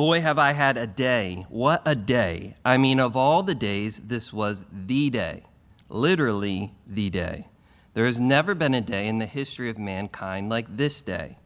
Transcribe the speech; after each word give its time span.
Boy, 0.00 0.22
have 0.22 0.38
I 0.38 0.52
had 0.52 0.78
a 0.78 0.86
day. 0.86 1.44
What 1.50 1.82
a 1.84 1.94
day. 1.94 2.54
I 2.64 2.78
mean, 2.78 3.00
of 3.00 3.18
all 3.18 3.42
the 3.42 3.54
days, 3.54 4.00
this 4.00 4.32
was 4.32 4.64
the 4.72 5.10
day. 5.10 5.42
Literally, 5.90 6.72
the 6.86 7.10
day. 7.10 7.46
There 7.92 8.06
has 8.06 8.18
never 8.18 8.54
been 8.54 8.72
a 8.72 8.80
day 8.80 9.08
in 9.08 9.18
the 9.18 9.26
history 9.26 9.68
of 9.68 9.78
mankind 9.78 10.48
like 10.48 10.74
this 10.74 11.02
day. 11.02 11.36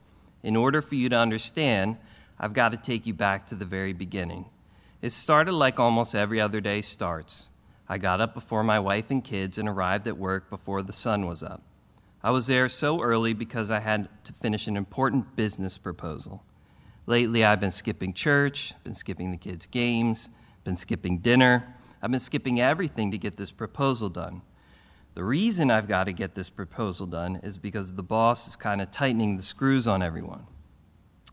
In 0.45 0.54
order 0.54 0.82
for 0.82 0.95
you 0.95 1.09
to 1.09 1.19
understand, 1.19 1.96
I've 2.38 2.53
got 2.53 2.69
to 2.69 2.77
take 2.77 3.06
you 3.06 3.12
back 3.12 3.46
to 3.46 3.56
the 3.56 3.64
very 3.64 3.93
beginning. 3.93 4.45
It 5.03 5.11
started 5.11 5.51
like 5.51 5.81
almost 5.81 6.15
every 6.15 6.41
other 6.41 6.61
day 6.61 6.83
starts. 6.83 7.49
I 7.89 7.99
got 7.99 8.21
up 8.21 8.35
before 8.35 8.63
my 8.63 8.79
wife 8.79 9.11
and 9.11 9.25
kids 9.25 9.59
and 9.59 9.69
arrived 9.69 10.07
at 10.07 10.17
work 10.17 10.49
before 10.49 10.83
the 10.83 10.93
sun 10.93 11.27
was 11.27 11.43
up. 11.43 11.61
I 12.23 12.31
was 12.31 12.47
there 12.47 12.69
so 12.69 13.03
early 13.03 13.35
because 13.35 13.73
I 13.73 13.81
had 13.81 14.09
to 14.27 14.33
finish 14.35 14.69
an 14.69 14.77
important 14.77 15.35
business 15.35 15.77
proposal. 15.77 16.45
Lately, 17.07 17.45
I've 17.45 17.61
been 17.61 17.71
skipping 17.71 18.15
church, 18.15 18.73
been 18.83 18.95
skipping 18.95 19.30
the 19.30 19.37
kids' 19.37 19.66
games, 19.66 20.30
been 20.65 20.77
skipping 20.77 21.19
dinner. 21.19 21.75
I've 22.01 22.11
been 22.11 22.21
skipping 22.21 22.61
everything 22.61 23.11
to 23.11 23.19
get 23.19 23.37
this 23.37 23.51
proposal 23.51 24.09
done. 24.09 24.41
The 25.12 25.23
reason 25.23 25.71
I've 25.71 25.87
got 25.87 26.05
to 26.05 26.12
get 26.12 26.35
this 26.35 26.48
proposal 26.48 27.07
done 27.07 27.41
is 27.43 27.59
because 27.59 27.93
the 27.93 28.03
boss 28.03 28.48
is 28.48 28.57
kind 28.57 28.81
of 28.81 28.91
tightening 28.91 29.35
the 29.35 29.43
screws 29.43 29.87
on 29.87 30.03
everyone. 30.03 30.47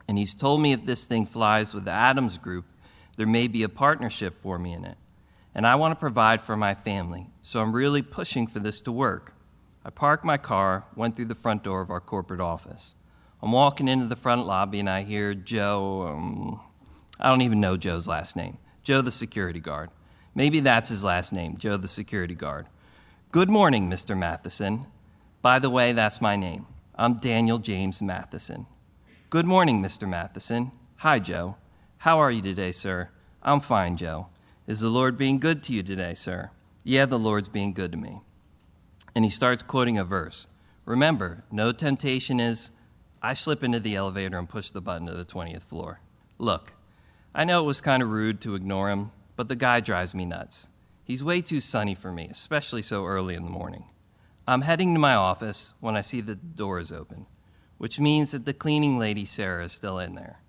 And 0.09 0.17
he's 0.17 0.35
told 0.35 0.61
me 0.61 0.73
if 0.73 0.85
this 0.85 1.07
thing 1.07 1.25
flies 1.25 1.73
with 1.73 1.85
the 1.85 1.91
Adams 1.91 2.37
Group, 2.37 2.65
there 3.15 3.25
may 3.25 3.47
be 3.47 3.63
a 3.63 3.69
partnership 3.69 4.41
for 4.43 4.59
me 4.59 4.73
in 4.73 4.83
it. 4.83 4.97
And 5.55 5.65
I 5.65 5.75
want 5.75 5.93
to 5.93 5.99
provide 5.99 6.41
for 6.41 6.57
my 6.57 6.75
family, 6.75 7.27
so 7.43 7.61
I'm 7.61 7.73
really 7.73 8.01
pushing 8.01 8.47
for 8.47 8.59
this 8.59 8.81
to 8.81 8.91
work. 8.91 9.33
I 9.85 9.89
parked 9.89 10.25
my 10.25 10.37
car, 10.37 10.85
went 10.95 11.15
through 11.15 11.25
the 11.25 11.35
front 11.35 11.63
door 11.63 11.81
of 11.81 11.89
our 11.89 12.01
corporate 12.01 12.41
office. 12.41 12.95
I'm 13.43 13.51
walking 13.51 13.87
into 13.87 14.05
the 14.05 14.15
front 14.15 14.45
lobby 14.45 14.79
and 14.79 14.89
I 14.89 15.01
hear 15.01 15.33
Joe, 15.33 16.07
um, 16.07 16.61
I 17.19 17.29
don't 17.29 17.41
even 17.41 17.59
know 17.59 17.75
Joe's 17.75 18.07
last 18.07 18.35
name, 18.35 18.59
Joe 18.83 19.01
the 19.01 19.11
security 19.11 19.59
guard. 19.59 19.89
Maybe 20.35 20.59
that's 20.59 20.89
his 20.89 21.03
last 21.03 21.33
name, 21.33 21.57
Joe 21.57 21.77
the 21.77 21.87
security 21.87 22.35
guard. 22.35 22.67
Good 23.31 23.49
morning, 23.49 23.89
Mr. 23.89 24.15
Matheson. 24.15 24.85
By 25.41 25.57
the 25.57 25.71
way, 25.71 25.93
that's 25.93 26.21
my 26.21 26.35
name. 26.35 26.67
I'm 26.93 27.15
Daniel 27.15 27.57
James 27.57 27.99
Matheson. 27.99 28.67
Good 29.31 29.47
morning, 29.47 29.81
Mr. 29.81 30.07
Matheson. 30.07 30.71
Hi, 30.97 31.17
Joe. 31.17 31.55
How 31.97 32.19
are 32.19 32.29
you 32.29 32.43
today, 32.43 32.71
sir? 32.71 33.09
I'm 33.41 33.59
fine, 33.59 33.97
Joe. 33.97 34.27
Is 34.67 34.81
the 34.81 34.89
Lord 34.89 35.17
being 35.17 35.39
good 35.39 35.63
to 35.63 35.73
you 35.73 35.81
today, 35.81 36.13
sir? 36.13 36.51
Yeah, 36.83 37.07
the 37.07 37.17
Lord's 37.17 37.49
being 37.49 37.73
good 37.73 37.93
to 37.93 37.97
me. 37.97 38.21
And 39.15 39.25
he 39.25 39.31
starts 39.31 39.63
quoting 39.63 39.97
a 39.97 40.05
verse. 40.05 40.45
Remember, 40.85 41.43
no 41.51 41.71
temptation 41.71 42.39
is 42.39 42.71
I 43.23 43.33
slip 43.35 43.63
into 43.63 43.79
the 43.79 43.97
elevator 43.97 44.39
and 44.39 44.49
push 44.49 44.71
the 44.71 44.81
button 44.81 45.05
to 45.05 45.13
the 45.13 45.23
20th 45.23 45.61
floor. 45.61 45.99
Look, 46.39 46.73
I 47.35 47.43
know 47.43 47.61
it 47.61 47.67
was 47.67 47.79
kind 47.79 48.01
of 48.01 48.09
rude 48.09 48.41
to 48.41 48.55
ignore 48.55 48.89
him, 48.89 49.11
but 49.35 49.47
the 49.47 49.55
guy 49.55 49.79
drives 49.79 50.15
me 50.15 50.25
nuts. 50.25 50.67
He's 51.03 51.23
way 51.23 51.41
too 51.41 51.59
sunny 51.59 51.93
for 51.93 52.11
me, 52.11 52.29
especially 52.31 52.81
so 52.81 53.05
early 53.05 53.35
in 53.35 53.43
the 53.43 53.51
morning. 53.51 53.85
I'm 54.47 54.61
heading 54.61 54.95
to 54.95 54.99
my 54.99 55.13
office 55.13 55.75
when 55.81 55.95
I 55.95 56.01
see 56.01 56.21
that 56.21 56.41
the 56.41 56.47
door 56.47 56.79
is 56.79 56.91
open, 56.91 57.27
which 57.77 57.99
means 57.99 58.31
that 58.31 58.43
the 58.43 58.55
cleaning 58.55 58.97
lady, 58.97 59.25
Sarah, 59.25 59.65
is 59.65 59.71
still 59.71 59.99
in 59.99 60.15
there. 60.15 60.39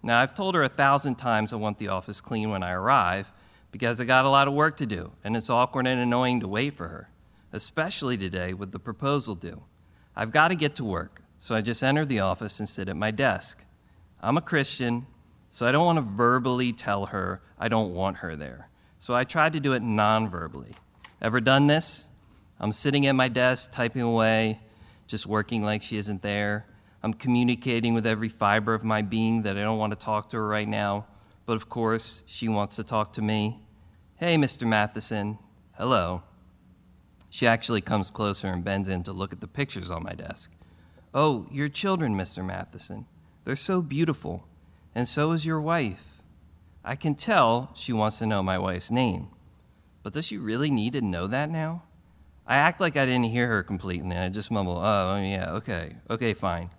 Now, 0.00 0.20
I've 0.20 0.34
told 0.34 0.54
her 0.54 0.62
a 0.62 0.68
thousand 0.68 1.16
times 1.16 1.52
I 1.52 1.56
want 1.56 1.78
the 1.78 1.88
office 1.88 2.20
clean 2.20 2.50
when 2.50 2.62
I 2.62 2.70
arrive 2.70 3.28
because 3.72 4.00
I 4.00 4.04
got 4.04 4.24
a 4.24 4.30
lot 4.30 4.46
of 4.46 4.54
work 4.54 4.76
to 4.76 4.86
do, 4.86 5.10
and 5.24 5.36
it's 5.36 5.50
awkward 5.50 5.88
and 5.88 6.00
annoying 6.00 6.40
to 6.40 6.48
wait 6.48 6.76
for 6.76 6.86
her, 6.86 7.10
especially 7.52 8.16
today 8.16 8.54
with 8.54 8.70
the 8.70 8.78
proposal 8.78 9.34
due. 9.34 9.60
I've 10.14 10.30
got 10.30 10.48
to 10.48 10.54
get 10.54 10.76
to 10.76 10.84
work, 10.84 11.20
so 11.40 11.54
I 11.54 11.62
just 11.62 11.82
enter 11.82 12.04
the 12.04 12.20
office 12.20 12.60
and 12.60 12.68
sit 12.68 12.90
at 12.90 12.96
my 12.96 13.10
desk. 13.10 13.58
I'm 14.22 14.36
a 14.36 14.42
Christian, 14.42 15.06
so 15.48 15.66
I 15.66 15.72
don't 15.72 15.86
want 15.86 15.96
to 15.96 16.02
verbally 16.02 16.74
tell 16.74 17.06
her 17.06 17.40
I 17.58 17.68
don't 17.68 17.94
want 17.94 18.18
her 18.18 18.36
there. 18.36 18.68
So 18.98 19.14
I 19.14 19.24
tried 19.24 19.54
to 19.54 19.60
do 19.60 19.72
it 19.72 19.80
non 19.80 20.28
verbally. 20.28 20.72
Ever 21.22 21.40
done 21.40 21.66
this? 21.66 22.06
I'm 22.60 22.72
sitting 22.72 23.06
at 23.06 23.14
my 23.14 23.28
desk, 23.28 23.72
typing 23.72 24.02
away, 24.02 24.60
just 25.06 25.26
working 25.26 25.62
like 25.62 25.80
she 25.80 25.96
isn't 25.96 26.20
there. 26.20 26.66
I'm 27.02 27.14
communicating 27.14 27.94
with 27.94 28.06
every 28.06 28.28
fiber 28.28 28.74
of 28.74 28.84
my 28.84 29.00
being 29.00 29.42
that 29.42 29.56
I 29.56 29.62
don't 29.62 29.78
want 29.78 29.94
to 29.94 29.98
talk 29.98 30.30
to 30.30 30.36
her 30.36 30.46
right 30.46 30.68
now, 30.68 31.06
but 31.46 31.56
of 31.56 31.70
course, 31.70 32.22
she 32.26 32.50
wants 32.50 32.76
to 32.76 32.84
talk 32.84 33.14
to 33.14 33.22
me. 33.22 33.58
Hey, 34.16 34.36
Mr. 34.36 34.68
Matheson. 34.68 35.38
Hello. 35.72 36.22
She 37.30 37.46
actually 37.46 37.80
comes 37.80 38.10
closer 38.10 38.48
and 38.48 38.62
bends 38.62 38.90
in 38.90 39.04
to 39.04 39.12
look 39.12 39.32
at 39.32 39.40
the 39.40 39.48
pictures 39.48 39.90
on 39.90 40.02
my 40.02 40.12
desk. 40.12 40.50
Oh, 41.12 41.46
your 41.50 41.68
children, 41.68 42.16
Mr. 42.16 42.44
Matheson. 42.44 43.06
They're 43.44 43.56
so 43.56 43.82
beautiful. 43.82 44.44
And 44.94 45.08
so 45.08 45.32
is 45.32 45.44
your 45.44 45.60
wife. 45.60 46.22
I 46.84 46.96
can 46.96 47.14
tell 47.14 47.70
she 47.74 47.92
wants 47.92 48.18
to 48.18 48.26
know 48.26 48.42
my 48.42 48.58
wife's 48.58 48.90
name. 48.90 49.28
But 50.02 50.12
does 50.12 50.26
she 50.26 50.38
really 50.38 50.70
need 50.70 50.94
to 50.94 51.02
know 51.02 51.26
that 51.26 51.50
now? 51.50 51.82
I 52.46 52.56
act 52.56 52.80
like 52.80 52.96
I 52.96 53.06
didn't 53.06 53.24
hear 53.24 53.46
her 53.48 53.62
completely, 53.62 54.10
and 54.10 54.18
I 54.18 54.28
just 54.28 54.50
mumble, 54.50 54.78
oh, 54.78 55.14
oh 55.14 55.22
yeah, 55.22 55.52
okay, 55.56 55.94
okay, 56.08 56.32
fine. 56.32 56.70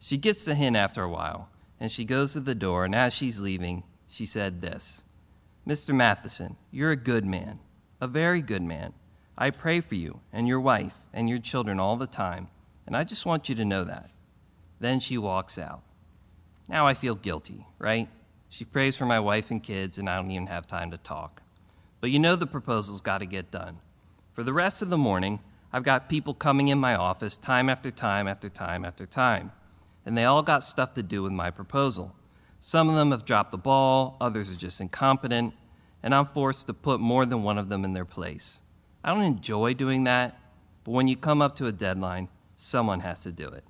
She 0.00 0.16
gets 0.16 0.44
the 0.44 0.54
hint 0.54 0.76
after 0.76 1.02
a 1.02 1.10
while, 1.10 1.48
and 1.78 1.90
she 1.90 2.04
goes 2.04 2.32
to 2.32 2.40
the 2.40 2.54
door, 2.54 2.84
and 2.84 2.94
as 2.94 3.14
she's 3.14 3.40
leaving, 3.40 3.84
she 4.08 4.26
said 4.26 4.60
this 4.60 5.04
Mr. 5.66 5.94
Matheson, 5.94 6.56
you're 6.70 6.90
a 6.90 6.96
good 6.96 7.24
man, 7.24 7.58
a 8.00 8.08
very 8.08 8.40
good 8.40 8.62
man. 8.62 8.92
I 9.36 9.50
pray 9.50 9.80
for 9.80 9.94
you 9.94 10.20
and 10.32 10.48
your 10.48 10.60
wife 10.60 10.96
and 11.12 11.28
your 11.28 11.38
children 11.38 11.80
all 11.80 11.96
the 11.96 12.06
time, 12.06 12.48
and 12.86 12.96
I 12.96 13.04
just 13.04 13.26
want 13.26 13.48
you 13.48 13.54
to 13.56 13.64
know 13.64 13.84
that. 13.84 14.10
Then 14.80 15.00
she 15.00 15.18
walks 15.18 15.58
out. 15.58 15.82
Now 16.68 16.86
I 16.86 16.94
feel 16.94 17.14
guilty, 17.14 17.66
right? 17.78 18.08
She 18.48 18.64
prays 18.64 18.96
for 18.96 19.06
my 19.06 19.20
wife 19.20 19.50
and 19.50 19.62
kids, 19.62 19.98
and 19.98 20.08
I 20.08 20.16
don't 20.16 20.30
even 20.30 20.46
have 20.46 20.66
time 20.66 20.92
to 20.92 20.98
talk. 20.98 21.42
But 22.00 22.10
you 22.10 22.18
know 22.18 22.36
the 22.36 22.46
proposal's 22.46 23.00
got 23.00 23.18
to 23.18 23.26
get 23.26 23.50
done. 23.50 23.78
For 24.34 24.42
the 24.42 24.52
rest 24.52 24.82
of 24.82 24.90
the 24.90 24.98
morning, 24.98 25.40
I've 25.72 25.82
got 25.82 26.08
people 26.08 26.34
coming 26.34 26.68
in 26.68 26.78
my 26.78 26.94
office 26.94 27.36
time 27.36 27.68
after 27.68 27.90
time 27.90 28.28
after 28.28 28.48
time 28.48 28.84
after 28.84 29.06
time, 29.06 29.52
and 30.06 30.16
they 30.16 30.24
all 30.24 30.42
got 30.42 30.62
stuff 30.62 30.94
to 30.94 31.02
do 31.02 31.22
with 31.22 31.32
my 31.32 31.50
proposal. 31.50 32.14
Some 32.60 32.88
of 32.88 32.94
them 32.94 33.10
have 33.10 33.24
dropped 33.24 33.50
the 33.50 33.58
ball, 33.58 34.16
others 34.20 34.50
are 34.50 34.56
just 34.56 34.80
incompetent, 34.80 35.54
and 36.02 36.14
I'm 36.14 36.26
forced 36.26 36.66
to 36.68 36.74
put 36.74 37.00
more 37.00 37.26
than 37.26 37.42
one 37.42 37.58
of 37.58 37.68
them 37.68 37.84
in 37.84 37.92
their 37.92 38.04
place. 38.04 38.62
I 39.02 39.12
don't 39.12 39.24
enjoy 39.24 39.74
doing 39.74 40.04
that, 40.04 40.38
but 40.84 40.92
when 40.92 41.08
you 41.08 41.16
come 41.16 41.42
up 41.42 41.56
to 41.56 41.66
a 41.66 41.72
deadline, 41.72 42.28
Someone 42.56 43.00
has 43.00 43.24
to 43.24 43.32
do 43.32 43.48
it. 43.48 43.64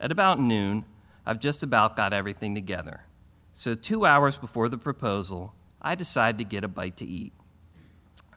At 0.00 0.12
about 0.12 0.40
noon, 0.40 0.84
I've 1.26 1.40
just 1.40 1.62
about 1.62 1.96
got 1.96 2.12
everything 2.12 2.54
together. 2.54 3.00
So, 3.52 3.74
two 3.74 4.04
hours 4.04 4.36
before 4.36 4.68
the 4.68 4.78
proposal, 4.78 5.54
I 5.80 5.94
decide 5.94 6.38
to 6.38 6.44
get 6.44 6.64
a 6.64 6.68
bite 6.68 6.98
to 6.98 7.06
eat. 7.06 7.32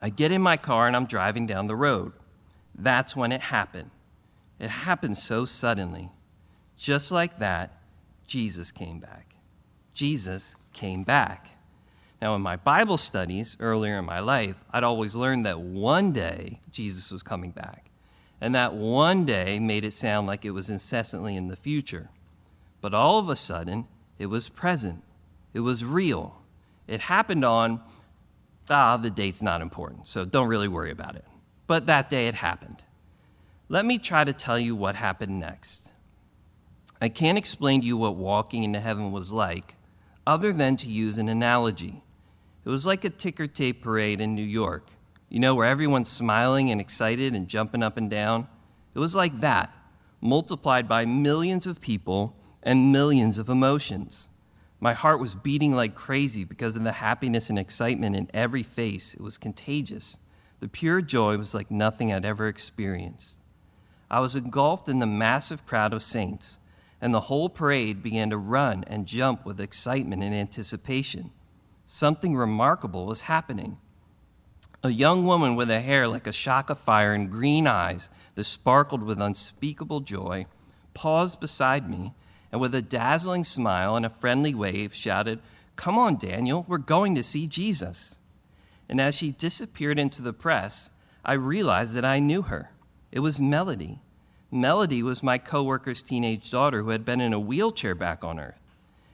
I 0.02 0.10
get 0.10 0.32
in 0.32 0.42
my 0.42 0.58
car 0.58 0.88
and 0.88 0.96
I'm 0.96 1.06
driving 1.06 1.48
down 1.48 1.68
the 1.68 1.76
road. 1.76 2.14
That's 2.76 3.16
when 3.16 3.32
it 3.32 3.42
happened. 3.42 3.90
It 4.60 4.70
happened 4.70 5.18
so 5.18 5.46
suddenly. 5.46 6.12
Just 6.78 7.12
like 7.12 7.40
that, 7.40 7.72
Jesus 8.28 8.72
came 8.72 9.00
back. 9.00 9.36
Jesus 9.94 10.56
came 10.74 11.04
back. 11.04 11.50
Now, 12.22 12.36
in 12.36 12.42
my 12.42 12.56
Bible 12.56 12.98
studies 12.98 13.58
earlier 13.60 13.98
in 13.98 14.06
my 14.06 14.20
life, 14.20 14.56
I'd 14.72 14.84
always 14.84 15.16
learned 15.16 15.46
that 15.46 15.60
one 15.60 16.14
day 16.14 16.60
Jesus 16.72 17.12
was 17.12 17.24
coming 17.24 17.52
back 17.52 17.87
and 18.40 18.56
that 18.56 18.74
one 18.74 19.26
day 19.26 19.60
made 19.60 19.84
it 19.84 19.94
sound 19.94 20.28
like 20.28 20.46
it 20.46 20.52
was 20.52 20.70
incessantly 20.70 21.36
in 21.36 21.48
the 21.48 21.56
future. 21.56 22.10
But 22.82 22.94
all 22.94 23.20
of 23.20 23.30
a 23.30 23.36
sudden, 23.36 23.88
it 24.20 24.28
was 24.28 24.50
present. 24.50 25.04
It 25.54 25.60
was 25.60 25.84
real. 25.84 26.40
It 26.88 27.00
happened 27.00 27.44
on, 27.44 27.82
ah, 28.70 28.98
the 28.98 29.10
date's 29.10 29.42
not 29.42 29.62
important, 29.62 30.08
so 30.08 30.24
don't 30.26 30.48
really 30.48 30.68
worry 30.68 30.92
about 30.92 31.16
it. 31.16 31.26
But 31.66 31.88
that 31.88 32.10
day 32.10 32.28
it 32.28 32.36
happened. 32.36 32.82
Let 33.70 33.86
me 33.86 33.98
try 33.98 34.24
to 34.24 34.34
tell 34.34 34.60
you 34.60 34.76
what 34.76 34.96
happened 34.96 35.40
next. 35.40 35.92
I 37.02 37.10
can't 37.10 37.38
explain 37.38 37.82
to 37.82 37.88
you 37.88 37.98
what 37.98 38.16
walking 38.16 38.64
into 38.64 38.80
heaven 38.80 39.12
was 39.12 39.32
like, 39.32 39.76
other 40.26 40.54
than 40.54 40.78
to 40.78 40.90
use 40.90 41.18
an 41.18 41.30
analogy. 41.30 42.02
It 42.66 42.70
was 42.70 42.86
like 42.86 43.04
a 43.04 43.10
ticker 43.10 43.48
tape 43.48 43.82
parade 43.82 44.22
in 44.22 44.36
New 44.36 44.44
York 44.44 44.88
you 45.30 45.40
know, 45.40 45.56
where 45.56 45.66
everyone's 45.66 46.10
smiling 46.10 46.72
and 46.72 46.80
excited 46.80 47.36
and 47.36 47.48
jumping 47.48 47.84
up 47.84 47.98
and 47.98 48.10
down. 48.10 48.48
It 48.96 49.00
was 49.00 49.16
like 49.16 49.42
that, 49.42 49.72
multiplied 50.22 50.88
by 50.88 51.06
millions 51.06 51.68
of 51.68 51.82
people 51.82 52.36
and 52.64 52.92
millions 52.92 53.38
of 53.38 53.50
emotions. 53.50 54.30
My 54.80 54.94
heart 54.94 55.20
was 55.20 55.34
beating 55.36 55.74
like 55.74 55.96
crazy 55.96 56.44
because 56.44 56.76
of 56.76 56.84
the 56.84 56.92
happiness 56.92 57.50
and 57.50 57.58
excitement 57.58 58.16
in 58.16 58.30
every 58.34 58.64
face. 58.64 59.14
It 59.14 59.22
was 59.22 59.38
contagious. 59.38 60.20
The 60.60 60.68
pure 60.68 61.02
joy 61.02 61.38
was 61.38 61.54
like 61.54 61.72
nothing 61.72 62.14
I'd 62.14 62.26
ever 62.26 62.48
experienced. 62.48 63.38
I 64.10 64.22
was 64.22 64.36
engulfed 64.36 64.88
in 64.88 65.00
the 65.00 65.08
massive 65.08 65.66
crowd 65.66 65.94
of 65.94 66.02
saints, 66.02 66.60
and 67.02 67.14
the 67.14 67.20
whole 67.20 67.50
parade 67.50 68.02
began 68.02 68.30
to 68.30 68.38
run 68.38 68.86
and 68.86 69.06
jump 69.06 69.46
with 69.46 69.60
excitement 69.60 70.24
and 70.24 70.34
anticipation. 70.34 71.32
Something 71.86 72.36
remarkable 72.36 73.06
was 73.06 73.22
happening. 73.22 73.78
A 74.84 74.90
young 74.90 75.26
woman 75.26 75.56
with 75.56 75.72
a 75.72 75.82
hair 75.82 76.08
like 76.08 76.28
a 76.28 76.32
shock 76.32 76.70
of 76.70 76.78
fire 76.80 77.14
and 77.14 77.32
green 77.32 77.66
eyes 77.66 78.12
that 78.36 78.44
sparkled 78.44 79.02
with 79.02 79.20
unspeakable 79.20 80.02
joy 80.02 80.46
paused 80.94 81.40
beside 81.40 81.90
me 81.90 82.14
and 82.52 82.62
with 82.62 82.76
a 82.76 82.82
dazzling 82.82 83.44
smile 83.44 83.96
and 83.96 84.06
a 84.06 84.10
friendly 84.10 84.54
wave 84.54 84.94
shouted, 84.94 85.40
Come 85.76 85.98
on, 85.98 86.18
Daniel, 86.18 86.64
we're 86.68 86.78
going 86.78 87.16
to 87.16 87.24
see 87.24 87.48
Jesus. 87.48 88.20
And 88.88 89.02
as 89.02 89.16
she 89.16 89.32
disappeared 89.32 89.98
into 89.98 90.22
the 90.22 90.32
press, 90.32 90.92
I 91.26 91.34
realized 91.34 91.96
that 91.96 92.06
I 92.06 92.20
knew 92.20 92.44
her. 92.44 92.70
It 93.12 93.20
was 93.20 93.42
Melody. 93.42 94.00
Melody 94.52 95.02
was 95.02 95.24
my 95.24 95.40
coworker's 95.40 96.04
teenage 96.04 96.52
daughter 96.52 96.84
who 96.84 96.90
had 96.90 97.04
been 97.04 97.20
in 97.20 97.34
a 97.34 97.40
wheelchair 97.40 97.96
back 97.96 98.24
on 98.24 98.40
Earth. 98.40 98.62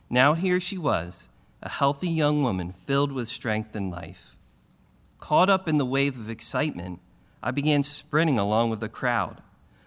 Now 0.10 0.34
here 0.34 0.60
she 0.60 0.78
was, 0.78 1.30
a 1.62 1.70
healthy 1.70 2.10
young 2.10 2.44
woman 2.44 2.74
filled 2.74 3.14
with 3.14 3.30
strength 3.30 3.76
and 3.76 3.90
life. 3.90 4.33
Caught 5.24 5.50
up 5.50 5.70
in 5.70 5.78
the 5.78 5.86
wave 5.86 6.20
of 6.20 6.30
excitement, 6.30 7.00
I 7.42 7.52
began 7.52 7.84
sprinting 7.84 8.40
along 8.40 8.72
with 8.72 8.82
the 8.82 8.90
crowd. 8.90 9.42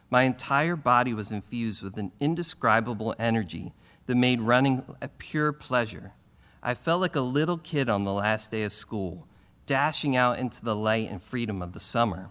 My 0.08 0.22
entire 0.22 0.76
body 0.76 1.12
was 1.12 1.30
infused 1.30 1.82
with 1.82 1.98
an 1.98 2.10
indescribable 2.18 3.14
energy 3.18 3.74
that 4.06 4.14
made 4.14 4.40
running 4.40 4.82
a 5.02 5.08
pure 5.08 5.52
pleasure. 5.52 6.14
I 6.62 6.72
felt 6.72 7.02
like 7.02 7.16
a 7.16 7.20
little 7.20 7.58
kid 7.58 7.90
on 7.90 8.04
the 8.04 8.14
last 8.14 8.50
day 8.50 8.62
of 8.62 8.72
school, 8.72 9.26
dashing 9.66 10.16
out 10.16 10.38
into 10.38 10.64
the 10.64 10.74
light 10.74 11.10
and 11.10 11.22
freedom 11.22 11.60
of 11.60 11.74
the 11.74 11.80
summer. 11.80 12.30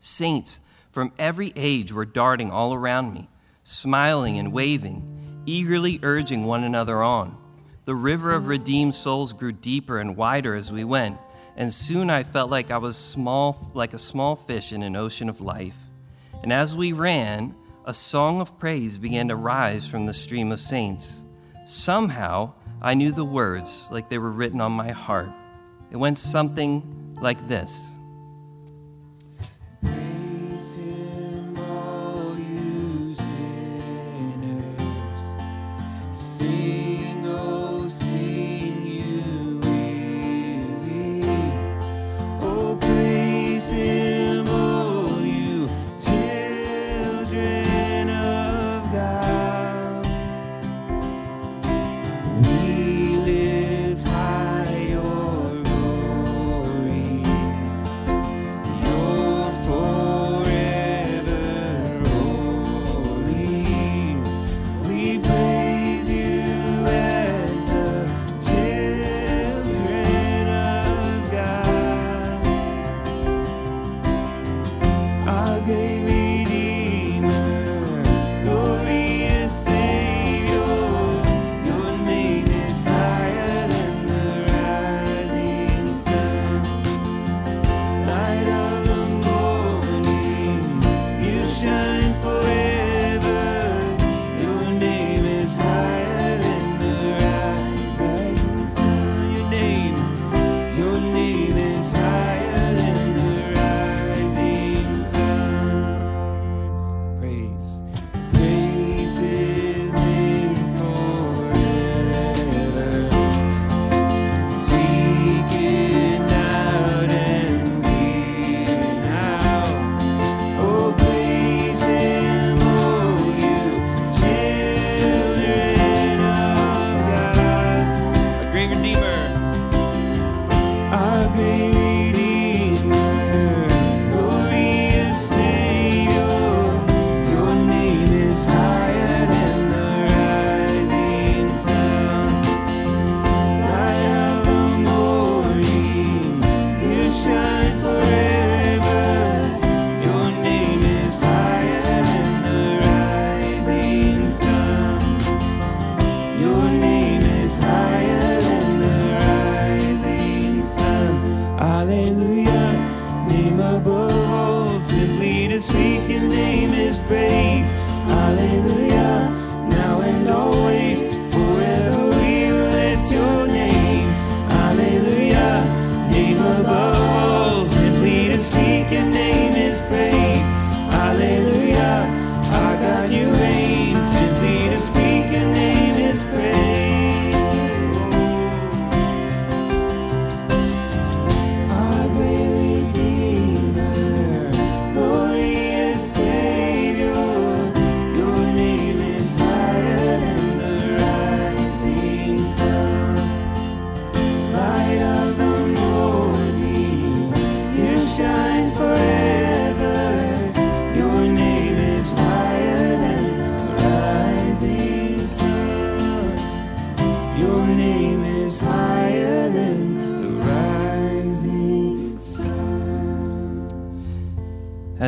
Saints 0.00 0.60
from 0.90 1.12
every 1.20 1.52
age 1.54 1.92
were 1.92 2.04
darting 2.04 2.50
all 2.50 2.74
around 2.74 3.14
me, 3.14 3.28
smiling 3.62 4.40
and 4.40 4.52
waving, 4.52 5.44
eagerly 5.46 6.00
urging 6.02 6.42
one 6.42 6.64
another 6.64 7.00
on. 7.00 7.36
The 7.84 7.94
river 7.94 8.32
of 8.32 8.48
redeemed 8.48 8.96
souls 8.96 9.34
grew 9.34 9.52
deeper 9.52 10.00
and 10.00 10.16
wider 10.16 10.56
as 10.56 10.72
we 10.72 10.82
went, 10.82 11.16
and 11.58 11.74
soon 11.74 12.08
I 12.08 12.22
felt 12.22 12.52
like 12.52 12.70
I 12.70 12.78
was 12.78 12.96
small 12.96 13.68
like 13.74 13.92
a 13.92 13.98
small 13.98 14.36
fish 14.36 14.72
in 14.72 14.84
an 14.84 14.94
ocean 14.94 15.28
of 15.28 15.40
life. 15.40 15.76
And 16.40 16.52
as 16.52 16.74
we 16.76 16.92
ran, 16.92 17.56
a 17.84 17.92
song 17.92 18.40
of 18.40 18.60
praise 18.60 18.96
began 18.96 19.26
to 19.28 19.34
rise 19.34 19.84
from 19.84 20.06
the 20.06 20.14
stream 20.14 20.52
of 20.52 20.60
saints. 20.60 21.24
Somehow, 21.66 22.52
I 22.80 22.94
knew 22.94 23.10
the 23.10 23.24
words 23.24 23.88
like 23.90 24.08
they 24.08 24.18
were 24.18 24.30
written 24.30 24.60
on 24.60 24.70
my 24.70 24.92
heart. 24.92 25.32
It 25.90 25.96
went 25.96 26.20
something 26.20 27.16
like 27.20 27.48
this. 27.48 27.97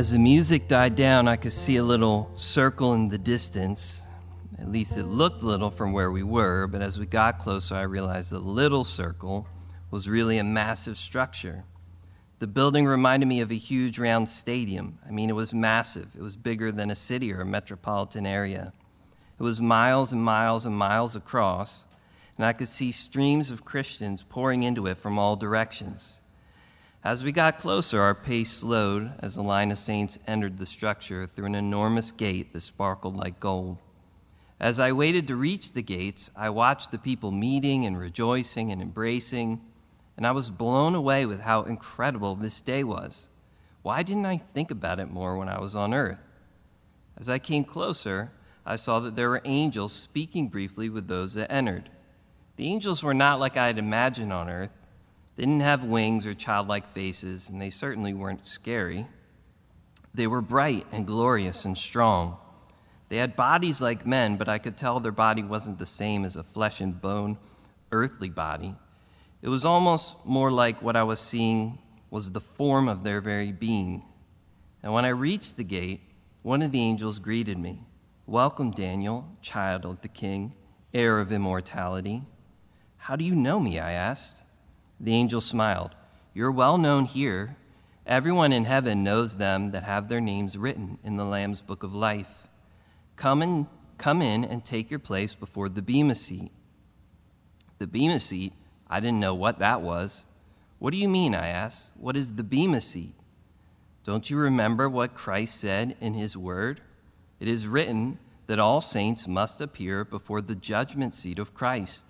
As 0.00 0.12
the 0.12 0.19
music 0.19 0.66
died 0.66 0.97
down, 0.97 1.28
I 1.28 1.37
could 1.37 1.52
see 1.52 1.76
a 1.76 1.85
little 1.85 2.30
circle 2.35 2.95
in 2.95 3.11
the 3.11 3.19
distance. 3.19 4.00
At 4.59 4.66
least 4.66 4.97
it 4.97 5.04
looked 5.04 5.42
little 5.42 5.69
from 5.69 5.92
where 5.92 6.11
we 6.11 6.23
were, 6.23 6.66
but 6.66 6.80
as 6.80 6.99
we 6.99 7.04
got 7.04 7.38
closer, 7.38 7.75
I 7.75 7.83
realized 7.83 8.30
the 8.30 8.38
little 8.38 8.83
circle 8.83 9.47
was 9.90 10.09
really 10.09 10.38
a 10.38 10.42
massive 10.42 10.97
structure. 10.97 11.64
The 12.38 12.47
building 12.47 12.87
reminded 12.87 13.26
me 13.26 13.42
of 13.42 13.50
a 13.50 13.57
huge 13.57 13.99
round 13.99 14.30
stadium. 14.30 14.99
I 15.07 15.11
mean, 15.11 15.28
it 15.28 15.35
was 15.35 15.52
massive. 15.52 16.09
It 16.16 16.23
was 16.23 16.35
bigger 16.35 16.73
than 16.73 16.90
a 16.90 16.95
city 16.95 17.35
or 17.35 17.42
a 17.42 17.45
metropolitan 17.45 18.25
area. 18.25 18.73
It 19.38 19.42
was 19.42 19.61
miles 19.61 20.14
and 20.14 20.25
miles 20.25 20.64
and 20.64 20.75
miles 20.75 21.14
across, 21.14 21.87
and 22.38 22.47
I 22.47 22.54
could 22.54 22.69
see 22.69 22.92
streams 22.92 23.50
of 23.50 23.66
Christians 23.66 24.23
pouring 24.23 24.62
into 24.62 24.87
it 24.87 24.97
from 24.97 25.19
all 25.19 25.37
directions. 25.37 26.23
As 27.02 27.25
we 27.25 27.33
got 27.33 27.57
closer, 27.57 28.02
our 28.02 28.14
pace 28.14 28.50
slowed 28.50 29.11
as 29.21 29.35
the 29.35 29.42
line 29.42 29.71
of 29.71 29.78
saints 29.78 30.19
entered 30.26 30.59
the 30.59 30.66
structure 30.66 31.26
through 31.26 31.47
an 31.47 31.54
enormous 31.54 32.12
gate 32.12 32.52
that 32.52 32.61
sparkled 32.61 33.16
like 33.16 33.40
gold. 33.40 33.78
As 34.61 34.78
I 34.78 34.92
waited 34.92 35.28
to 35.28 35.37
reach 35.37 35.73
the 35.73 35.80
gates, 35.80 36.30
I 36.37 36.50
watched 36.50 36.90
the 36.90 36.99
people 36.99 37.30
meeting 37.30 37.87
and 37.87 37.99
rejoicing 37.99 38.71
and 38.71 38.83
embracing, 38.83 39.62
and 40.19 40.26
I 40.26 40.33
was 40.33 40.50
blown 40.50 40.95
away 40.95 41.25
with 41.25 41.40
how 41.40 41.62
incredible 41.62 42.35
this 42.35 42.61
day 42.61 42.85
was. 42.85 43.30
Why 43.80 44.02
didn't 44.02 44.26
I 44.26 44.37
think 44.37 44.71
about 44.71 45.00
it 45.00 45.11
more 45.11 45.38
when 45.38 45.49
I 45.49 45.59
was 45.59 45.75
on 45.75 45.95
earth? 45.95 46.21
As 47.16 47.30
I 47.30 47.38
came 47.38 47.64
closer, 47.64 48.30
I 48.66 48.76
saw 48.76 49.00
that 49.00 49.16
there 49.16 49.30
were 49.30 49.40
angels 49.47 49.95
speaking 49.95 50.49
briefly 50.49 50.90
with 50.90 51.09
those 51.09 51.33
that 51.33 51.50
entered. 51.50 51.88
The 52.57 52.66
angels 52.66 53.02
were 53.02 53.14
not 53.14 53.40
like 53.40 53.57
I 53.57 53.69
had 53.69 53.78
imagined 53.78 54.35
on 54.35 54.50
earth. 54.50 54.71
They 55.37 55.44
didn't 55.44 55.60
have 55.60 55.84
wings 55.84 56.26
or 56.26 56.34
childlike 56.34 56.92
faces, 56.92 57.49
and 57.49 57.60
they 57.60 57.70
certainly 57.70 58.12
weren't 58.12 58.44
scary. 58.44 59.06
They 60.12 60.26
were 60.26 60.40
bright 60.40 60.87
and 60.92 61.06
glorious 61.06 61.64
and 61.64 61.78
strong. 61.78 62.37
They 63.08 63.16
had 63.16 63.37
bodies 63.37 63.80
like 63.80 64.06
men, 64.06 64.37
but 64.37 64.49
I 64.49 64.58
could 64.58 64.76
tell 64.76 65.00
their 65.00 65.12
body 65.12 65.42
wasn't 65.42 65.78
the 65.78 65.87
same 65.87 66.25
as 66.25 66.37
a 66.37 66.42
flesh 66.42 66.80
and 66.80 67.00
bone 67.00 67.38
earthly 67.92 68.28
body. 68.28 68.75
It 69.42 69.49
was 69.49 69.64
almost 69.64 70.16
more 70.25 70.50
like 70.50 70.82
what 70.82 70.96
I 70.96 71.02
was 71.04 71.18
seeing 71.18 71.78
was 72.10 72.30
the 72.30 72.40
form 72.40 72.88
of 72.88 73.02
their 73.02 73.20
very 73.20 73.52
being. 73.52 74.02
And 74.82 74.92
when 74.92 75.04
I 75.04 75.10
reached 75.10 75.56
the 75.56 75.64
gate, 75.64 76.00
one 76.42 76.62
of 76.62 76.72
the 76.72 76.80
angels 76.80 77.18
greeted 77.18 77.58
me. 77.58 77.80
Welcome, 78.26 78.70
Daniel, 78.70 79.28
child 79.42 79.84
of 79.84 80.00
the 80.02 80.08
king, 80.08 80.54
heir 80.92 81.18
of 81.18 81.32
immortality. 81.32 82.22
How 82.96 83.16
do 83.16 83.25
you 83.25 83.34
know 83.34 83.58
me? 83.58 83.78
I 83.78 83.92
asked. 83.92 84.42
The 85.00 85.14
angel 85.14 85.40
smiled. 85.40 85.95
You're 86.35 86.52
well 86.52 86.76
known 86.76 87.07
here. 87.07 87.57
Everyone 88.07 88.52
in 88.52 88.64
heaven 88.64 89.02
knows 89.02 89.35
them 89.35 89.71
that 89.71 89.85
have 89.85 90.09
their 90.09 90.21
names 90.21 90.59
written 90.59 90.99
in 91.02 91.16
the 91.16 91.25
Lamb's 91.25 91.62
book 91.62 91.83
of 91.83 91.95
life. 91.95 92.49
Come, 93.16 93.42
and, 93.42 93.66
come 93.99 94.21
in 94.21 94.45
and 94.45 94.64
take 94.64 94.90
your 94.90 95.00
place 95.00 95.35
before 95.35 95.69
the 95.69 95.83
Bema 95.83 96.14
seat. 96.14 96.52
The 97.78 97.87
Bema 97.87 98.21
seat? 98.21 98.52
I 98.88 99.00
didn't 99.00 99.21
know 99.21 99.35
what 99.35 99.61
that 99.61 99.80
was. 99.80 100.25
What 100.78 100.92
do 100.92 100.99
you 100.99 101.09
mean? 101.09 101.35
I 101.35 101.49
asked. 101.49 101.92
What 101.97 102.16
is 102.16 102.33
the 102.33 102.45
Bema 102.45 102.80
seat? 102.80 103.14
Don't 104.04 104.28
you 104.28 104.38
remember 104.38 104.88
what 104.88 105.14
Christ 105.14 105.61
said 105.61 105.97
in 106.00 106.14
his 106.14 106.37
word? 106.37 106.80
It 107.38 107.49
is 107.49 107.66
written 107.66 108.19
that 108.47 108.59
all 108.59 108.80
saints 108.80 109.28
must 109.28 109.61
appear 109.61 110.04
before 110.04 110.40
the 110.40 110.54
judgment 110.54 111.14
seat 111.14 111.38
of 111.38 111.54
Christ, 111.54 112.07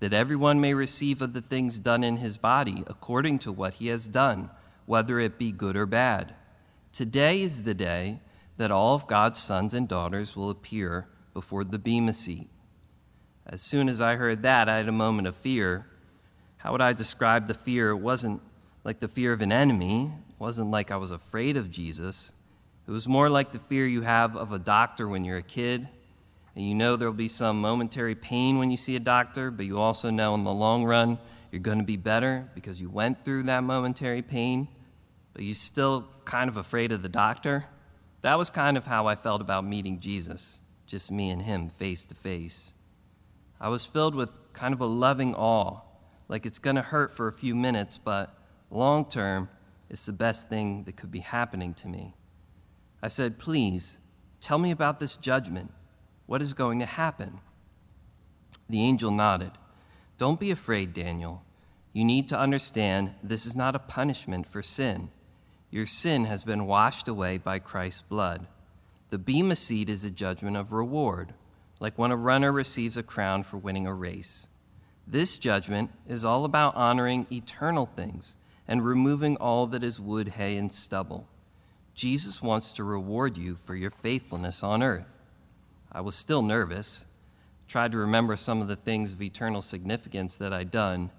that 0.00 0.12
everyone 0.12 0.60
may 0.60 0.74
receive 0.74 1.22
of 1.22 1.32
the 1.32 1.40
things 1.40 1.78
done 1.78 2.04
in 2.04 2.16
his 2.16 2.36
body 2.36 2.84
according 2.86 3.38
to 3.40 3.52
what 3.52 3.74
he 3.74 3.88
has 3.88 4.06
done, 4.06 4.50
whether 4.84 5.18
it 5.18 5.38
be 5.38 5.52
good 5.52 5.76
or 5.76 5.86
bad. 5.86 6.34
Today 6.92 7.42
is 7.42 7.62
the 7.62 7.74
day 7.74 8.20
that 8.56 8.70
all 8.70 8.94
of 8.94 9.06
God's 9.06 9.40
sons 9.40 9.74
and 9.74 9.88
daughters 9.88 10.34
will 10.36 10.50
appear 10.50 11.06
before 11.34 11.64
the 11.64 11.78
Bema 11.78 12.12
seat. 12.12 12.48
As 13.46 13.60
soon 13.60 13.88
as 13.88 14.00
I 14.00 14.16
heard 14.16 14.42
that, 14.42 14.68
I 14.68 14.76
had 14.78 14.88
a 14.88 14.92
moment 14.92 15.28
of 15.28 15.36
fear. 15.36 15.86
How 16.56 16.72
would 16.72 16.80
I 16.80 16.92
describe 16.92 17.46
the 17.46 17.54
fear? 17.54 17.90
It 17.90 17.96
wasn't 17.96 18.42
like 18.84 18.98
the 18.98 19.08
fear 19.08 19.32
of 19.32 19.42
an 19.42 19.52
enemy, 19.52 20.04
it 20.06 20.34
wasn't 20.38 20.70
like 20.70 20.90
I 20.90 20.96
was 20.96 21.10
afraid 21.10 21.56
of 21.56 21.70
Jesus. 21.70 22.32
It 22.86 22.90
was 22.90 23.08
more 23.08 23.28
like 23.28 23.52
the 23.52 23.58
fear 23.58 23.86
you 23.86 24.02
have 24.02 24.36
of 24.36 24.52
a 24.52 24.58
doctor 24.58 25.08
when 25.08 25.24
you're 25.24 25.38
a 25.38 25.42
kid, 25.42 25.88
you 26.64 26.74
know 26.74 26.96
there'll 26.96 27.12
be 27.12 27.28
some 27.28 27.60
momentary 27.60 28.14
pain 28.14 28.58
when 28.58 28.70
you 28.70 28.76
see 28.76 28.96
a 28.96 29.00
doctor, 29.00 29.50
but 29.50 29.66
you 29.66 29.78
also 29.78 30.10
know 30.10 30.34
in 30.34 30.44
the 30.44 30.52
long 30.52 30.84
run 30.84 31.18
you're 31.50 31.60
going 31.60 31.78
to 31.78 31.84
be 31.84 31.96
better 31.96 32.48
because 32.54 32.80
you 32.80 32.90
went 32.90 33.22
through 33.22 33.44
that 33.44 33.62
momentary 33.62 34.22
pain, 34.22 34.68
but 35.32 35.42
you're 35.42 35.54
still 35.54 36.06
kind 36.24 36.48
of 36.48 36.56
afraid 36.56 36.92
of 36.92 37.02
the 37.02 37.08
doctor. 37.08 37.64
That 38.22 38.38
was 38.38 38.50
kind 38.50 38.76
of 38.76 38.86
how 38.86 39.06
I 39.06 39.14
felt 39.14 39.40
about 39.40 39.64
meeting 39.64 40.00
Jesus, 40.00 40.60
just 40.86 41.10
me 41.10 41.30
and 41.30 41.40
him 41.40 41.68
face 41.68 42.06
to 42.06 42.14
face. 42.14 42.72
I 43.60 43.68
was 43.68 43.86
filled 43.86 44.14
with 44.14 44.30
kind 44.52 44.74
of 44.74 44.80
a 44.80 44.86
loving 44.86 45.34
awe, 45.34 45.80
like 46.28 46.46
it's 46.46 46.58
going 46.58 46.76
to 46.76 46.82
hurt 46.82 47.16
for 47.16 47.28
a 47.28 47.32
few 47.32 47.54
minutes, 47.54 47.98
but 47.98 48.36
long 48.70 49.04
term, 49.04 49.48
it's 49.88 50.06
the 50.06 50.12
best 50.12 50.48
thing 50.48 50.84
that 50.84 50.96
could 50.96 51.10
be 51.10 51.20
happening 51.20 51.74
to 51.74 51.88
me. 51.88 52.14
I 53.02 53.08
said, 53.08 53.38
Please, 53.38 53.98
tell 54.40 54.58
me 54.58 54.72
about 54.72 54.98
this 54.98 55.16
judgment. 55.16 55.70
What 56.26 56.42
is 56.42 56.54
going 56.54 56.80
to 56.80 56.86
happen? 56.86 57.38
The 58.68 58.82
angel 58.82 59.10
nodded. 59.10 59.52
Don't 60.18 60.40
be 60.40 60.50
afraid, 60.50 60.92
Daniel. 60.92 61.42
You 61.92 62.04
need 62.04 62.28
to 62.28 62.38
understand 62.38 63.14
this 63.22 63.46
is 63.46 63.54
not 63.54 63.76
a 63.76 63.80
punishment 63.80 64.46
for 64.46 64.62
sin. 64.62 65.08
Your 65.70 65.86
sin 65.86 66.24
has 66.24 66.42
been 66.42 66.66
washed 66.66 67.08
away 67.08 67.38
by 67.38 67.58
Christ's 67.58 68.02
blood. 68.02 68.46
The 69.10 69.18
Bema 69.18 69.54
seat 69.54 69.88
is 69.88 70.04
a 70.04 70.10
judgment 70.10 70.56
of 70.56 70.72
reward, 70.72 71.32
like 71.78 71.96
when 71.96 72.10
a 72.10 72.16
runner 72.16 72.50
receives 72.50 72.96
a 72.96 73.02
crown 73.02 73.44
for 73.44 73.56
winning 73.56 73.86
a 73.86 73.94
race. 73.94 74.48
This 75.06 75.38
judgment 75.38 75.90
is 76.08 76.24
all 76.24 76.44
about 76.44 76.74
honoring 76.74 77.28
eternal 77.30 77.86
things 77.86 78.36
and 78.66 78.84
removing 78.84 79.36
all 79.36 79.68
that 79.68 79.84
is 79.84 80.00
wood, 80.00 80.28
hay, 80.28 80.56
and 80.56 80.72
stubble. 80.72 81.28
Jesus 81.94 82.42
wants 82.42 82.74
to 82.74 82.84
reward 82.84 83.36
you 83.36 83.56
for 83.64 83.76
your 83.76 83.90
faithfulness 83.90 84.64
on 84.64 84.82
earth. 84.82 85.15
I 85.90 86.00
was 86.00 86.14
still 86.14 86.42
nervous, 86.42 87.06
tried 87.68 87.92
to 87.92 87.98
remember 87.98 88.36
some 88.36 88.62
of 88.62 88.68
the 88.68 88.76
things 88.76 89.12
of 89.12 89.22
eternal 89.22 89.62
significance 89.62 90.36
that 90.38 90.52
I'd 90.52 90.70
done, 90.70 91.10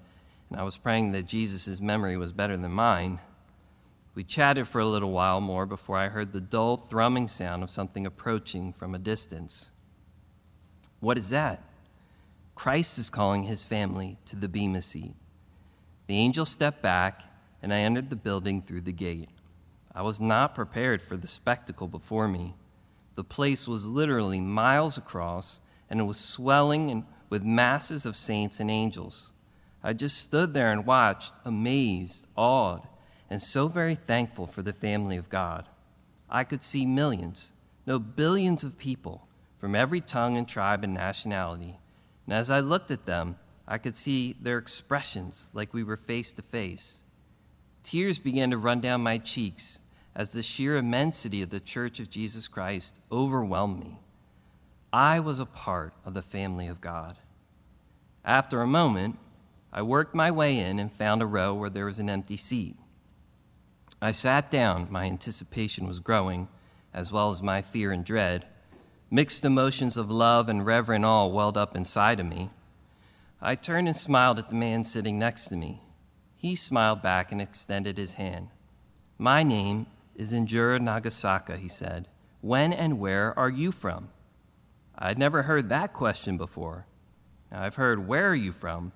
and 0.49 0.59
I 0.59 0.63
was 0.63 0.77
praying 0.77 1.11
that 1.11 1.25
Jesus' 1.25 1.79
memory 1.79 2.17
was 2.17 2.31
better 2.31 2.57
than 2.57 2.71
mine. 2.71 3.19
We 4.15 4.23
chatted 4.23 4.67
for 4.67 4.81
a 4.81 4.87
little 4.87 5.11
while 5.11 5.41
more 5.41 5.65
before 5.65 5.97
I 5.97 6.07
heard 6.07 6.31
the 6.31 6.41
dull 6.41 6.77
thrumming 6.77 7.27
sound 7.27 7.63
of 7.63 7.69
something 7.69 8.05
approaching 8.05 8.73
from 8.73 8.95
a 8.95 8.99
distance. 8.99 9.69
What 10.99 11.17
is 11.17 11.29
that? 11.29 11.61
Christ 12.55 12.97
is 12.97 13.11
calling 13.11 13.43
his 13.43 13.63
family 13.63 14.17
to 14.25 14.35
the 14.35 14.49
Bema 14.49 14.81
seat. 14.81 15.13
The 16.07 16.17
angel 16.17 16.45
stepped 16.45 16.81
back, 16.81 17.21
and 17.61 17.73
I 17.73 17.79
entered 17.79 18.09
the 18.09 18.15
building 18.15 18.61
through 18.61 18.81
the 18.81 18.91
gate. 18.91 19.29
I 19.93 20.01
was 20.01 20.19
not 20.19 20.55
prepared 20.55 21.01
for 21.01 21.17
the 21.17 21.27
spectacle 21.27 21.87
before 21.87 22.27
me. 22.27 22.55
The 23.17 23.23
place 23.23 23.67
was 23.67 23.89
literally 23.89 24.41
miles 24.41 24.99
across, 24.99 25.59
and 25.89 25.99
it 25.99 26.03
was 26.03 26.19
swelling 26.19 27.03
with 27.31 27.43
masses 27.43 28.05
of 28.05 28.15
saints 28.15 28.59
and 28.59 28.69
angels. 28.69 29.31
I 29.81 29.93
just 29.93 30.19
stood 30.19 30.53
there 30.53 30.71
and 30.71 30.85
watched, 30.85 31.33
amazed, 31.43 32.27
awed, 32.37 32.87
and 33.27 33.41
so 33.41 33.69
very 33.69 33.95
thankful 33.95 34.45
for 34.45 34.61
the 34.61 34.71
family 34.71 35.17
of 35.17 35.29
God. 35.29 35.67
I 36.29 36.43
could 36.43 36.61
see 36.61 36.85
millions, 36.85 37.51
no 37.87 37.97
billions 37.97 38.63
of 38.63 38.77
people 38.77 39.27
from 39.57 39.73
every 39.73 40.01
tongue 40.01 40.37
and 40.37 40.47
tribe 40.47 40.83
and 40.83 40.93
nationality. 40.93 41.75
And 42.27 42.35
as 42.35 42.51
I 42.51 42.59
looked 42.59 42.91
at 42.91 43.07
them, 43.07 43.35
I 43.67 43.79
could 43.79 43.95
see 43.95 44.33
their 44.33 44.59
expressions 44.59 45.49
like 45.55 45.73
we 45.73 45.83
were 45.83 45.97
face 45.97 46.33
to 46.33 46.43
face. 46.43 47.01
Tears 47.81 48.19
began 48.19 48.51
to 48.51 48.59
run 48.59 48.79
down 48.79 49.01
my 49.01 49.17
cheeks 49.17 49.81
as 50.17 50.31
the 50.31 50.41
sheer 50.41 50.75
immensity 50.75 51.43
of 51.43 51.51
the 51.51 51.59
Church 51.59 51.99
of 51.99 52.09
Jesus 52.09 52.47
Christ 52.47 52.97
overwhelmed 53.11 53.79
me. 53.79 53.99
I 54.91 55.19
was 55.19 55.39
a 55.39 55.45
part 55.45 55.93
of 56.05 56.15
the 56.15 56.23
family 56.23 56.69
of 56.69 56.81
God. 56.81 57.15
After 58.25 58.61
a 58.61 58.67
moment, 58.67 59.19
I 59.71 59.83
worked 59.83 60.15
my 60.15 60.31
way 60.31 60.57
in 60.57 60.79
and 60.79 60.91
found 60.91 61.21
a 61.21 61.27
row 61.27 61.53
where 61.53 61.69
there 61.69 61.85
was 61.85 61.99
an 61.99 62.09
empty 62.09 62.35
seat. 62.35 62.75
I 64.01 64.11
sat 64.11 64.49
down. 64.49 64.87
My 64.89 65.05
anticipation 65.05 65.85
was 65.85 65.99
growing, 65.99 66.47
as 66.95 67.11
well 67.11 67.29
as 67.29 67.43
my 67.43 67.61
fear 67.61 67.91
and 67.91 68.03
dread. 68.03 68.43
Mixed 69.11 69.45
emotions 69.45 69.97
of 69.97 70.09
love 70.09 70.49
and 70.49 70.65
reverent 70.65 71.05
awe 71.05 71.27
welled 71.27 71.57
up 71.57 71.75
inside 71.75 72.19
of 72.19 72.25
me. 72.25 72.49
I 73.39 73.53
turned 73.53 73.87
and 73.87 73.95
smiled 73.95 74.39
at 74.39 74.49
the 74.49 74.55
man 74.55 74.83
sitting 74.83 75.19
next 75.19 75.49
to 75.49 75.55
me. 75.55 75.79
He 76.37 76.55
smiled 76.55 77.03
back 77.03 77.31
and 77.31 77.39
extended 77.39 77.99
his 77.99 78.15
hand. 78.15 78.49
My 79.19 79.43
name 79.43 79.85
is 80.17 80.33
in 80.33 80.47
Jura, 80.47 80.79
Nagasaka, 80.79 81.55
he 81.57 81.69
said. 81.69 82.07
When 82.41 82.73
and 82.73 82.99
where 82.99 83.37
are 83.37 83.49
you 83.49 83.71
from? 83.71 84.09
I'd 84.97 85.19
never 85.19 85.43
heard 85.43 85.69
that 85.69 85.93
question 85.93 86.37
before. 86.37 86.85
Now, 87.51 87.63
I've 87.63 87.75
heard 87.75 88.07
where 88.07 88.29
are 88.29 88.35
you 88.35 88.51
from, 88.51 88.91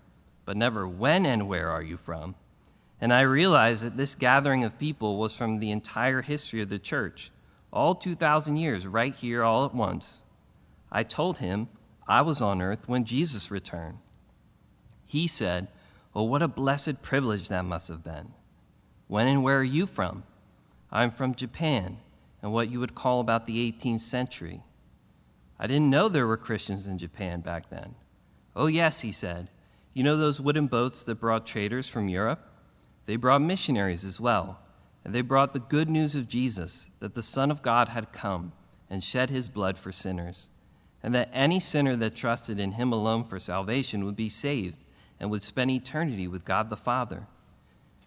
but 0.45 0.57
never 0.57 0.87
when 0.87 1.25
and 1.27 1.47
where 1.47 1.69
are 1.69 1.81
you 1.81 1.97
from. 1.97 2.35
And 2.99 3.13
I 3.13 3.21
realized 3.21 3.83
that 3.83 3.95
this 3.95 4.15
gathering 4.15 4.63
of 4.63 4.79
people 4.79 5.17
was 5.17 5.37
from 5.37 5.59
the 5.59 5.71
entire 5.71 6.21
history 6.21 6.61
of 6.61 6.69
the 6.69 6.79
church, 6.79 7.31
all 7.71 7.95
2,000 7.95 8.57
years, 8.57 8.85
right 8.85 9.13
here, 9.13 9.43
all 9.43 9.65
at 9.65 9.75
once. 9.75 10.23
I 10.91 11.03
told 11.03 11.37
him 11.37 11.69
I 12.07 12.23
was 12.23 12.41
on 12.41 12.61
earth 12.61 12.89
when 12.89 13.05
Jesus 13.05 13.51
returned. 13.51 13.99
He 15.05 15.27
said, 15.27 15.67
Oh, 16.13 16.23
what 16.23 16.41
a 16.41 16.47
blessed 16.47 17.01
privilege 17.01 17.49
that 17.49 17.63
must 17.63 17.89
have 17.89 18.03
been. 18.03 18.33
When 19.07 19.27
and 19.27 19.43
where 19.43 19.59
are 19.59 19.63
you 19.63 19.85
from? 19.85 20.23
I'm 20.91 21.11
from 21.11 21.35
Japan, 21.35 21.97
and 22.41 22.51
what 22.51 22.69
you 22.69 22.79
would 22.81 22.93
call 22.93 23.21
about 23.21 23.45
the 23.45 23.71
18th 23.71 24.01
century. 24.01 24.61
I 25.57 25.67
didn't 25.67 25.89
know 25.89 26.09
there 26.09 26.27
were 26.27 26.37
Christians 26.37 26.87
in 26.87 26.97
Japan 26.97 27.41
back 27.41 27.69
then. 27.69 27.95
Oh, 28.55 28.67
yes, 28.67 28.99
he 28.99 29.11
said. 29.11 29.49
You 29.93 30.03
know 30.03 30.17
those 30.17 30.41
wooden 30.41 30.67
boats 30.67 31.05
that 31.05 31.21
brought 31.21 31.45
traders 31.47 31.87
from 31.87 32.09
Europe? 32.09 32.45
They 33.05 33.15
brought 33.15 33.41
missionaries 33.41 34.03
as 34.03 34.19
well, 34.19 34.59
and 35.05 35.13
they 35.15 35.21
brought 35.21 35.53
the 35.53 35.59
good 35.59 35.89
news 35.89 36.15
of 36.15 36.27
Jesus, 36.27 36.91
that 36.99 37.13
the 37.13 37.23
Son 37.23 37.51
of 37.51 37.61
God 37.61 37.87
had 37.87 38.11
come 38.11 38.51
and 38.89 39.03
shed 39.03 39.29
his 39.29 39.47
blood 39.47 39.77
for 39.77 39.91
sinners. 39.91 40.49
and 41.03 41.15
that 41.15 41.29
any 41.33 41.59
sinner 41.59 41.95
that 41.95 42.15
trusted 42.15 42.59
in 42.59 42.71
him 42.71 42.93
alone 42.93 43.23
for 43.23 43.39
salvation 43.39 44.05
would 44.05 44.15
be 44.15 44.29
saved 44.29 44.83
and 45.19 45.31
would 45.31 45.41
spend 45.41 45.71
eternity 45.71 46.27
with 46.27 46.45
God 46.45 46.69
the 46.69 46.77
Father. 46.77 47.25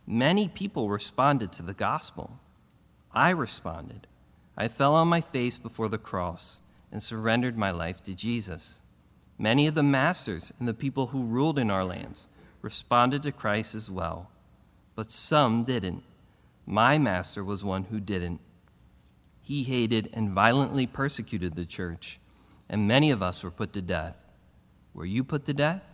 Many 0.06 0.48
people 0.48 0.88
responded 0.88 1.52
to 1.52 1.62
the 1.62 1.74
gospel. 1.74 2.38
I 3.14 3.30
responded. 3.30 4.08
I 4.56 4.68
fell 4.68 4.96
on 4.96 5.08
my 5.08 5.20
face 5.20 5.56
before 5.56 5.88
the 5.88 5.98
cross 5.98 6.60
and 6.90 7.00
surrendered 7.00 7.56
my 7.56 7.70
life 7.70 8.02
to 8.04 8.14
Jesus. 8.14 8.82
Many 9.38 9.68
of 9.68 9.74
the 9.74 9.84
masters 9.84 10.52
and 10.58 10.66
the 10.66 10.74
people 10.74 11.06
who 11.06 11.24
ruled 11.24 11.58
in 11.58 11.70
our 11.70 11.84
lands 11.84 12.28
responded 12.60 13.22
to 13.22 13.32
Christ 13.32 13.76
as 13.76 13.90
well, 13.90 14.30
but 14.96 15.10
some 15.10 15.64
didn't. 15.64 16.02
My 16.66 16.98
master 16.98 17.44
was 17.44 17.62
one 17.62 17.84
who 17.84 18.00
didn't. 18.00 18.40
He 19.42 19.62
hated 19.62 20.10
and 20.12 20.30
violently 20.30 20.86
persecuted 20.86 21.54
the 21.54 21.66
church, 21.66 22.18
and 22.68 22.88
many 22.88 23.12
of 23.12 23.22
us 23.22 23.44
were 23.44 23.50
put 23.50 23.74
to 23.74 23.82
death. 23.82 24.16
Were 24.92 25.04
you 25.04 25.22
put 25.22 25.44
to 25.46 25.54
death? 25.54 25.93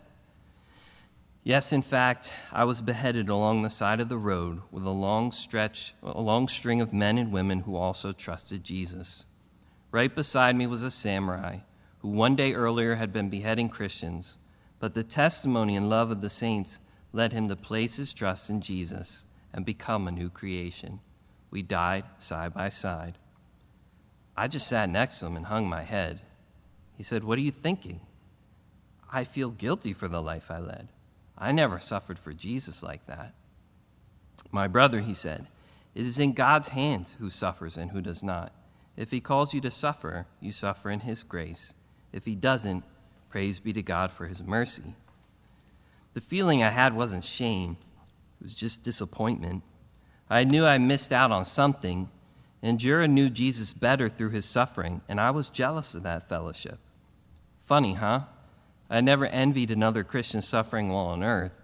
Yes, 1.43 1.73
in 1.73 1.81
fact, 1.81 2.31
I 2.51 2.65
was 2.65 2.81
beheaded 2.81 3.27
along 3.27 3.63
the 3.63 3.71
side 3.71 3.99
of 3.99 4.09
the 4.09 4.17
road 4.17 4.61
with 4.69 4.85
a 4.85 4.91
long 4.91 5.31
stretch, 5.31 5.95
a 6.03 6.21
long 6.21 6.47
string 6.47 6.81
of 6.81 6.93
men 6.93 7.17
and 7.17 7.31
women 7.31 7.59
who 7.59 7.75
also 7.77 8.11
trusted 8.11 8.63
Jesus. 8.63 9.25
Right 9.89 10.13
beside 10.13 10.55
me 10.55 10.67
was 10.67 10.83
a 10.83 10.91
samurai 10.91 11.61
who 12.01 12.09
one 12.09 12.35
day 12.35 12.53
earlier 12.53 12.93
had 12.93 13.11
been 13.11 13.31
beheading 13.31 13.69
Christians, 13.69 14.37
but 14.79 14.93
the 14.93 15.03
testimony 15.03 15.75
and 15.75 15.89
love 15.89 16.11
of 16.11 16.21
the 16.21 16.29
saints 16.29 16.77
led 17.11 17.33
him 17.33 17.47
to 17.47 17.55
place 17.55 17.95
his 17.95 18.13
trust 18.13 18.51
in 18.51 18.61
Jesus 18.61 19.25
and 19.51 19.65
become 19.65 20.07
a 20.07 20.11
new 20.11 20.29
creation. 20.29 20.99
We 21.49 21.63
died 21.63 22.05
side 22.19 22.53
by 22.53 22.69
side. 22.69 23.17
I 24.37 24.47
just 24.47 24.67
sat 24.67 24.91
next 24.91 25.17
to 25.19 25.25
him 25.25 25.37
and 25.37 25.45
hung 25.45 25.67
my 25.67 25.81
head. 25.81 26.21
He 26.97 27.03
said, 27.03 27.23
What 27.23 27.39
are 27.39 27.41
you 27.41 27.51
thinking? 27.51 27.99
I 29.11 29.23
feel 29.23 29.49
guilty 29.49 29.93
for 29.93 30.07
the 30.07 30.21
life 30.21 30.51
I 30.51 30.59
led. 30.59 30.87
I 31.41 31.51
never 31.51 31.79
suffered 31.79 32.19
for 32.19 32.31
Jesus 32.31 32.83
like 32.83 33.03
that. 33.07 33.33
My 34.51 34.67
brother, 34.67 34.99
he 34.99 35.15
said, 35.15 35.47
it 35.95 36.03
is 36.07 36.19
in 36.19 36.33
God's 36.33 36.69
hands 36.69 37.15
who 37.17 37.31
suffers 37.31 37.77
and 37.77 37.89
who 37.89 37.99
does 37.99 38.21
not. 38.21 38.53
If 38.95 39.09
he 39.09 39.21
calls 39.21 39.51
you 39.51 39.61
to 39.61 39.71
suffer, 39.71 40.27
you 40.39 40.51
suffer 40.51 40.91
in 40.91 40.99
his 40.99 41.23
grace. 41.23 41.73
If 42.13 42.25
he 42.25 42.35
doesn't, 42.35 42.83
praise 43.29 43.59
be 43.59 43.73
to 43.73 43.81
God 43.81 44.11
for 44.11 44.27
his 44.27 44.43
mercy. 44.43 44.95
The 46.13 46.21
feeling 46.21 46.61
I 46.61 46.69
had 46.69 46.95
wasn't 46.95 47.25
shame, 47.25 47.75
it 48.39 48.43
was 48.43 48.53
just 48.53 48.83
disappointment. 48.83 49.63
I 50.29 50.43
knew 50.43 50.63
I 50.63 50.77
missed 50.77 51.11
out 51.11 51.31
on 51.31 51.43
something, 51.43 52.09
and 52.61 52.79
Jura 52.79 53.07
knew 53.07 53.31
Jesus 53.31 53.73
better 53.73 54.09
through 54.09 54.29
his 54.29 54.45
suffering, 54.45 55.01
and 55.09 55.19
I 55.19 55.31
was 55.31 55.49
jealous 55.49 55.95
of 55.95 56.03
that 56.03 56.29
fellowship. 56.29 56.77
Funny, 57.63 57.93
huh? 57.93 58.21
I 58.91 58.99
never 58.99 59.25
envied 59.25 59.71
another 59.71 60.03
Christian 60.03 60.41
suffering 60.41 60.89
while 60.89 61.07
on 61.07 61.23
earth. 61.23 61.57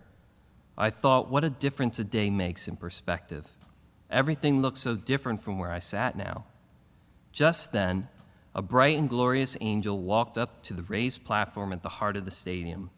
I 0.77 0.91
thought, 0.91 1.29
what 1.29 1.43
a 1.43 1.50
difference 1.50 2.00
a 2.00 2.05
day 2.05 2.29
makes 2.29 2.69
in 2.69 2.77
perspective. 2.77 3.46
Everything 4.10 4.62
looks 4.62 4.79
so 4.79 4.96
different 4.96 5.41
from 5.41 5.60
where 5.60 5.69
I 5.69 5.79
sat 5.79 6.15
now. 6.15 6.46
Just 7.34 7.74
then, 7.74 8.07
a 8.55 8.62
bright 8.62 8.98
and 8.98 9.10
glorious 9.10 9.57
angel 9.60 10.00
walked 10.00 10.38
up 10.38 10.63
to 10.63 10.74
the 10.74 10.84
raised 10.84 11.25
platform 11.25 11.74
at 11.74 11.84
the 11.84 11.89
heart 11.89 12.15
of 12.15 12.24
the 12.24 12.31
stadium. 12.31 12.89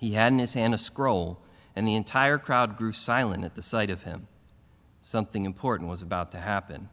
He 0.00 0.12
had 0.12 0.32
in 0.32 0.38
his 0.38 0.54
hand 0.54 0.72
a 0.72 0.78
scroll, 0.78 1.38
and 1.76 1.86
the 1.86 1.96
entire 1.96 2.38
crowd 2.38 2.78
grew 2.78 2.92
silent 2.92 3.44
at 3.44 3.54
the 3.54 3.62
sight 3.62 3.90
of 3.90 4.02
him. 4.02 4.26
Something 5.00 5.44
important 5.44 5.90
was 5.90 6.00
about 6.00 6.32
to 6.32 6.38
happen. 6.38 6.88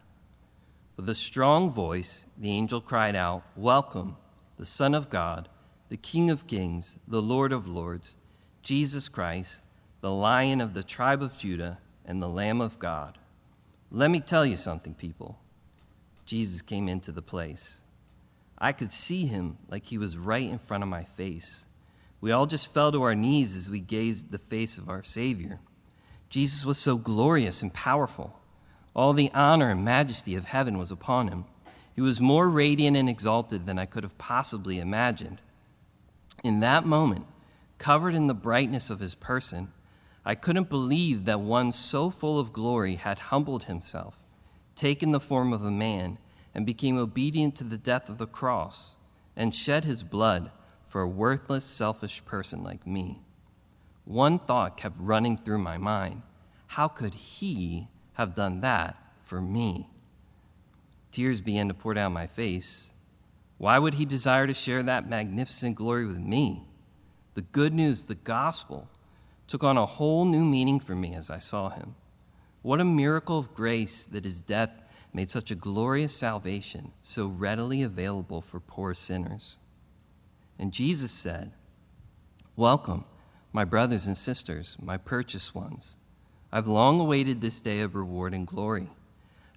With 0.97 1.07
a 1.07 1.15
strong 1.15 1.69
voice, 1.69 2.25
the 2.37 2.51
angel 2.51 2.81
cried 2.81 3.15
out, 3.15 3.43
Welcome, 3.55 4.17
the 4.57 4.65
Son 4.65 4.95
of 4.95 5.09
God, 5.09 5.47
the 5.91 5.97
King 5.97 6.31
of 6.31 6.47
Kings, 6.47 6.97
the 7.05 7.21
Lord 7.21 7.51
of 7.51 7.67
Lords, 7.67 8.15
Jesus 8.63 9.09
Christ, 9.09 9.61
the 9.99 10.09
Lion 10.09 10.61
of 10.61 10.73
the 10.73 10.83
tribe 10.83 11.21
of 11.21 11.37
Judah, 11.37 11.77
and 12.05 12.21
the 12.21 12.29
Lamb 12.29 12.61
of 12.61 12.79
God. 12.79 13.17
Let 13.91 14.09
me 14.09 14.21
tell 14.21 14.45
you 14.45 14.55
something, 14.55 14.93
people. 14.93 15.37
Jesus 16.25 16.61
came 16.61 16.87
into 16.87 17.11
the 17.11 17.21
place. 17.21 17.81
I 18.57 18.71
could 18.71 18.89
see 18.89 19.25
him 19.25 19.57
like 19.67 19.83
he 19.83 19.97
was 19.97 20.17
right 20.17 20.49
in 20.49 20.59
front 20.59 20.81
of 20.81 20.89
my 20.89 21.03
face. 21.03 21.65
We 22.21 22.31
all 22.31 22.45
just 22.45 22.73
fell 22.73 22.93
to 22.93 23.03
our 23.03 23.13
knees 23.13 23.57
as 23.57 23.69
we 23.69 23.81
gazed 23.81 24.27
at 24.27 24.31
the 24.31 24.37
face 24.37 24.77
of 24.77 24.87
our 24.87 25.03
Savior. 25.03 25.59
Jesus 26.29 26.63
was 26.63 26.77
so 26.77 26.95
glorious 26.95 27.63
and 27.63 27.73
powerful. 27.73 28.33
All 28.95 29.11
the 29.11 29.31
honor 29.33 29.69
and 29.69 29.83
majesty 29.83 30.35
of 30.35 30.45
heaven 30.45 30.77
was 30.77 30.91
upon 30.91 31.27
him. 31.27 31.43
He 31.95 32.01
was 32.01 32.21
more 32.21 32.47
radiant 32.47 32.95
and 32.95 33.09
exalted 33.09 33.65
than 33.65 33.77
I 33.77 33.87
could 33.87 34.03
have 34.03 34.17
possibly 34.17 34.79
imagined. 34.79 35.41
In 36.43 36.61
that 36.61 36.85
moment, 36.85 37.25
covered 37.77 38.15
in 38.15 38.27
the 38.27 38.33
brightness 38.33 38.89
of 38.89 38.99
his 38.99 39.15
person, 39.15 39.71
I 40.25 40.35
couldn't 40.35 40.69
believe 40.69 41.25
that 41.25 41.39
one 41.39 41.71
so 41.71 42.09
full 42.09 42.39
of 42.39 42.53
glory 42.53 42.95
had 42.95 43.17
humbled 43.17 43.63
himself, 43.63 44.17
taken 44.75 45.11
the 45.11 45.19
form 45.19 45.53
of 45.53 45.63
a 45.63 45.71
man, 45.71 46.17
and 46.53 46.65
became 46.65 46.97
obedient 46.97 47.55
to 47.57 47.63
the 47.63 47.77
death 47.77 48.09
of 48.09 48.17
the 48.17 48.27
cross, 48.27 48.95
and 49.35 49.53
shed 49.53 49.85
his 49.85 50.03
blood 50.03 50.51
for 50.87 51.01
a 51.01 51.07
worthless, 51.07 51.65
selfish 51.65 52.23
person 52.25 52.63
like 52.63 52.85
me. 52.85 53.19
One 54.05 54.39
thought 54.39 54.77
kept 54.77 54.97
running 54.99 55.37
through 55.37 55.59
my 55.59 55.77
mind 55.77 56.21
how 56.67 56.87
could 56.87 57.13
he 57.13 57.87
have 58.13 58.35
done 58.35 58.61
that 58.61 58.95
for 59.23 59.41
me. 59.41 59.89
Tears 61.11 61.41
began 61.41 61.67
to 61.67 61.73
pour 61.73 61.93
down 61.93 62.13
my 62.13 62.27
face. 62.27 62.90
Why 63.61 63.77
would 63.77 63.93
he 63.93 64.05
desire 64.05 64.47
to 64.47 64.55
share 64.55 64.81
that 64.81 65.07
magnificent 65.07 65.75
glory 65.75 66.07
with 66.07 66.17
me? 66.17 66.65
The 67.35 67.43
good 67.43 67.75
news, 67.75 68.05
the 68.05 68.15
gospel, 68.15 68.89
took 69.45 69.63
on 69.63 69.77
a 69.77 69.85
whole 69.85 70.25
new 70.25 70.43
meaning 70.43 70.79
for 70.79 70.95
me 70.95 71.13
as 71.13 71.29
I 71.29 71.37
saw 71.37 71.69
him. 71.69 71.93
What 72.63 72.81
a 72.81 72.83
miracle 72.83 73.37
of 73.37 73.53
grace 73.53 74.07
that 74.07 74.25
his 74.25 74.41
death 74.41 74.81
made 75.13 75.29
such 75.29 75.51
a 75.51 75.55
glorious 75.55 76.11
salvation 76.11 76.91
so 77.03 77.27
readily 77.27 77.83
available 77.83 78.41
for 78.41 78.59
poor 78.59 78.95
sinners. 78.95 79.59
And 80.57 80.73
Jesus 80.73 81.11
said, 81.11 81.51
Welcome, 82.55 83.05
my 83.53 83.65
brothers 83.65 84.07
and 84.07 84.17
sisters, 84.17 84.75
my 84.81 84.97
purchased 84.97 85.53
ones. 85.53 85.97
I've 86.51 86.67
long 86.67 86.99
awaited 86.99 87.41
this 87.41 87.61
day 87.61 87.81
of 87.81 87.93
reward 87.93 88.33
and 88.33 88.47
glory. 88.47 88.89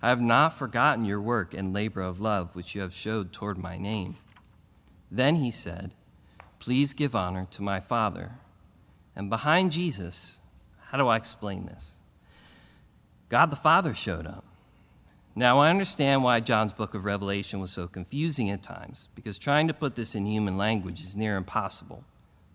I 0.04 0.10
have 0.10 0.20
not 0.20 0.58
forgotten 0.58 1.06
your 1.06 1.22
work 1.22 1.54
and 1.54 1.72
labor 1.72 2.02
of 2.02 2.20
love 2.20 2.54
which 2.54 2.74
you 2.74 2.82
have 2.82 2.92
showed 2.92 3.32
toward 3.32 3.56
my 3.56 3.78
name. 3.78 4.16
Then 5.10 5.34
he 5.34 5.50
said, 5.50 5.92
Please 6.58 6.92
give 6.92 7.16
honor 7.16 7.46
to 7.52 7.62
my 7.62 7.80
Father. 7.80 8.30
And 9.16 9.30
behind 9.30 9.72
Jesus, 9.72 10.38
how 10.78 10.98
do 10.98 11.08
I 11.08 11.16
explain 11.16 11.64
this? 11.64 11.96
God 13.30 13.48
the 13.48 13.56
Father 13.56 13.94
showed 13.94 14.26
up. 14.26 14.44
Now, 15.34 15.60
I 15.60 15.70
understand 15.70 16.22
why 16.22 16.40
John's 16.40 16.74
book 16.74 16.92
of 16.92 17.06
Revelation 17.06 17.60
was 17.60 17.72
so 17.72 17.88
confusing 17.88 18.50
at 18.50 18.62
times, 18.62 19.08
because 19.14 19.38
trying 19.38 19.68
to 19.68 19.74
put 19.74 19.96
this 19.96 20.14
in 20.14 20.26
human 20.26 20.58
language 20.58 21.00
is 21.00 21.16
near 21.16 21.38
impossible. 21.38 22.04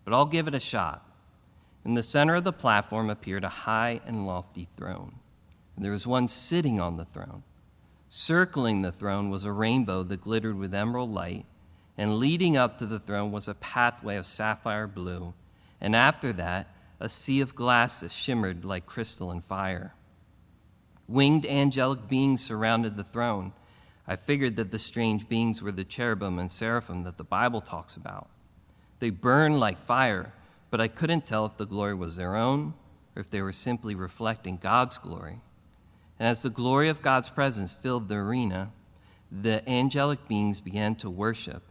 But 0.05 0.13
I'll 0.13 0.27
give 0.27 0.47
it 0.47 0.53
a 0.53 0.59
shot. 0.59 1.03
In 1.83 1.95
the 1.95 2.03
center 2.03 2.35
of 2.35 2.43
the 2.43 2.53
platform 2.53 3.09
appeared 3.09 3.43
a 3.43 3.49
high 3.49 4.01
and 4.05 4.27
lofty 4.27 4.67
throne, 4.77 5.15
there 5.83 5.91
was 5.91 6.05
one 6.05 6.27
sitting 6.27 6.79
on 6.79 6.97
the 6.97 7.05
throne. 7.05 7.43
Circling 8.09 8.81
the 8.81 8.91
throne 8.91 9.29
was 9.29 9.45
a 9.45 9.51
rainbow 9.51 10.03
that 10.03 10.21
glittered 10.21 10.57
with 10.57 10.73
emerald 10.73 11.09
light, 11.09 11.45
and 11.97 12.17
leading 12.17 12.57
up 12.57 12.77
to 12.77 12.85
the 12.85 12.99
throne 12.99 13.31
was 13.31 13.47
a 13.47 13.53
pathway 13.53 14.17
of 14.17 14.25
sapphire 14.25 14.87
blue, 14.87 15.33
and 15.81 15.95
after 15.95 16.33
that, 16.33 16.67
a 16.99 17.09
sea 17.09 17.41
of 17.41 17.55
glass 17.55 18.01
that 18.01 18.11
shimmered 18.11 18.65
like 18.65 18.85
crystal 18.85 19.31
and 19.31 19.43
fire. 19.45 19.93
Winged 21.07 21.45
angelic 21.45 22.07
beings 22.07 22.41
surrounded 22.41 22.95
the 22.97 23.03
throne. 23.03 23.53
I 24.07 24.15
figured 24.15 24.57
that 24.57 24.71
the 24.71 24.79
strange 24.79 25.29
beings 25.29 25.61
were 25.61 25.71
the 25.71 25.83
cherubim 25.83 26.39
and 26.39 26.51
seraphim 26.51 27.03
that 27.03 27.17
the 27.17 27.23
Bible 27.23 27.61
talks 27.61 27.95
about. 27.95 28.27
They 28.99 29.11
burned 29.11 29.59
like 29.59 29.77
fire 29.77 30.33
but 30.69 30.81
I 30.81 30.87
couldn't 30.87 31.25
tell 31.25 31.45
if 31.45 31.57
the 31.57 31.65
glory 31.65 31.95
was 31.95 32.15
their 32.15 32.35
own 32.35 32.73
or 33.15 33.21
if 33.21 33.29
they 33.29 33.41
were 33.41 33.51
simply 33.51 33.95
reflecting 33.95 34.57
God's 34.57 34.99
glory. 34.99 35.39
And 36.19 36.27
as 36.27 36.41
the 36.41 36.49
glory 36.49 36.89
of 36.89 37.01
God's 37.01 37.29
presence 37.29 37.73
filled 37.73 38.09
the 38.09 38.15
arena, 38.15 38.71
the 39.31 39.67
angelic 39.69 40.27
beings 40.27 40.59
began 40.59 40.95
to 40.97 41.09
worship, 41.09 41.63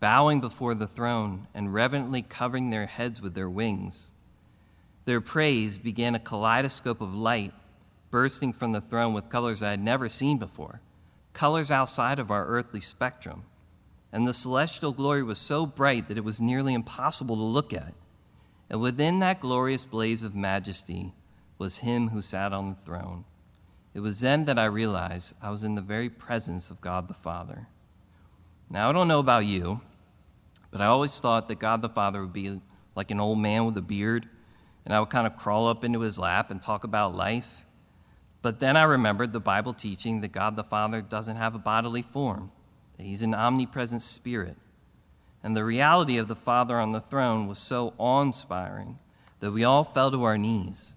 bowing 0.00 0.40
before 0.40 0.74
the 0.74 0.88
throne 0.88 1.46
and 1.54 1.72
reverently 1.72 2.22
covering 2.22 2.70
their 2.70 2.86
heads 2.86 3.22
with 3.22 3.34
their 3.34 3.48
wings. 3.48 4.10
Their 5.04 5.20
praise 5.20 5.78
began 5.78 6.16
a 6.16 6.20
kaleidoscope 6.20 7.00
of 7.00 7.14
light 7.14 7.54
bursting 8.10 8.52
from 8.52 8.72
the 8.72 8.80
throne 8.80 9.12
with 9.14 9.28
colors 9.28 9.62
I 9.62 9.70
had 9.70 9.80
never 9.80 10.08
seen 10.08 10.38
before, 10.38 10.80
colors 11.32 11.70
outside 11.70 12.18
of 12.18 12.30
our 12.30 12.44
earthly 12.44 12.80
spectrum. 12.80 13.44
And 14.12 14.26
the 14.26 14.34
celestial 14.34 14.92
glory 14.92 15.22
was 15.22 15.38
so 15.38 15.66
bright 15.66 16.08
that 16.08 16.18
it 16.18 16.24
was 16.24 16.40
nearly 16.40 16.74
impossible 16.74 17.36
to 17.36 17.42
look 17.42 17.72
at. 17.72 17.92
And 18.70 18.80
within 18.80 19.20
that 19.20 19.40
glorious 19.40 19.84
blaze 19.84 20.22
of 20.22 20.34
majesty 20.34 21.12
was 21.58 21.78
him 21.78 22.08
who 22.08 22.22
sat 22.22 22.52
on 22.52 22.70
the 22.70 22.80
throne. 22.80 23.24
It 23.96 24.02
was 24.02 24.20
then 24.20 24.44
that 24.44 24.58
I 24.58 24.66
realized 24.66 25.34
I 25.40 25.48
was 25.48 25.64
in 25.64 25.74
the 25.74 25.80
very 25.80 26.10
presence 26.10 26.70
of 26.70 26.82
God 26.82 27.08
the 27.08 27.14
Father. 27.14 27.66
Now, 28.68 28.90
I 28.90 28.92
don't 28.92 29.08
know 29.08 29.20
about 29.20 29.46
you, 29.46 29.80
But 30.70 30.82
I 30.82 30.86
always 30.88 31.18
thought 31.18 31.48
that 31.48 31.58
God 31.58 31.80
the 31.80 31.88
Father 31.88 32.20
would 32.20 32.34
be 32.34 32.60
like 32.94 33.10
an 33.10 33.20
old 33.20 33.38
man 33.38 33.64
with 33.64 33.78
a 33.78 33.80
beard, 33.80 34.28
and 34.84 34.92
I 34.92 35.00
would 35.00 35.08
kind 35.08 35.26
of 35.26 35.38
crawl 35.38 35.68
up 35.68 35.82
into 35.82 36.00
his 36.00 36.18
lap 36.18 36.50
and 36.50 36.60
talk 36.60 36.84
about 36.84 37.16
life. 37.16 37.64
But 38.42 38.58
then 38.58 38.76
I 38.76 38.82
remembered 38.82 39.32
the 39.32 39.40
Bible 39.40 39.72
teaching 39.72 40.20
that 40.20 40.32
God 40.32 40.56
the 40.56 40.62
Father 40.62 41.00
doesn't 41.00 41.36
have 41.36 41.54
a 41.54 41.58
bodily 41.58 42.02
form, 42.02 42.52
that 42.98 43.04
he's 43.04 43.22
an 43.22 43.32
omnipresent 43.32 44.02
spirit. 44.02 44.58
And 45.42 45.56
the 45.56 45.64
reality 45.64 46.18
of 46.18 46.28
the 46.28 46.36
Father 46.36 46.78
on 46.78 46.92
the 46.92 47.00
throne 47.00 47.46
was 47.46 47.58
so 47.58 47.94
awe 47.96 48.20
inspiring 48.20 49.00
that 49.40 49.52
we 49.52 49.64
all 49.64 49.84
fell 49.84 50.10
to 50.10 50.24
our 50.24 50.36
knees. 50.36 50.94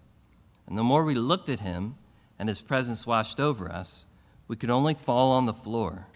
And 0.67 0.77
the 0.77 0.83
more 0.83 1.05
we 1.05 1.15
looked 1.15 1.47
at 1.47 1.61
him 1.61 1.95
and 2.39 2.47
his 2.47 2.61
presence 2.61 3.05
washed 3.05 3.39
over 3.39 3.69
us, 3.69 4.07
we 4.47 4.55
could 4.55 4.69
only 4.69 4.93
fall 4.93 5.33
on 5.33 5.45
the 5.45 5.53
floor. 5.53 6.07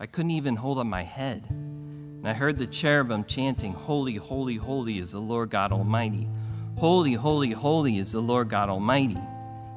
I 0.00 0.06
couldn't 0.06 0.30
even 0.30 0.56
hold 0.56 0.78
up 0.78 0.86
my 0.86 1.02
head. 1.02 1.44
And 1.50 2.26
I 2.26 2.32
heard 2.32 2.56
the 2.56 2.66
cherubim 2.66 3.24
chanting, 3.24 3.72
Holy, 3.72 4.14
holy, 4.14 4.56
holy 4.56 4.98
is 4.98 5.10
the 5.10 5.20
Lord 5.20 5.50
God 5.50 5.72
Almighty. 5.72 6.28
Holy, 6.76 7.12
holy, 7.12 7.50
holy 7.50 7.98
is 7.98 8.12
the 8.12 8.22
Lord 8.22 8.48
God 8.48 8.70
Almighty. 8.70 9.20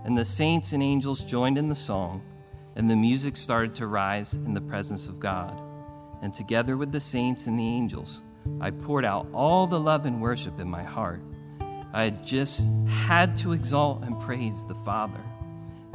And 0.05 0.17
the 0.17 0.23
saints 0.23 0.71
and 0.71 0.81
angels 0.81 1.25
joined 1.25 1.57
in 1.57 1.67
the 1.67 1.75
song, 1.75 2.21
and 2.75 2.89
the 2.89 2.95
music 2.95 3.35
started 3.35 3.75
to 3.75 3.87
rise 3.87 4.33
in 4.33 4.53
the 4.53 4.61
presence 4.61 5.07
of 5.07 5.19
God. 5.19 5.59
And 6.21 6.33
together 6.33 6.77
with 6.77 6.91
the 6.91 6.99
saints 6.99 7.47
and 7.47 7.59
the 7.59 7.67
angels, 7.67 8.21
I 8.61 8.71
poured 8.71 9.03
out 9.03 9.27
all 9.33 9.67
the 9.67 9.79
love 9.79 10.05
and 10.05 10.21
worship 10.21 10.59
in 10.59 10.69
my 10.69 10.83
heart. 10.83 11.21
I 11.91 12.03
had 12.03 12.25
just 12.25 12.71
had 12.87 13.37
to 13.37 13.51
exalt 13.51 14.03
and 14.03 14.19
praise 14.21 14.63
the 14.63 14.75
Father. 14.75 15.21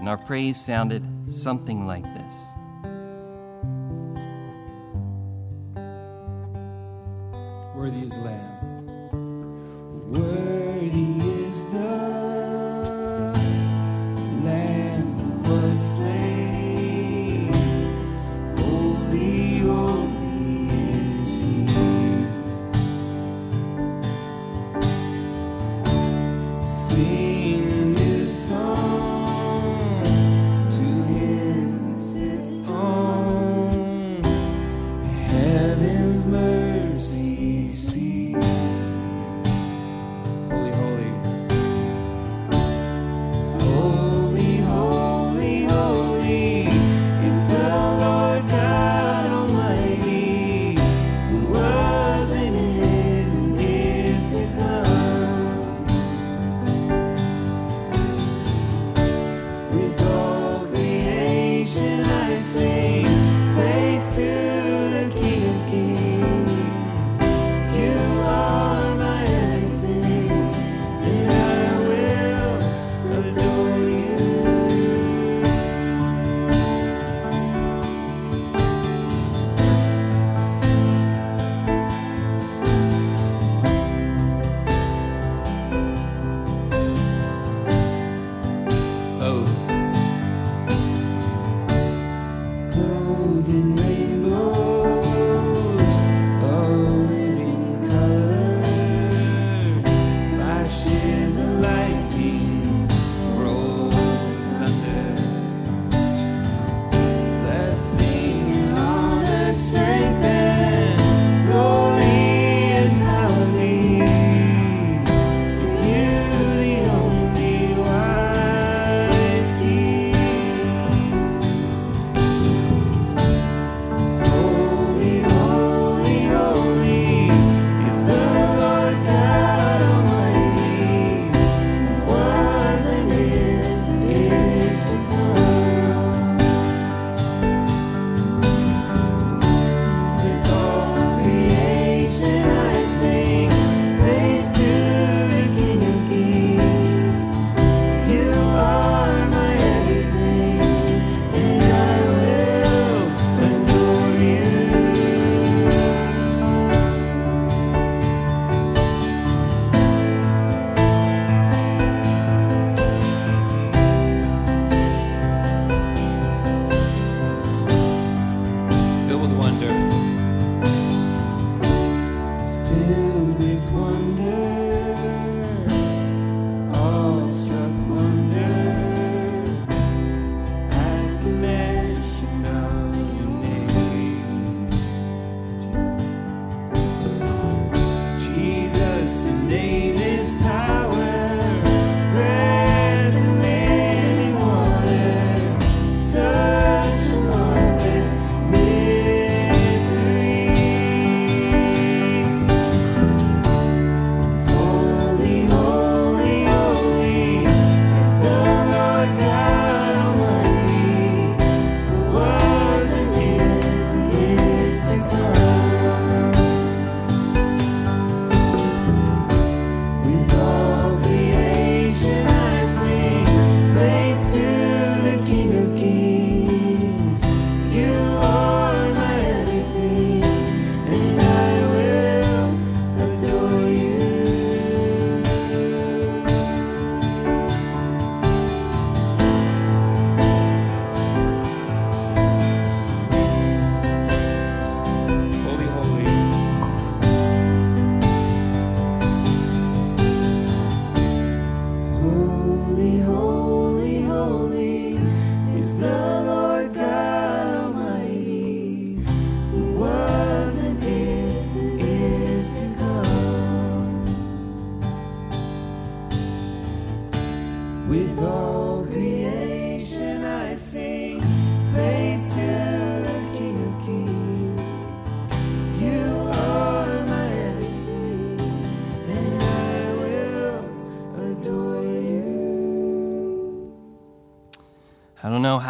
And 0.03 0.09
our 0.09 0.19
praise 0.19 0.57
sounded 0.57 1.05
something 1.29 1.87
like 1.87 2.03
this. 2.03 2.55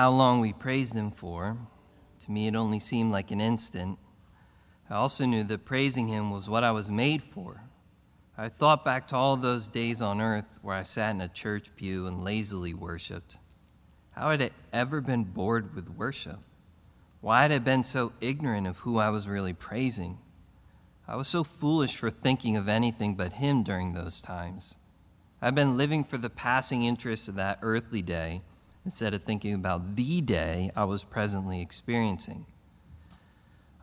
How 0.03 0.11
long 0.11 0.41
we 0.41 0.53
praised 0.53 0.97
him 0.97 1.12
for. 1.12 1.57
To 2.19 2.31
me, 2.33 2.49
it 2.49 2.57
only 2.57 2.81
seemed 2.81 3.12
like 3.12 3.31
an 3.31 3.41
instant. 3.41 4.01
I 4.91 4.97
also 4.97 5.27
knew 5.27 5.45
that 5.45 5.65
praising 5.65 6.09
him 6.09 6.33
was 6.33 6.49
what 6.49 6.65
I 6.65 6.73
was 6.73 6.91
made 6.91 7.23
for. 7.23 7.62
I 8.37 8.49
thought 8.49 8.85
back 8.85 9.07
to 9.09 9.17
all 9.17 9.37
those 9.37 9.69
days 9.69 10.03
on 10.03 10.21
earth 10.21 10.59
where 10.61 10.75
I 10.75 10.83
sat 10.83 11.15
in 11.15 11.21
a 11.21 11.29
church 11.29 11.71
pew 11.77 12.09
and 12.09 12.25
lazily 12.25 12.75
worshiped. 12.75 13.38
How 14.11 14.33
had 14.33 14.43
I 14.43 14.51
ever 14.73 15.01
been 15.01 15.23
bored 15.23 15.73
with 15.73 15.88
worship? 15.88 16.41
Why 17.21 17.43
had 17.43 17.53
I 17.53 17.61
been 17.61 17.85
so 17.85 18.12
ignorant 18.21 18.67
of 18.67 18.79
who 18.79 18.99
I 18.99 19.11
was 19.11 19.29
really 19.29 19.55
praising? 19.55 20.19
I 21.07 21.15
was 21.15 21.29
so 21.29 21.45
foolish 21.45 21.95
for 21.95 22.11
thinking 22.11 22.57
of 22.57 22.69
anything 22.69 23.15
but 23.15 23.33
him 23.33 23.62
during 23.62 23.93
those 23.93 24.21
times. 24.21 24.77
I've 25.41 25.55
been 25.55 25.77
living 25.77 26.03
for 26.03 26.19
the 26.19 26.29
passing 26.29 26.83
interest 26.83 27.29
of 27.29 27.37
that 27.37 27.61
earthly 27.62 28.03
day 28.03 28.43
instead 28.85 29.14
of 29.14 29.23
thinking 29.23 29.55
about 29.55 29.95
the 29.95 30.21
day 30.21 30.71
I 30.75 30.85
was 30.85 31.05
presently 31.05 31.61
experiencing. 31.61 32.47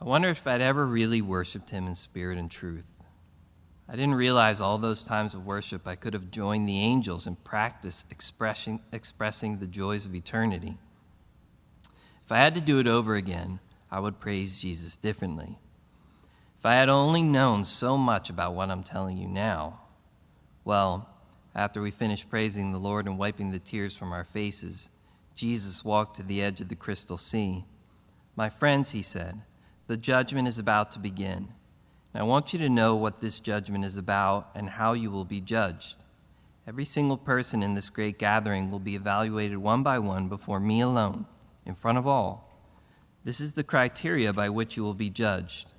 I 0.02 0.06
wonder 0.06 0.30
if 0.30 0.46
I'd 0.48 0.62
ever 0.62 0.86
really 0.86 1.22
worshiped 1.22 1.70
him 1.70 1.88
in 1.88 1.96
spirit 1.96 2.38
and 2.38 2.50
truth. 2.50 2.88
I 3.88 3.94
didn't 3.94 4.16
realize 4.16 4.62
all 4.62 4.78
those 4.78 5.04
times 5.04 5.34
of 5.34 5.46
worship 5.46 5.88
I 5.88 5.96
could 5.96 6.14
have 6.14 6.32
joined 6.32 6.68
the 6.68 6.80
angels 6.80 7.28
in 7.28 7.36
practice 7.36 8.06
expressing, 8.12 8.80
expressing 8.92 9.58
the 9.58 9.68
joys 9.68 10.06
of 10.06 10.14
eternity. 10.14 10.78
If 12.26 12.32
I 12.32 12.38
had 12.38 12.56
to 12.56 12.62
do 12.62 12.80
it 12.80 12.88
over 12.88 13.16
again, 13.16 13.60
I 13.90 14.00
would 14.00 14.20
praise 14.20 14.62
Jesus 14.62 14.98
differently. 14.98 15.58
If 16.60 16.66
I 16.66 16.76
had 16.76 16.90
only 16.90 17.24
known 17.24 17.66
so 17.66 17.98
much 17.98 18.30
about 18.30 18.54
what 18.54 18.70
I'm 18.70 18.84
telling 18.84 19.18
you 19.18 19.28
now, 19.28 19.80
well, 20.64 21.10
after 21.56 21.82
we 21.82 21.92
finished 21.92 22.30
praising 22.30 22.72
the 22.72 22.78
Lord 22.78 23.08
and 23.08 23.18
wiping 23.18 23.52
the 23.52 23.60
tears 23.60 23.96
from 23.96 24.12
our 24.12 24.24
faces, 24.24 24.90
Jesus 25.36 25.84
walked 25.84 26.18
to 26.18 26.24
the 26.24 26.42
edge 26.44 26.62
of 26.62 26.70
the 26.70 26.76
crystal 26.76 27.18
sea. 27.18 27.66
My 28.36 28.50
friends, 28.50 28.92
he 28.92 29.02
said, 29.02 29.42
the 29.88 29.98
judgment 29.98 30.48
is 30.48 30.60
about 30.60 30.92
to 30.92 31.00
begin. 31.00 31.48
And 32.14 32.22
I 32.22 32.24
want 32.24 32.54
you 32.54 32.60
to 32.60 32.70
know 32.70 32.96
what 32.96 33.20
this 33.20 33.40
judgment 33.40 33.86
is 33.86 33.98
about 33.98 34.50
and 34.56 34.70
how 34.70 34.94
you 34.94 35.12
will 35.12 35.26
be 35.26 35.42
judged. 35.42 35.96
Every 36.68 36.86
single 36.86 37.18
person 37.18 37.64
in 37.64 37.74
this 37.74 37.90
great 37.90 38.20
gathering 38.20 38.70
will 38.70 38.80
be 38.80 38.96
evaluated 38.96 39.58
one 39.58 39.82
by 39.82 40.00
one 40.00 40.28
before 40.28 40.60
me 40.60 40.82
alone, 40.82 41.26
in 41.66 41.74
front 41.74 41.98
of 41.98 42.06
all. 42.06 42.48
This 43.24 43.42
is 43.42 43.54
the 43.54 43.64
criteria 43.64 44.34
by 44.34 44.50
which 44.50 44.78
you 44.78 44.84
will 44.84 44.94
be 44.94 45.10
judged. 45.10 45.74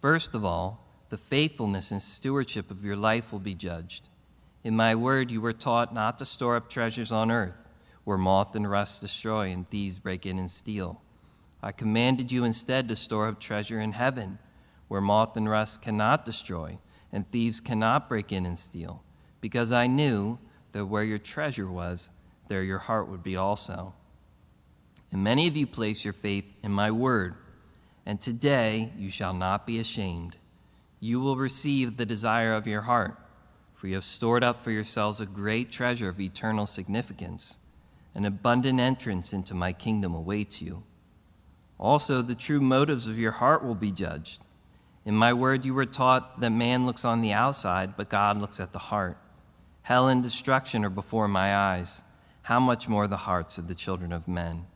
First 0.00 0.34
of 0.34 0.44
all, 0.44 0.84
the 1.08 1.16
faithfulness 1.16 1.90
and 1.90 2.02
stewardship 2.02 2.70
of 2.70 2.84
your 2.84 2.96
life 2.96 3.32
will 3.32 3.38
be 3.38 3.54
judged. 3.54 4.06
In 4.68 4.76
my 4.76 4.96
word, 4.96 5.30
you 5.30 5.40
were 5.40 5.54
taught 5.54 5.94
not 5.94 6.18
to 6.18 6.26
store 6.26 6.56
up 6.56 6.68
treasures 6.68 7.10
on 7.10 7.30
earth, 7.30 7.56
where 8.04 8.18
moth 8.18 8.54
and 8.54 8.70
rust 8.70 9.00
destroy 9.00 9.50
and 9.50 9.66
thieves 9.66 9.98
break 9.98 10.26
in 10.26 10.38
and 10.38 10.50
steal. 10.50 11.00
I 11.62 11.72
commanded 11.72 12.30
you 12.30 12.44
instead 12.44 12.88
to 12.88 12.94
store 12.94 13.28
up 13.28 13.40
treasure 13.40 13.80
in 13.80 13.92
heaven, 13.92 14.38
where 14.88 15.00
moth 15.00 15.38
and 15.38 15.48
rust 15.48 15.80
cannot 15.80 16.26
destroy 16.26 16.78
and 17.12 17.26
thieves 17.26 17.62
cannot 17.62 18.10
break 18.10 18.30
in 18.30 18.44
and 18.44 18.58
steal, 18.58 19.02
because 19.40 19.72
I 19.72 19.86
knew 19.86 20.38
that 20.72 20.84
where 20.84 21.02
your 21.02 21.16
treasure 21.16 21.66
was, 21.66 22.10
there 22.48 22.62
your 22.62 22.76
heart 22.76 23.08
would 23.08 23.22
be 23.22 23.36
also. 23.36 23.94
And 25.12 25.24
many 25.24 25.48
of 25.48 25.56
you 25.56 25.66
place 25.66 26.04
your 26.04 26.12
faith 26.12 26.44
in 26.62 26.72
my 26.72 26.90
word, 26.90 27.36
and 28.04 28.20
today 28.20 28.92
you 28.98 29.10
shall 29.10 29.32
not 29.32 29.66
be 29.66 29.78
ashamed. 29.78 30.36
You 31.00 31.20
will 31.20 31.36
receive 31.36 31.96
the 31.96 32.04
desire 32.04 32.52
of 32.52 32.66
your 32.66 32.82
heart, 32.82 33.18
for 33.78 33.86
you 33.86 33.94
have 33.94 34.04
stored 34.04 34.42
up 34.42 34.64
for 34.64 34.72
yourselves 34.72 35.20
a 35.20 35.26
great 35.26 35.70
treasure 35.70 36.08
of 36.08 36.20
eternal 36.20 36.66
significance. 36.66 37.56
An 38.16 38.24
abundant 38.24 38.80
entrance 38.80 39.32
into 39.32 39.54
my 39.54 39.72
kingdom 39.72 40.16
awaits 40.16 40.60
you. 40.60 40.82
Also, 41.78 42.20
the 42.20 42.34
true 42.34 42.60
motives 42.60 43.06
of 43.06 43.20
your 43.20 43.30
heart 43.30 43.64
will 43.64 43.76
be 43.76 43.92
judged. 43.92 44.44
In 45.04 45.14
my 45.14 45.32
word, 45.32 45.64
you 45.64 45.74
were 45.74 45.86
taught 45.86 46.40
that 46.40 46.50
man 46.50 46.86
looks 46.86 47.04
on 47.04 47.20
the 47.20 47.34
outside, 47.34 47.96
but 47.96 48.08
God 48.08 48.38
looks 48.38 48.58
at 48.58 48.72
the 48.72 48.80
heart. 48.80 49.16
Hell 49.82 50.08
and 50.08 50.24
destruction 50.24 50.84
are 50.84 50.90
before 50.90 51.28
my 51.28 51.54
eyes. 51.54 52.02
How 52.42 52.58
much 52.58 52.88
more 52.88 53.06
the 53.06 53.16
hearts 53.16 53.58
of 53.58 53.68
the 53.68 53.76
children 53.76 54.12
of 54.12 54.26
men? 54.26 54.66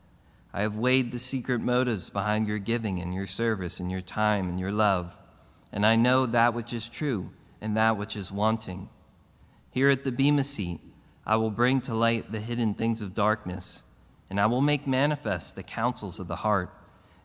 I 0.53 0.61
have 0.61 0.77
weighed 0.77 1.11
the 1.11 1.19
secret 1.19 1.59
motives 1.59 2.09
behind 2.09 2.47
your 2.47 2.59
giving 2.59 3.01
and 3.01 3.13
your 3.13 3.27
service 3.27 3.81
and 3.81 3.91
your 3.91 4.01
time 4.01 4.47
and 4.47 4.57
your 4.57 4.71
love, 4.71 5.13
and 5.73 5.85
I 5.85 5.97
know 5.97 6.25
that 6.27 6.53
which 6.53 6.71
is 6.71 6.87
true 6.87 7.29
and 7.63 7.77
that 7.77 7.97
which 7.97 8.17
is 8.17 8.29
wanting. 8.29 8.89
Here 9.71 9.89
at 9.89 10.03
the 10.03 10.11
Bema 10.11 10.43
seat, 10.43 10.81
I 11.25 11.37
will 11.37 11.49
bring 11.49 11.79
to 11.81 11.95
light 11.95 12.29
the 12.29 12.41
hidden 12.41 12.73
things 12.73 13.01
of 13.01 13.15
darkness, 13.15 13.81
and 14.29 14.37
I 14.37 14.47
will 14.47 14.61
make 14.61 14.85
manifest 14.85 15.55
the 15.55 15.63
counsels 15.63 16.19
of 16.19 16.27
the 16.27 16.35
heart, 16.35 16.71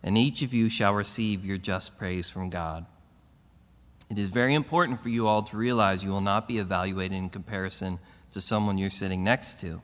and 0.02 0.16
each 0.16 0.42
of 0.42 0.54
you 0.54 0.68
shall 0.68 0.94
receive 0.94 1.44
your 1.44 1.58
just 1.58 1.98
praise 1.98 2.30
from 2.30 2.50
God. 2.50 2.86
It 4.10 4.18
is 4.18 4.28
very 4.28 4.54
important 4.54 5.00
for 5.00 5.08
you 5.08 5.26
all 5.26 5.42
to 5.42 5.56
realize 5.56 6.04
you 6.04 6.10
will 6.10 6.20
not 6.20 6.46
be 6.46 6.58
evaluated 6.58 7.18
in 7.18 7.30
comparison 7.30 7.98
to 8.32 8.40
someone 8.40 8.78
you're 8.78 8.90
sitting 8.90 9.24
next 9.24 9.60
to. 9.62 9.82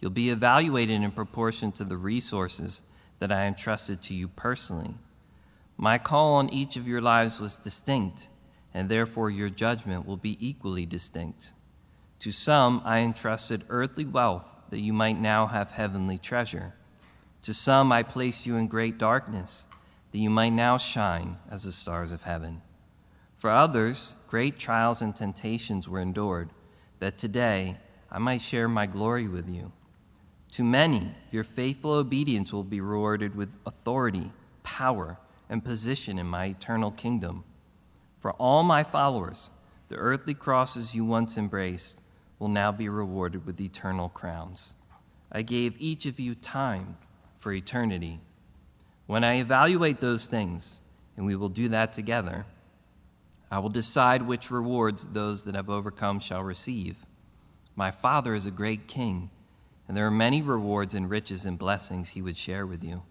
You'll 0.00 0.12
be 0.12 0.30
evaluated 0.30 1.02
in 1.02 1.10
proportion 1.10 1.72
to 1.72 1.84
the 1.84 1.96
resources 1.96 2.82
that 3.18 3.32
I 3.32 3.46
entrusted 3.46 4.02
to 4.02 4.14
you 4.14 4.28
personally. 4.28 4.94
My 5.76 5.98
call 5.98 6.34
on 6.34 6.50
each 6.50 6.76
of 6.76 6.86
your 6.86 7.00
lives 7.00 7.40
was 7.40 7.58
distinct, 7.58 8.28
and 8.74 8.88
therefore 8.88 9.30
your 9.30 9.50
judgment 9.50 10.06
will 10.06 10.16
be 10.16 10.36
equally 10.48 10.86
distinct. 10.86 11.52
To 12.20 12.32
some 12.32 12.82
I 12.84 13.00
entrusted 13.00 13.64
earthly 13.68 14.04
wealth 14.04 14.46
that 14.70 14.80
you 14.80 14.92
might 14.92 15.20
now 15.20 15.46
have 15.46 15.70
heavenly 15.70 16.18
treasure. 16.18 16.72
To 17.42 17.54
some 17.54 17.92
I 17.92 18.04
placed 18.04 18.46
you 18.46 18.56
in 18.56 18.68
great 18.68 18.98
darkness 18.98 19.66
that 20.12 20.18
you 20.18 20.30
might 20.30 20.50
now 20.50 20.76
shine 20.76 21.36
as 21.50 21.64
the 21.64 21.72
stars 21.72 22.12
of 22.12 22.22
heaven. 22.22 22.62
For 23.38 23.50
others, 23.50 24.14
great 24.28 24.58
trials 24.58 25.02
and 25.02 25.16
temptations 25.16 25.88
were 25.88 26.00
endured, 26.00 26.48
that 27.00 27.18
today 27.18 27.76
I 28.10 28.18
might 28.18 28.40
share 28.40 28.68
my 28.68 28.86
glory 28.86 29.26
with 29.26 29.48
you. 29.48 29.72
To 30.52 30.64
many, 30.64 31.12
your 31.30 31.44
faithful 31.44 31.92
obedience 31.92 32.52
will 32.52 32.62
be 32.62 32.80
rewarded 32.80 33.34
with 33.34 33.56
authority, 33.66 34.30
power, 34.62 35.18
and 35.48 35.64
position 35.64 36.18
in 36.18 36.26
my 36.26 36.46
eternal 36.46 36.90
kingdom. 36.90 37.42
For 38.22 38.30
all 38.34 38.62
my 38.62 38.84
followers, 38.84 39.50
the 39.88 39.96
earthly 39.96 40.34
crosses 40.34 40.94
you 40.94 41.04
once 41.04 41.36
embraced 41.36 42.00
will 42.38 42.46
now 42.46 42.70
be 42.70 42.88
rewarded 42.88 43.44
with 43.44 43.60
eternal 43.60 44.08
crowns. 44.08 44.74
I 45.32 45.42
gave 45.42 45.80
each 45.80 46.06
of 46.06 46.20
you 46.20 46.36
time 46.36 46.96
for 47.40 47.52
eternity. 47.52 48.20
When 49.08 49.24
I 49.24 49.40
evaluate 49.40 49.98
those 49.98 50.28
things, 50.28 50.80
and 51.16 51.26
we 51.26 51.34
will 51.34 51.48
do 51.48 51.70
that 51.70 51.94
together, 51.94 52.46
I 53.50 53.58
will 53.58 53.70
decide 53.70 54.22
which 54.22 54.52
rewards 54.52 55.04
those 55.04 55.44
that 55.44 55.56
have 55.56 55.68
overcome 55.68 56.20
shall 56.20 56.44
receive. 56.44 56.96
My 57.74 57.90
Father 57.90 58.36
is 58.36 58.46
a 58.46 58.52
great 58.52 58.86
king, 58.86 59.30
and 59.88 59.96
there 59.96 60.06
are 60.06 60.12
many 60.12 60.42
rewards 60.42 60.94
and 60.94 61.10
riches 61.10 61.44
and 61.44 61.58
blessings 61.58 62.08
he 62.08 62.22
would 62.22 62.36
share 62.36 62.68
with 62.68 62.84
you. 62.84 63.02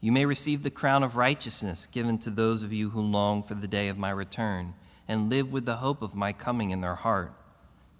You 0.00 0.12
may 0.12 0.26
receive 0.26 0.62
the 0.62 0.70
crown 0.70 1.02
of 1.02 1.16
righteousness 1.16 1.86
given 1.86 2.18
to 2.18 2.30
those 2.30 2.62
of 2.62 2.72
you 2.72 2.90
who 2.90 3.00
long 3.00 3.42
for 3.42 3.54
the 3.54 3.66
day 3.66 3.88
of 3.88 3.98
my 3.98 4.10
return 4.10 4.74
and 5.08 5.30
live 5.30 5.52
with 5.52 5.64
the 5.64 5.76
hope 5.76 6.02
of 6.02 6.14
my 6.14 6.32
coming 6.32 6.70
in 6.70 6.80
their 6.80 6.94
heart. 6.94 7.32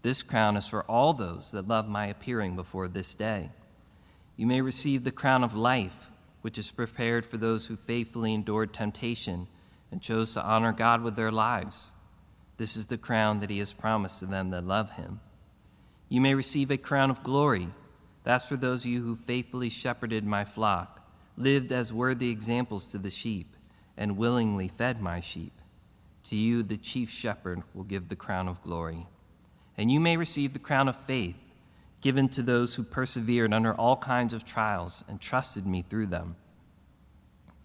This 0.03 0.23
crown 0.23 0.57
is 0.57 0.69
for 0.69 0.83
all 0.83 1.15
those 1.15 1.53
that 1.53 1.67
love 1.67 1.89
my 1.89 2.07
appearing 2.07 2.55
before 2.55 2.87
this 2.87 3.15
day. 3.15 3.51
You 4.37 4.47
may 4.47 4.61
receive 4.61 5.03
the 5.03 5.11
crown 5.11 5.43
of 5.43 5.55
life, 5.55 6.11
which 6.43 6.59
is 6.59 6.71
prepared 6.71 7.25
for 7.25 7.39
those 7.39 7.67
who 7.67 7.77
faithfully 7.77 8.35
endured 8.35 8.73
temptation 8.73 9.49
and 9.91 10.03
chose 10.03 10.35
to 10.35 10.45
honor 10.45 10.73
God 10.73 11.03
with 11.03 11.17
their 11.17 11.33
lives. 11.33 11.93
This 12.57 12.77
is 12.77 12.87
the 12.87 12.99
crown 12.99 13.41
that 13.41 13.51
he 13.51 13.59
has 13.59 13.73
promised 13.73 14.21
to 14.21 14.27
them 14.27 14.51
that 14.51 14.65
love 14.65 14.91
him. 14.93 15.21
You 16.09 16.21
may 16.21 16.35
receive 16.35 16.71
a 16.71 16.77
crown 16.77 17.11
of 17.11 17.23
glory. 17.23 17.69
That's 18.23 18.45
for 18.45 18.57
those 18.57 18.85
of 18.85 18.91
you 18.91 19.03
who 19.03 19.17
faithfully 19.17 19.71
shepherded 19.71 20.25
my 20.25 20.45
flock, 20.45 21.01
lived 21.37 21.73
as 21.73 21.93
worthy 21.93 22.31
examples 22.31 22.89
to 22.89 22.99
the 22.99 23.11
sheep, 23.11 23.57
and 23.97 24.17
willingly 24.17 24.69
fed 24.69 25.01
my 25.01 25.21
sheep. 25.21 25.53
To 26.25 26.37
you, 26.37 26.63
the 26.63 26.77
chief 26.77 27.11
shepherd 27.11 27.63
will 27.75 27.85
give 27.85 28.09
the 28.09 28.17
crown 28.17 28.49
of 28.49 28.63
glory. 28.63 29.07
And 29.79 29.91
you 29.91 30.01
may 30.01 30.17
receive 30.17 30.53
the 30.53 30.59
crown 30.59 30.89
of 30.89 30.97
faith, 31.05 31.43
given 32.01 32.29
to 32.31 32.43
those 32.43 32.75
who 32.75 32.83
persevered 32.83 33.53
under 33.53 33.75
all 33.75 33.97
kinds 33.97 34.33
of 34.33 34.45
trials 34.45 35.05
and 35.09 35.21
trusted 35.21 35.67
me 35.67 35.83
through 35.83 36.07
them. 36.07 36.37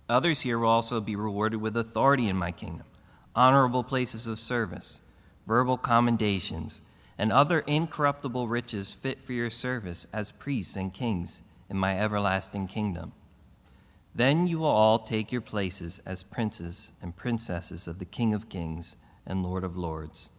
Others 0.10 0.42
here 0.42 0.60
will 0.60 0.70
also 0.70 1.00
be 1.00 1.16
rewarded 1.16 1.62
with 1.62 1.78
authority 1.78 2.28
in 2.28 2.36
my 2.36 2.52
kingdom, 2.52 2.86
honorable 3.34 3.84
places 3.84 4.28
of 4.28 4.40
service, 4.40 5.02
verbal 5.48 5.78
commendations, 5.78 6.82
and 7.18 7.32
other 7.32 7.60
incorruptible 7.60 8.48
riches 8.48 8.94
fit 8.94 9.22
for 9.24 9.32
your 9.34 9.50
service 9.50 10.08
as 10.12 10.32
priests 10.32 10.76
and 10.76 10.94
kings 10.94 11.42
in 11.70 11.78
my 11.78 11.98
everlasting 11.98 12.68
kingdom. 12.68 13.14
Then 14.14 14.48
you 14.48 14.60
will 14.60 14.68
all 14.68 15.00
take 15.00 15.32
your 15.32 15.42
places 15.42 16.02
as 16.06 16.22
princes 16.22 16.92
and 17.02 17.16
princesses 17.16 17.88
of 17.88 17.98
the 17.98 18.06
King 18.06 18.34
of 18.34 18.50
Kings 18.50 18.98
and 19.26 19.44
Lord 19.44 19.64
of 19.64 19.78
Lords. 19.78 20.30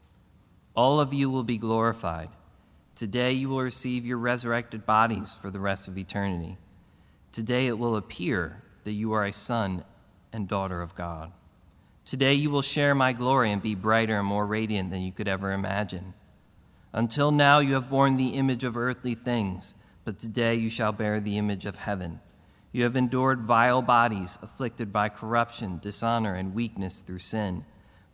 All 0.77 1.01
of 1.01 1.15
you 1.15 1.31
will 1.31 1.45
be 1.45 1.59
glorified. 1.59 2.29
Today 2.97 3.33
you 3.33 3.49
will 3.49 3.63
receive 3.63 4.05
your 4.05 4.19
resurrected 4.19 4.85
bodies 4.85 5.35
for 5.41 5.51
the 5.51 5.61
rest 5.61 5.89
of 5.89 5.97
eternity. 5.97 6.59
Today 7.33 7.67
it 7.67 7.79
will 7.79 7.97
appear 7.97 8.63
that 8.85 8.93
you 8.93 9.15
are 9.15 9.25
a 9.25 9.33
son 9.33 9.85
and 10.33 10.47
daughter 10.47 10.83
of 10.83 10.95
God. 10.95 11.33
Today 12.05 12.35
you 12.35 12.51
will 12.51 12.63
share 12.63 12.95
my 12.95 13.15
glory 13.15 13.53
and 13.53 13.63
be 13.63 13.75
brighter 13.75 14.19
and 14.19 14.27
more 14.27 14.47
radiant 14.47 14.91
than 14.91 15.03
you 15.03 15.13
could 15.13 15.29
ever 15.29 15.53
imagine. 15.53 16.13
Until 16.93 17.31
now 17.31 17.61
you 17.61 17.75
have 17.75 17.89
borne 17.89 18.17
the 18.17 18.35
image 18.35 18.65
of 18.65 18.77
earthly 18.77 19.15
things, 19.15 19.75
but 20.05 20.19
today 20.19 20.57
you 20.57 20.69
shall 20.69 20.93
bear 20.93 21.21
the 21.21 21.39
image 21.39 21.65
of 21.65 21.77
heaven. 21.77 22.21
You 22.73 22.85
have 22.85 22.97
endured 22.97 23.43
vile 23.43 23.83
bodies, 23.83 24.39
afflicted 24.41 24.93
by 24.93 25.11
corruption, 25.11 25.79
dishonor, 25.79 26.35
and 26.35 26.55
weakness 26.55 27.03
through 27.03 27.19
sin. 27.19 27.67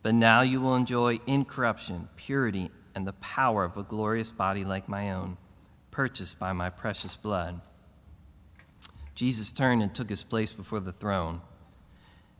But 0.03 0.15
now 0.15 0.41
you 0.41 0.59
will 0.59 0.75
enjoy 0.75 1.19
incorruption, 1.25 2.09
purity, 2.17 2.69
and 2.93 3.07
the 3.07 3.13
power 3.13 3.63
of 3.63 3.77
a 3.77 3.83
glorious 3.83 4.31
body 4.31 4.65
like 4.65 4.89
my 4.89 5.11
own, 5.11 5.37
purchased 5.91 6.37
by 6.39 6.51
my 6.51 6.69
precious 6.69 7.15
blood. 7.15 7.61
Jesus 9.15 9.51
turned 9.51 9.81
and 9.81 9.95
took 9.95 10.09
his 10.09 10.23
place 10.23 10.51
before 10.51 10.81
the 10.81 10.91
throne. 10.91 11.41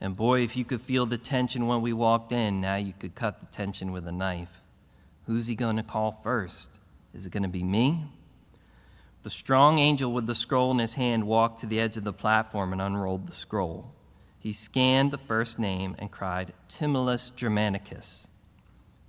And 0.01 0.15
boy, 0.15 0.41
if 0.41 0.57
you 0.57 0.65
could 0.65 0.81
feel 0.81 1.05
the 1.05 1.17
tension 1.17 1.67
when 1.67 1.81
we 1.81 1.93
walked 1.93 2.31
in, 2.31 2.61
now 2.61 2.75
you 2.75 2.93
could 2.97 3.15
cut 3.15 3.39
the 3.39 3.45
tension 3.45 3.91
with 3.91 4.07
a 4.07 4.11
knife. 4.11 4.61
Who's 5.25 5.47
he 5.47 5.55
going 5.55 5.77
to 5.77 5.83
call 5.83 6.11
first? 6.11 6.69
Is 7.13 7.25
it 7.25 7.31
going 7.31 7.43
to 7.43 7.49
be 7.49 7.63
me? 7.63 8.03
The 9.21 9.29
strong 9.29 9.79
angel 9.79 10.13
with 10.13 10.27
the 10.27 10.35
scroll 10.35 10.71
in 10.71 10.79
his 10.79 10.93
hand 10.93 11.27
walked 11.27 11.59
to 11.59 11.65
the 11.65 11.81
edge 11.81 11.97
of 11.97 12.05
the 12.05 12.13
platform 12.13 12.71
and 12.71 12.81
unrolled 12.81 13.27
the 13.27 13.33
scroll. 13.33 13.93
He 14.39 14.53
scanned 14.53 15.11
the 15.11 15.17
first 15.17 15.59
name 15.59 15.97
and 15.99 16.09
cried, 16.09 16.53
Timolus 16.69 17.35
Germanicus. 17.35 18.29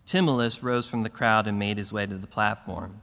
Timolus 0.07 0.65
rose 0.65 0.89
from 0.89 1.05
the 1.05 1.11
crowd 1.11 1.47
and 1.47 1.61
made 1.61 1.79
his 1.79 1.93
way 1.93 2.07
to 2.07 2.19
the 2.19 2.27
platform. 2.27 3.01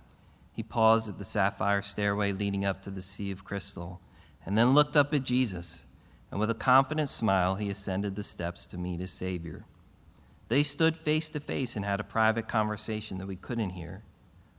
He 0.51 0.63
paused 0.63 1.07
at 1.07 1.17
the 1.17 1.23
sapphire 1.23 1.81
stairway 1.81 2.33
leading 2.33 2.65
up 2.65 2.81
to 2.81 2.91
the 2.91 3.01
sea 3.01 3.31
of 3.31 3.45
crystal, 3.45 4.01
and 4.45 4.57
then 4.57 4.73
looked 4.73 4.97
up 4.97 5.13
at 5.13 5.23
Jesus, 5.23 5.85
and 6.29 6.41
with 6.41 6.49
a 6.49 6.55
confident 6.55 7.07
smile 7.07 7.55
he 7.55 7.69
ascended 7.69 8.17
the 8.17 8.23
steps 8.23 8.65
to 8.67 8.77
meet 8.77 8.99
his 8.99 9.11
Savior. 9.11 9.63
They 10.49 10.63
stood 10.63 10.97
face 10.97 11.29
to 11.29 11.39
face 11.39 11.77
and 11.77 11.85
had 11.85 12.01
a 12.01 12.03
private 12.03 12.49
conversation 12.49 13.19
that 13.19 13.27
we 13.27 13.37
couldn't 13.37 13.69
hear. 13.69 14.03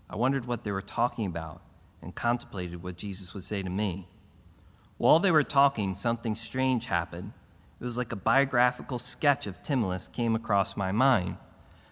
I 0.08 0.16
wondered 0.16 0.46
what 0.46 0.64
they 0.64 0.72
were 0.72 0.80
talking 0.80 1.26
about 1.26 1.61
and 2.02 2.14
contemplated 2.14 2.82
what 2.82 2.96
Jesus 2.96 3.34
would 3.34 3.44
say 3.44 3.62
to 3.62 3.70
me. 3.70 4.08
While 4.96 5.20
they 5.20 5.30
were 5.30 5.42
talking, 5.42 5.94
something 5.94 6.34
strange 6.34 6.87
happened. 6.87 7.32
It 7.80 7.84
was 7.84 7.96
like 7.96 8.12
a 8.12 8.16
biographical 8.16 8.98
sketch 8.98 9.46
of 9.46 9.62
Timolus 9.62 10.12
came 10.12 10.34
across 10.34 10.76
my 10.76 10.92
mind. 10.92 11.37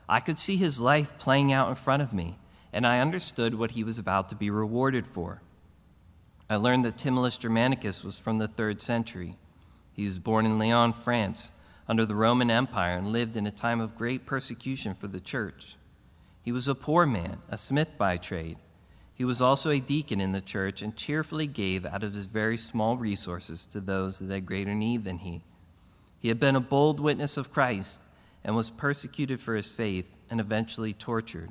I 0.08 0.20
could 0.20 0.38
see 0.38 0.56
his 0.56 0.80
life 0.80 1.18
playing 1.18 1.52
out 1.52 1.68
in 1.68 1.74
front 1.74 2.02
of 2.02 2.12
me, 2.12 2.38
and 2.72 2.86
I 2.86 3.00
understood 3.00 3.54
what 3.54 3.70
he 3.70 3.84
was 3.84 3.98
about 3.98 4.30
to 4.30 4.36
be 4.36 4.50
rewarded 4.50 5.06
for. 5.06 5.40
I 6.48 6.56
learned 6.56 6.84
that 6.84 6.96
Timolus 6.96 7.38
Germanicus 7.38 8.04
was 8.04 8.18
from 8.18 8.38
the 8.38 8.48
third 8.48 8.80
century. 8.80 9.36
He 9.94 10.04
was 10.04 10.18
born 10.18 10.46
in 10.46 10.58
Lyon, 10.58 10.92
France, 10.92 11.50
under 11.88 12.06
the 12.06 12.14
Roman 12.14 12.50
Empire, 12.50 12.96
and 12.96 13.08
lived 13.08 13.36
in 13.36 13.46
a 13.46 13.52
time 13.52 13.80
of 13.80 13.96
great 13.96 14.26
persecution 14.26 14.94
for 14.94 15.08
the 15.08 15.20
church. 15.20 15.76
He 16.42 16.52
was 16.52 16.68
a 16.68 16.74
poor 16.74 17.06
man, 17.06 17.38
a 17.48 17.56
smith 17.56 17.98
by 17.98 18.16
trade. 18.16 18.58
He 19.16 19.24
was 19.24 19.40
also 19.40 19.70
a 19.70 19.80
deacon 19.80 20.20
in 20.20 20.32
the 20.32 20.42
church 20.42 20.82
and 20.82 20.94
cheerfully 20.94 21.46
gave 21.46 21.86
out 21.86 22.04
of 22.04 22.12
his 22.12 22.26
very 22.26 22.58
small 22.58 22.98
resources 22.98 23.64
to 23.66 23.80
those 23.80 24.18
that 24.18 24.30
had 24.30 24.44
greater 24.44 24.74
need 24.74 25.04
than 25.04 25.16
he. 25.16 25.42
He 26.20 26.28
had 26.28 26.38
been 26.38 26.54
a 26.54 26.60
bold 26.60 27.00
witness 27.00 27.38
of 27.38 27.50
Christ 27.50 28.02
and 28.44 28.54
was 28.54 28.68
persecuted 28.68 29.40
for 29.40 29.56
his 29.56 29.68
faith 29.68 30.14
and 30.28 30.38
eventually 30.38 30.92
tortured. 30.92 31.50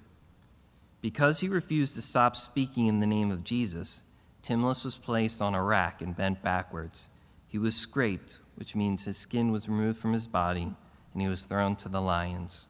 Because 1.02 1.40
he 1.40 1.50
refused 1.50 1.96
to 1.96 2.04
stop 2.04 2.36
speaking 2.36 2.86
in 2.86 3.00
the 3.00 3.08
name 3.08 3.32
of 3.32 3.44
Jesus, 3.44 4.04
Timolus 4.44 4.86
was 4.86 4.96
placed 4.96 5.42
on 5.42 5.56
a 5.56 5.64
rack 5.64 6.04
and 6.04 6.16
bent 6.16 6.44
backwards. 6.44 7.10
He 7.48 7.58
was 7.58 7.76
scraped, 7.76 8.38
which 8.56 8.76
means 8.76 9.04
his 9.04 9.18
skin 9.18 9.52
was 9.52 9.68
removed 9.68 10.00
from 10.00 10.14
his 10.14 10.28
body, 10.28 10.72
and 11.14 11.22
he 11.22 11.28
was 11.28 11.48
thrown 11.48 11.76
to 11.78 11.90
the 11.90 12.02
lions. 12.02 12.68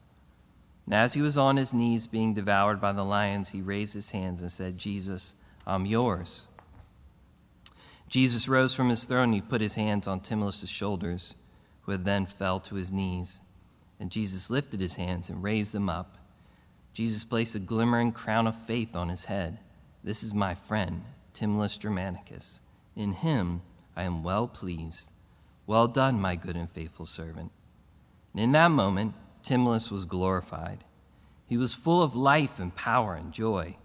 And 0.85 0.93
as 0.93 1.13
he 1.13 1.21
was 1.21 1.37
on 1.37 1.57
his 1.57 1.73
knees 1.73 2.05
being 2.07 2.33
devoured 2.33 2.79
by 2.79 2.91
the 2.91 3.03
lions, 3.03 3.49
he 3.49 3.61
raised 3.61 3.93
his 3.93 4.11
hands 4.11 4.41
and 4.41 4.51
said, 4.51 4.77
Jesus, 4.77 5.35
I'm 5.65 5.85
yours. 5.85 6.47
Jesus 8.07 8.47
rose 8.47 8.75
from 8.75 8.89
his 8.89 9.05
throne 9.05 9.25
and 9.25 9.33
he 9.33 9.41
put 9.41 9.61
his 9.61 9.73
hands 9.73 10.07
on 10.07 10.19
Timolus' 10.19 10.67
shoulders, 10.67 11.33
who 11.81 11.91
had 11.91 12.05
then 12.05 12.27
fell 12.27 12.59
to 12.61 12.75
his 12.75 12.93
knees. 12.93 13.39
And 13.99 14.11
Jesus 14.11 14.49
lifted 14.51 14.79
his 14.79 14.95
hands 14.95 15.29
and 15.29 15.41
raised 15.41 15.73
them 15.73 15.89
up. 15.89 16.17
Jesus 16.93 17.23
placed 17.23 17.55
a 17.55 17.59
glimmering 17.59 18.11
crown 18.11 18.45
of 18.45 18.55
faith 18.55 18.95
on 18.95 19.09
his 19.09 19.25
head. 19.25 19.57
This 20.03 20.21
is 20.21 20.33
my 20.33 20.53
friend, 20.53 21.03
Timolus 21.33 21.79
Germanicus. 21.79 22.61
In 22.95 23.11
him 23.11 23.61
I 23.95 24.03
am 24.03 24.23
well 24.23 24.47
pleased. 24.47 25.09
Well 25.65 25.87
done, 25.87 26.21
my 26.21 26.35
good 26.35 26.55
and 26.55 26.69
faithful 26.69 27.07
servant. 27.07 27.51
And 28.33 28.43
in 28.43 28.51
that 28.51 28.69
moment, 28.69 29.15
Timolus 29.45 29.91
was 29.91 30.05
glorified. 30.05 30.83
He 31.45 31.57
was 31.57 31.71
full 31.71 32.01
of 32.01 32.15
life 32.15 32.59
and 32.59 32.75
power 32.75 33.13
and 33.13 33.31
joy, 33.31 33.77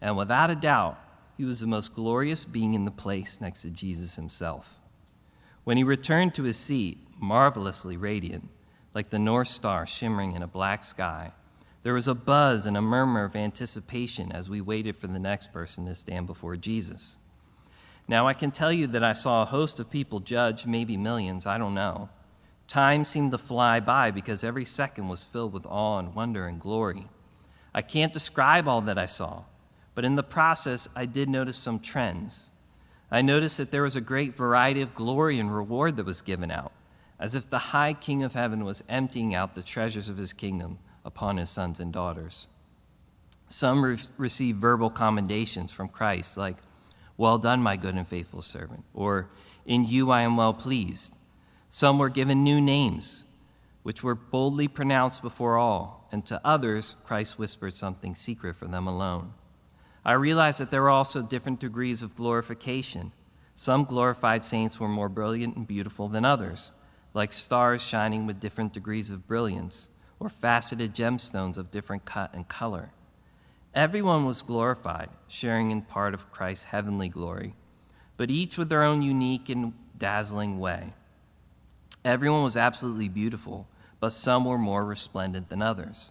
and 0.00 0.16
without 0.16 0.50
a 0.50 0.54
doubt, 0.54 0.96
he 1.36 1.44
was 1.44 1.58
the 1.58 1.66
most 1.66 1.94
glorious 1.94 2.44
being 2.44 2.74
in 2.74 2.84
the 2.84 2.92
place 2.92 3.40
next 3.40 3.62
to 3.62 3.70
Jesus 3.70 4.14
himself. 4.14 4.72
When 5.64 5.76
he 5.76 5.82
returned 5.82 6.36
to 6.36 6.44
his 6.44 6.56
seat, 6.56 6.98
marvelously 7.18 7.96
radiant, 7.96 8.48
like 8.94 9.10
the 9.10 9.18
North 9.18 9.48
Star 9.48 9.86
shimmering 9.86 10.32
in 10.32 10.44
a 10.44 10.46
black 10.46 10.84
sky, 10.84 11.32
there 11.82 11.94
was 11.94 12.06
a 12.06 12.14
buzz 12.14 12.66
and 12.66 12.76
a 12.76 12.82
murmur 12.82 13.24
of 13.24 13.34
anticipation 13.34 14.30
as 14.30 14.48
we 14.48 14.60
waited 14.60 14.96
for 14.96 15.08
the 15.08 15.18
next 15.18 15.52
person 15.52 15.86
to 15.86 15.96
stand 15.96 16.28
before 16.28 16.56
Jesus. 16.56 17.18
Now, 18.06 18.28
I 18.28 18.34
can 18.34 18.52
tell 18.52 18.72
you 18.72 18.86
that 18.88 19.02
I 19.02 19.14
saw 19.14 19.42
a 19.42 19.46
host 19.46 19.80
of 19.80 19.90
people 19.90 20.20
judge, 20.20 20.64
maybe 20.64 20.96
millions, 20.96 21.44
I 21.44 21.58
don't 21.58 21.74
know. 21.74 22.08
Time 22.68 23.04
seemed 23.04 23.30
to 23.30 23.38
fly 23.38 23.80
by 23.80 24.10
because 24.10 24.44
every 24.44 24.66
second 24.66 25.08
was 25.08 25.24
filled 25.24 25.54
with 25.54 25.64
awe 25.64 25.98
and 25.98 26.14
wonder 26.14 26.46
and 26.46 26.60
glory. 26.60 27.08
I 27.74 27.80
can't 27.80 28.12
describe 28.12 28.68
all 28.68 28.82
that 28.82 28.98
I 28.98 29.06
saw, 29.06 29.44
but 29.94 30.04
in 30.04 30.16
the 30.16 30.22
process, 30.22 30.86
I 30.94 31.06
did 31.06 31.30
notice 31.30 31.56
some 31.56 31.80
trends. 31.80 32.50
I 33.10 33.22
noticed 33.22 33.56
that 33.56 33.70
there 33.70 33.84
was 33.84 33.96
a 33.96 34.02
great 34.02 34.36
variety 34.36 34.82
of 34.82 34.94
glory 34.94 35.38
and 35.38 35.54
reward 35.54 35.96
that 35.96 36.04
was 36.04 36.20
given 36.20 36.50
out, 36.50 36.72
as 37.18 37.34
if 37.34 37.48
the 37.48 37.58
high 37.58 37.94
King 37.94 38.22
of 38.22 38.34
heaven 38.34 38.66
was 38.66 38.84
emptying 38.86 39.34
out 39.34 39.54
the 39.54 39.62
treasures 39.62 40.10
of 40.10 40.18
his 40.18 40.34
kingdom 40.34 40.78
upon 41.06 41.38
his 41.38 41.48
sons 41.48 41.80
and 41.80 41.90
daughters. 41.90 42.48
Some 43.48 43.82
re- 43.82 43.98
received 44.18 44.60
verbal 44.60 44.90
commendations 44.90 45.72
from 45.72 45.88
Christ, 45.88 46.36
like, 46.36 46.56
Well 47.16 47.38
done, 47.38 47.62
my 47.62 47.78
good 47.78 47.94
and 47.94 48.06
faithful 48.06 48.42
servant, 48.42 48.84
or 48.92 49.30
In 49.64 49.84
you 49.84 50.10
I 50.10 50.22
am 50.22 50.36
well 50.36 50.52
pleased. 50.52 51.14
Some 51.70 51.98
were 51.98 52.08
given 52.08 52.44
new 52.44 52.60
names, 52.60 53.26
which 53.82 54.02
were 54.02 54.14
boldly 54.14 54.68
pronounced 54.68 55.20
before 55.20 55.58
all, 55.58 56.08
and 56.10 56.24
to 56.26 56.40
others, 56.42 56.96
Christ 57.04 57.38
whispered 57.38 57.74
something 57.74 58.14
secret 58.14 58.56
for 58.56 58.66
them 58.66 58.86
alone. 58.86 59.34
I 60.04 60.12
realized 60.12 60.60
that 60.60 60.70
there 60.70 60.80
were 60.80 60.88
also 60.88 61.20
different 61.20 61.60
degrees 61.60 62.02
of 62.02 62.16
glorification. 62.16 63.12
Some 63.54 63.84
glorified 63.84 64.44
saints 64.44 64.80
were 64.80 64.88
more 64.88 65.10
brilliant 65.10 65.56
and 65.56 65.66
beautiful 65.66 66.08
than 66.08 66.24
others, 66.24 66.72
like 67.12 67.34
stars 67.34 67.82
shining 67.82 68.26
with 68.26 68.40
different 68.40 68.72
degrees 68.72 69.10
of 69.10 69.26
brilliance, 69.26 69.90
or 70.18 70.30
faceted 70.30 70.94
gemstones 70.94 71.58
of 71.58 71.70
different 71.70 72.06
cut 72.06 72.32
and 72.32 72.48
color. 72.48 72.90
Everyone 73.74 74.24
was 74.24 74.40
glorified, 74.40 75.10
sharing 75.26 75.70
in 75.70 75.82
part 75.82 76.14
of 76.14 76.32
Christ's 76.32 76.64
heavenly 76.64 77.10
glory, 77.10 77.54
but 78.16 78.30
each 78.30 78.56
with 78.56 78.70
their 78.70 78.84
own 78.84 79.02
unique 79.02 79.50
and 79.50 79.74
dazzling 79.98 80.58
way. 80.58 80.94
Everyone 82.08 82.42
was 82.42 82.56
absolutely 82.56 83.10
beautiful, 83.10 83.66
but 84.00 84.12
some 84.12 84.46
were 84.46 84.56
more 84.56 84.82
resplendent 84.82 85.50
than 85.50 85.60
others. 85.60 86.10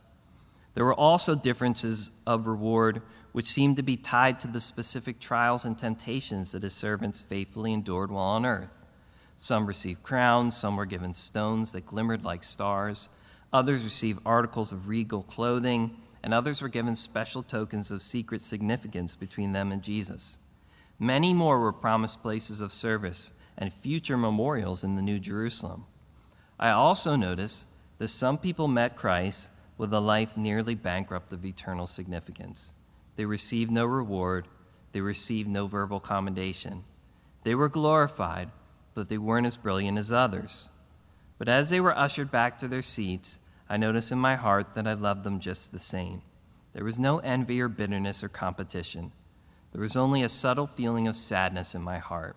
There 0.75 0.85
were 0.85 0.93
also 0.93 1.33
differences 1.33 2.11
of 2.27 2.45
reward 2.45 3.01
which 3.31 3.47
seemed 3.47 3.77
to 3.77 3.81
be 3.81 3.97
tied 3.97 4.41
to 4.41 4.47
the 4.47 4.61
specific 4.61 5.19
trials 5.19 5.65
and 5.65 5.75
temptations 5.75 6.51
that 6.51 6.61
his 6.61 6.75
servants 6.75 7.23
faithfully 7.23 7.73
endured 7.73 8.11
while 8.11 8.25
on 8.25 8.45
earth. 8.45 8.69
Some 9.37 9.65
received 9.65 10.03
crowns, 10.03 10.55
some 10.55 10.75
were 10.75 10.85
given 10.85 11.15
stones 11.15 11.71
that 11.71 11.87
glimmered 11.87 12.23
like 12.23 12.43
stars, 12.43 13.09
others 13.51 13.83
received 13.83 14.21
articles 14.23 14.71
of 14.71 14.87
regal 14.87 15.23
clothing, 15.23 15.97
and 16.21 16.31
others 16.31 16.61
were 16.61 16.69
given 16.69 16.95
special 16.95 17.41
tokens 17.41 17.89
of 17.89 18.03
secret 18.03 18.41
significance 18.41 19.15
between 19.15 19.51
them 19.51 19.71
and 19.71 19.81
Jesus. 19.81 20.37
Many 20.99 21.33
more 21.33 21.59
were 21.59 21.73
promised 21.73 22.21
places 22.21 22.61
of 22.61 22.71
service 22.71 23.33
and 23.57 23.73
future 23.73 24.17
memorials 24.17 24.83
in 24.83 24.95
the 24.95 25.01
New 25.01 25.19
Jerusalem. 25.19 25.85
I 26.59 26.71
also 26.71 27.15
noticed 27.15 27.67
that 27.97 28.07
some 28.09 28.37
people 28.37 28.67
met 28.67 28.95
Christ 28.95 29.49
with 29.77 29.93
a 29.93 29.99
life 29.99 30.37
nearly 30.37 30.75
bankrupt 30.75 31.33
of 31.33 31.45
eternal 31.45 31.87
significance. 31.87 32.73
They 33.15 33.25
received 33.25 33.71
no 33.71 33.85
reward, 33.85 34.47
they 34.91 35.01
received 35.01 35.49
no 35.49 35.67
verbal 35.67 35.99
commendation. 35.99 36.83
They 37.43 37.55
were 37.55 37.69
glorified, 37.69 38.49
but 38.93 39.09
they 39.09 39.17
weren't 39.17 39.47
as 39.47 39.57
brilliant 39.57 39.97
as 39.97 40.11
others. 40.11 40.69
But 41.37 41.49
as 41.49 41.69
they 41.69 41.79
were 41.79 41.95
ushered 41.95 42.31
back 42.31 42.59
to 42.59 42.67
their 42.67 42.81
seats, 42.81 43.39
I 43.69 43.77
noticed 43.77 44.11
in 44.11 44.19
my 44.19 44.35
heart 44.35 44.75
that 44.75 44.87
I 44.87 44.93
loved 44.93 45.23
them 45.23 45.39
just 45.39 45.71
the 45.71 45.79
same. 45.79 46.21
There 46.73 46.83
was 46.83 46.99
no 46.99 47.19
envy 47.19 47.61
or 47.61 47.67
bitterness 47.67 48.23
or 48.23 48.29
competition. 48.29 49.11
There 49.71 49.81
was 49.81 49.97
only 49.97 50.23
a 50.23 50.29
subtle 50.29 50.67
feeling 50.67 51.07
of 51.07 51.15
sadness 51.15 51.75
in 51.75 51.81
my 51.81 51.97
heart. 51.97 52.35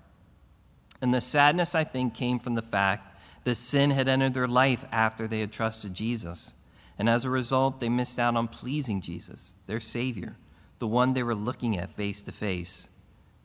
And 1.03 1.15
the 1.15 1.21
sadness, 1.21 1.75
I 1.75 1.85
think, 1.85 2.15
came 2.15 2.39
from 2.39 2.55
the 2.55 2.63
fact 2.63 3.17
that 3.45 3.55
sin 3.55 3.91
had 3.91 4.09
entered 4.09 4.35
their 4.35 4.49
life 4.49 4.85
after 4.93 5.27
they 5.27 5.41
had 5.41 5.53
trusted 5.53 5.95
Jesus. 5.95 6.55
And 6.99 7.09
as 7.09 7.25
a 7.25 7.31
result, 7.31 7.81
they 7.81 7.89
missed 7.89 8.19
out 8.19 8.37
on 8.37 8.49
pleasing 8.49 9.01
Jesus, 9.01 9.55
their 9.67 9.81
Savior, 9.81 10.37
the 10.79 10.87
one 10.87 11.15
they 11.15 11.23
were 11.23 11.35
looking 11.35 11.79
at 11.79 11.97
face 11.97 12.25
to 12.25 12.33
face. 12.33 12.89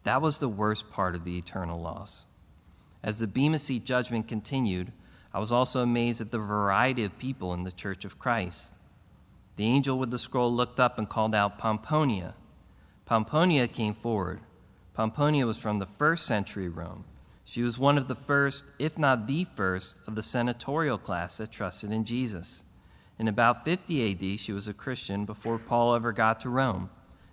That 0.03 0.21
was 0.21 0.39
the 0.39 0.49
worst 0.49 0.91
part 0.91 1.15
of 1.15 1.23
the 1.23 1.37
eternal 1.37 1.79
loss. 1.79 2.25
As 3.01 3.19
the 3.19 3.27
Bema 3.27 3.59
Seat 3.59 3.85
judgment 3.85 4.27
continued, 4.27 4.91
I 5.33 5.39
was 5.39 5.51
also 5.51 5.81
amazed 5.81 6.21
at 6.21 6.31
the 6.31 6.39
variety 6.39 7.05
of 7.05 7.17
people 7.17 7.53
in 7.53 7.63
the 7.63 7.71
Church 7.71 8.03
of 8.03 8.19
Christ. 8.19 8.73
The 9.55 9.65
angel 9.65 9.97
with 9.97 10.11
the 10.11 10.19
scroll 10.19 10.53
looked 10.53 10.81
up 10.81 10.99
and 10.99 11.07
called 11.07 11.33
out 11.33 11.59
Pomponia. 11.59 12.33
Pomponia 13.05 13.71
came 13.71 13.93
forward. 13.93 14.41
Pomponia 14.97 15.45
was 15.45 15.57
from 15.57 15.79
the 15.79 15.85
first 15.97 16.25
century 16.25 16.67
Rome. 16.67 17.05
She 17.47 17.61
was 17.61 17.77
one 17.77 17.99
of 17.99 18.07
the 18.07 18.15
first, 18.15 18.65
if 18.79 18.97
not 18.97 19.27
the 19.27 19.43
first, 19.43 20.01
of 20.07 20.15
the 20.15 20.23
senatorial 20.23 20.97
class 20.97 21.37
that 21.37 21.51
trusted 21.51 21.91
in 21.91 22.03
Jesus. 22.03 22.63
In 23.19 23.27
about 23.27 23.65
50 23.65 24.11
AD, 24.11 24.39
she 24.39 24.51
was 24.51 24.67
a 24.67 24.73
Christian 24.73 25.25
before 25.25 25.59
Paul 25.59 25.93
ever 25.93 26.11
got 26.11 26.39
to 26.39 26.49
Rome. 26.49 26.89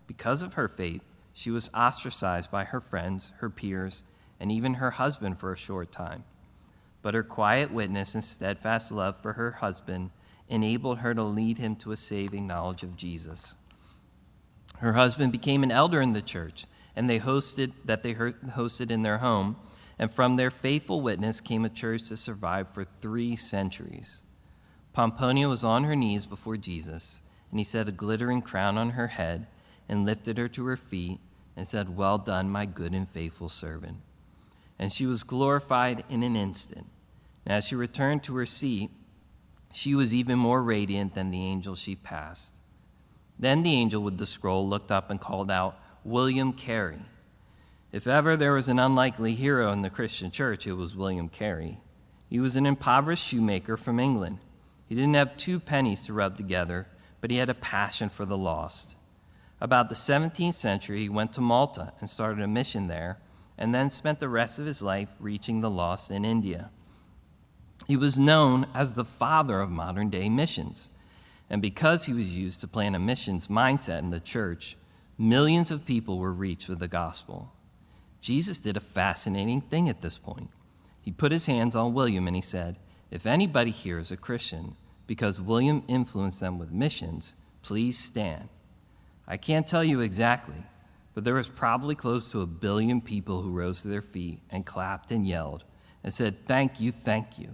Because 0.07 0.43
of 0.43 0.55
her 0.55 0.69
faith, 0.69 1.11
she 1.33 1.51
was 1.51 1.71
ostracized 1.73 2.51
by 2.51 2.65
her 2.65 2.81
friends, 2.81 3.33
her 3.39 3.49
peers, 3.49 4.05
and 4.39 4.53
even 4.53 4.75
her 4.75 4.91
husband 4.91 5.39
for 5.39 5.51
a 5.51 5.57
short 5.57 5.91
time. 5.91 6.25
But 7.01 7.15
her 7.15 7.23
quiet 7.23 7.73
witness 7.73 8.15
and 8.15 8.23
steadfast 8.23 8.93
love 8.93 9.17
for 9.23 9.33
her 9.33 9.51
husband 9.51 10.11
enabled 10.47 10.99
her 10.99 11.15
to 11.15 11.25
lead 11.25 11.57
him 11.57 11.77
to 11.77 11.93
a 11.93 11.97
saving 11.97 12.47
knowledge 12.47 12.83
of 12.83 12.99
Jesus. 12.99 13.55
Her 14.77 14.93
husband 14.93 15.33
became 15.33 15.63
an 15.63 15.71
elder 15.71 16.03
in 16.03 16.13
the 16.13 16.21
church, 16.21 16.67
and 16.95 17.09
they 17.09 17.19
hosted 17.19 17.73
that 17.87 18.03
they 18.03 18.13
hosted 18.15 18.91
in 18.91 19.01
their 19.01 19.17
home 19.17 19.57
and 19.99 20.13
from 20.13 20.37
their 20.37 20.51
faithful 20.51 21.01
witness 21.01 21.41
came 21.41 21.65
a 21.65 21.71
church 21.71 22.09
that 22.09 22.17
survived 22.17 22.75
for 22.75 22.85
three 22.85 23.37
centuries. 23.37 24.23
Pomponia 24.95 25.49
was 25.49 25.65
on 25.65 25.85
her 25.85 25.97
knees 25.97 26.27
before 26.27 26.57
Jesus, 26.57 27.23
and 27.51 27.61
he 27.61 27.65
set 27.65 27.89
a 27.89 27.93
glittering 27.93 28.43
crown 28.43 28.79
on 28.79 28.91
her 28.91 29.07
head 29.07 29.47
and 29.89 30.05
lifted 30.05 30.39
her 30.39 30.49
to 30.49 30.67
her 30.67 30.77
feet 30.77 31.19
and 31.57 31.67
said, 31.67 31.97
Well 31.97 32.19
done, 32.19 32.51
my 32.51 32.67
good 32.67 32.95
and 32.95 33.09
faithful 33.09 33.49
servant. 33.49 33.99
And 34.79 34.93
she 34.93 35.07
was 35.07 35.25
glorified 35.25 36.05
in 36.09 36.23
an 36.23 36.37
instant. 36.37 36.87
And 37.45 37.55
as 37.55 37.67
she 37.67 37.75
returned 37.75 38.25
to 38.25 38.37
her 38.37 38.47
seat, 38.47 38.91
she 39.73 39.95
was 39.95 40.13
even 40.13 40.39
more 40.39 40.63
radiant 40.63 41.15
than 41.15 41.31
the 41.31 41.45
angel 41.45 41.75
she 41.75 41.97
passed. 41.97 42.59
Then 43.39 43.63
the 43.63 43.75
angel 43.75 44.03
with 44.03 44.19
the 44.19 44.27
scroll 44.27 44.69
looked 44.69 44.93
up 44.93 45.11
and 45.11 45.21
called 45.21 45.51
out, 45.51 45.79
William 46.05 46.53
Carey. 46.53 47.01
If 47.93 48.07
ever 48.07 48.39
there 48.39 48.55
was 48.55 48.71
an 48.71 48.79
unlikely 48.79 49.35
hero 49.35 49.71
in 49.71 49.83
the 49.83 49.91
Christian 49.91 50.31
church, 50.31 50.67
it 50.67 50.73
was 50.73 50.97
William 50.97 51.29
Carey. 51.29 51.79
He 52.31 52.41
was 52.41 52.57
an 52.57 52.65
impoverished 52.65 53.23
shoemaker 53.23 53.77
from 53.77 54.01
England. 54.01 54.39
He 54.87 54.95
didn't 54.95 55.13
have 55.13 55.37
two 55.37 55.61
pennies 55.61 56.07
to 56.07 56.15
rub 56.15 56.39
together, 56.39 56.87
but 57.21 57.31
he 57.31 57.37
had 57.37 57.51
a 57.51 57.55
passion 57.55 58.09
for 58.09 58.25
the 58.25 58.39
lost. 58.39 58.97
About 59.61 59.91
the 59.91 59.95
17th 59.95 60.55
century, 60.55 61.01
he 61.01 61.11
went 61.11 61.35
to 61.35 61.43
Malta 61.43 61.93
and 62.01 62.09
started 62.09 62.43
a 62.43 62.49
mission 62.49 62.87
there, 62.87 63.19
and 63.59 63.75
then 63.75 63.91
spent 63.91 64.21
the 64.21 64.29
rest 64.29 64.59
of 64.59 64.65
his 64.65 64.81
life 64.81 65.11
reaching 65.21 65.61
the 65.61 65.71
lost 65.71 66.11
in 66.11 66.25
India. 66.25 66.71
He 67.87 67.99
was 67.99 68.19
known 68.19 68.69
as 68.75 68.95
the 68.95 69.05
father 69.05 69.61
of 69.61 69.69
modern 69.69 70.09
day 70.09 70.31
missions, 70.31 70.89
and 71.51 71.61
because 71.61 72.07
he 72.07 72.15
was 72.15 72.35
used 72.35 72.63
to 72.63 72.69
plant 72.69 72.97
a 72.97 72.99
missions 72.99 73.49
mindset 73.49 73.99
in 73.99 74.09
the 74.09 74.19
church, 74.19 74.79
millions 75.19 75.71
of 75.71 75.85
people 75.85 76.19
were 76.19 76.33
reached 76.33 76.71
with 76.71 76.79
the 76.79 76.89
gospel. 76.89 77.53
Jesus 78.23 78.61
did 78.61 78.77
a 78.77 78.81
fascinating 78.81 79.61
thing 79.61 79.89
at 79.89 80.01
this 80.01 80.17
point. 80.17 80.49
He 81.01 81.11
put 81.11 81.33
his 81.33 81.45
hands 81.45 81.75
on 81.75 81.93
William 81.93 82.29
and 82.29 82.37
he 82.37 82.43
said, 82.43 82.79
If 83.11 83.27
anybody 83.27 83.73
here 83.73 83.99
is 83.99 84.13
a 84.13 84.17
Christian 84.17 84.77
because 85.09 85.41
William 85.41 85.83
influenced 85.89 86.39
them 86.39 86.61
with 86.61 86.71
missions, 86.71 87.35
please 87.63 87.99
stand. 87.99 88.49
I 89.27 89.39
can't 89.39 89.67
tell 89.67 89.83
you 89.83 90.01
exactly, 90.01 90.63
but 91.15 91.25
there 91.25 91.35
was 91.35 91.49
probably 91.49 91.97
close 91.97 92.31
to 92.31 92.43
a 92.43 92.47
billion 92.47 93.01
people 93.01 93.43
who 93.43 93.51
rose 93.51 93.83
to 93.83 93.89
their 93.89 94.03
feet 94.03 94.39
and 94.51 94.65
clapped 94.65 95.11
and 95.11 95.27
yelled 95.27 95.65
and 96.05 96.13
said, 96.13 96.47
Thank 96.47 96.79
you, 96.79 96.93
thank 96.93 97.41
you. 97.41 97.49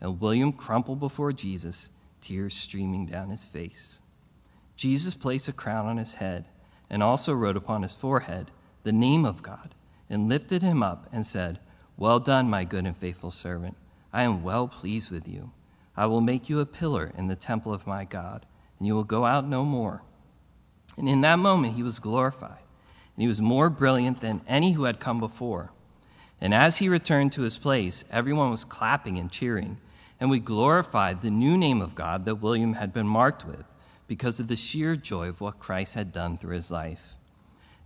And 0.00 0.18
William 0.18 0.54
crumpled 0.54 0.98
before 0.98 1.32
Jesus, 1.34 1.90
tears 2.22 2.54
streaming 2.54 3.04
down 3.04 3.28
his 3.28 3.44
face. 3.44 4.00
Jesus 4.76 5.14
placed 5.14 5.48
a 5.48 5.52
crown 5.52 5.84
on 5.84 5.98
his 5.98 6.14
head 6.14 6.46
and 6.88 7.02
also 7.02 7.34
wrote 7.34 7.58
upon 7.58 7.82
his 7.82 7.92
forehead 7.92 8.50
the 8.82 8.92
name 8.92 9.26
of 9.26 9.42
God 9.42 9.74
and 10.08 10.28
lifted 10.28 10.62
him 10.62 10.82
up 10.82 11.08
and 11.12 11.26
said, 11.26 11.58
Well 11.96 12.20
done, 12.20 12.48
my 12.48 12.64
good 12.64 12.86
and 12.86 12.96
faithful 12.96 13.30
servant. 13.30 13.76
I 14.12 14.22
am 14.22 14.42
well 14.42 14.68
pleased 14.68 15.10
with 15.10 15.28
you. 15.28 15.50
I 15.96 16.06
will 16.06 16.20
make 16.20 16.48
you 16.48 16.60
a 16.60 16.66
pillar 16.66 17.12
in 17.16 17.26
the 17.26 17.36
temple 17.36 17.72
of 17.72 17.86
my 17.86 18.04
God, 18.04 18.44
and 18.78 18.86
you 18.86 18.94
will 18.94 19.04
go 19.04 19.24
out 19.24 19.46
no 19.46 19.64
more. 19.64 20.02
And 20.96 21.08
in 21.08 21.22
that 21.22 21.38
moment 21.38 21.74
he 21.74 21.82
was 21.82 21.98
glorified, 21.98 22.50
and 23.16 23.22
he 23.22 23.28
was 23.28 23.40
more 23.40 23.68
brilliant 23.68 24.20
than 24.20 24.42
any 24.46 24.72
who 24.72 24.84
had 24.84 25.00
come 25.00 25.20
before. 25.20 25.70
And 26.40 26.54
as 26.54 26.76
he 26.76 26.88
returned 26.88 27.32
to 27.32 27.42
his 27.42 27.56
place, 27.56 28.04
everyone 28.10 28.50
was 28.50 28.64
clapping 28.64 29.18
and 29.18 29.30
cheering, 29.30 29.78
and 30.20 30.30
we 30.30 30.38
glorified 30.38 31.20
the 31.20 31.30
new 31.30 31.56
name 31.56 31.80
of 31.80 31.94
God 31.94 32.26
that 32.26 32.36
William 32.36 32.74
had 32.74 32.92
been 32.92 33.08
marked 33.08 33.46
with, 33.46 33.64
because 34.06 34.38
of 34.38 34.46
the 34.46 34.56
sheer 34.56 34.94
joy 34.94 35.28
of 35.30 35.40
what 35.40 35.58
Christ 35.58 35.94
had 35.94 36.12
done 36.12 36.38
through 36.38 36.54
his 36.54 36.70
life. 36.70 37.14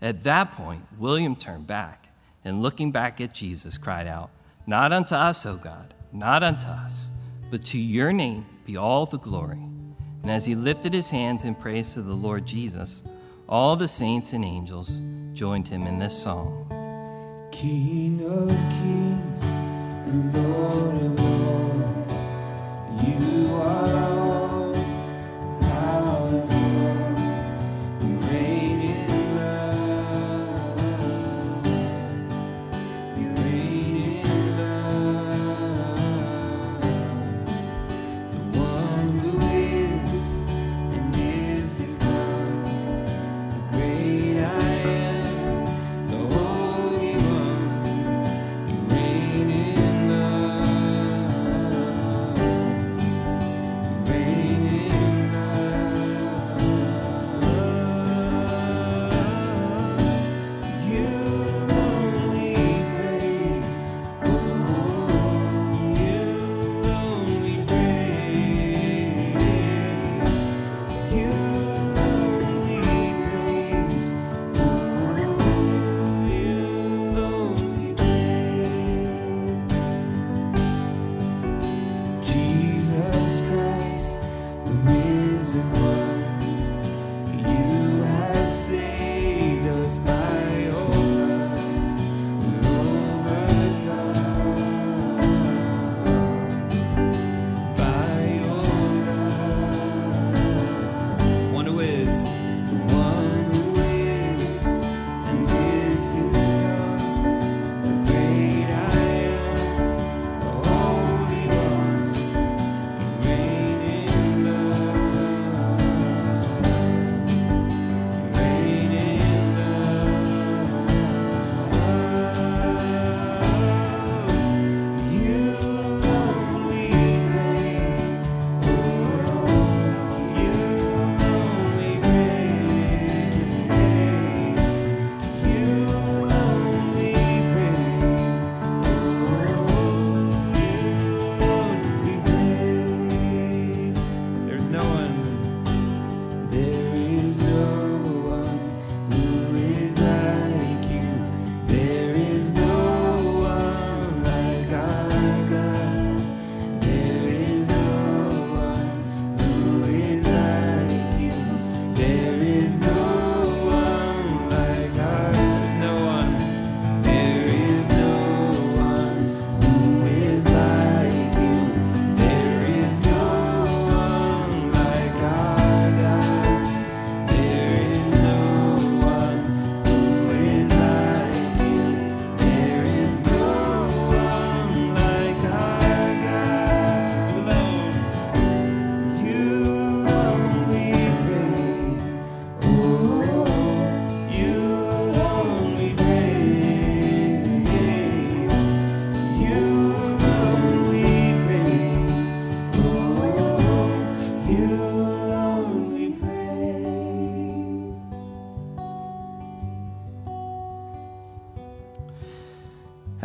At 0.03 0.25
that 0.25 0.53
point, 0.53 0.83
William 0.99 1.35
turned 1.37 1.67
back 1.67 2.10
and 2.45 2.63
looking 2.63 2.91
back 2.91 3.21
at 3.21 3.35
Jesus, 3.35 3.79
cried 3.79 4.07
out, 4.07 4.31
Not 4.67 4.93
unto 4.93 5.15
us, 5.15 5.45
O 5.47 5.57
God, 5.57 5.95
not 6.13 6.43
unto 6.43 6.67
us, 6.67 7.11
but 7.51 7.65
to 7.67 7.79
your 7.79 8.13
name 8.13 8.47
be 8.65 8.77
all 8.77 9.07
the 9.07 9.19
glory. 9.19 9.61
And 10.23 10.31
as 10.31 10.45
he 10.45 10.55
lifted 10.55 10.93
his 10.93 11.11
hands 11.11 11.45
in 11.45 11.55
praise 11.55 11.95
to 11.95 12.03
the 12.03 12.15
Lord 12.15 12.47
Jesus, 12.47 13.03
all 13.49 13.77
the 13.77 13.89
saints 13.89 14.33
and 14.33 14.45
angels 14.45 15.01
joined 15.33 15.69
him 15.69 15.87
in 15.87 15.99
this 15.99 16.23
song. 16.23 16.67
King 17.51 18.25
of 18.25 18.49
kings 18.49 19.43
and 19.43 20.35
Lord 20.35 20.95
of 21.03 21.21
lords, 21.21 22.13
you 23.05 23.55
are 23.55 24.00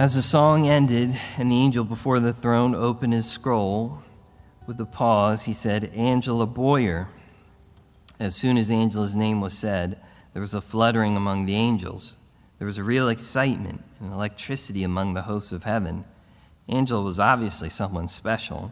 As 0.05 0.13
the 0.13 0.21
song 0.21 0.67
ended 0.67 1.19
and 1.35 1.51
the 1.51 1.57
angel 1.57 1.83
before 1.83 2.19
the 2.19 2.31
throne 2.31 2.75
opened 2.75 3.13
his 3.13 3.27
scroll, 3.27 4.03
with 4.67 4.79
a 4.79 4.85
pause, 4.85 5.43
he 5.43 5.53
said, 5.53 5.85
Angela 5.95 6.45
Boyer. 6.45 7.07
As 8.19 8.35
soon 8.35 8.59
as 8.59 8.69
Angela's 8.69 9.15
name 9.15 9.41
was 9.41 9.57
said, 9.57 9.99
there 10.31 10.41
was 10.41 10.53
a 10.53 10.61
fluttering 10.61 11.17
among 11.17 11.47
the 11.47 11.55
angels. 11.55 12.17
There 12.59 12.67
was 12.67 12.77
a 12.77 12.83
real 12.83 13.09
excitement 13.09 13.83
and 13.99 14.13
electricity 14.13 14.83
among 14.83 15.15
the 15.15 15.23
hosts 15.23 15.53
of 15.53 15.63
heaven. 15.63 16.05
Angela 16.69 17.01
was 17.01 17.19
obviously 17.19 17.69
someone 17.69 18.07
special, 18.07 18.71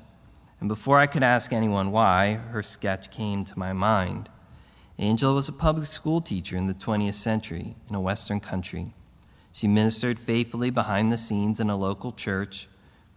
and 0.59 0.69
before 0.69 0.99
I 0.99 1.07
could 1.07 1.23
ask 1.23 1.51
anyone 1.51 1.91
why, 1.91 2.33
her 2.35 2.61
sketch 2.61 3.09
came 3.09 3.43
to 3.45 3.57
my 3.57 3.73
mind. 3.73 4.29
Angela 4.99 5.33
was 5.33 5.49
a 5.49 5.51
public 5.51 5.87
school 5.87 6.21
teacher 6.21 6.57
in 6.57 6.67
the 6.67 6.75
20th 6.75 7.15
century 7.15 7.75
in 7.89 7.95
a 7.95 7.99
Western 7.99 8.39
country. 8.39 8.93
She 9.53 9.67
ministered 9.67 10.17
faithfully 10.17 10.71
behind 10.71 11.11
the 11.11 11.17
scenes 11.17 11.59
in 11.59 11.69
a 11.69 11.75
local 11.75 12.11
church, 12.11 12.67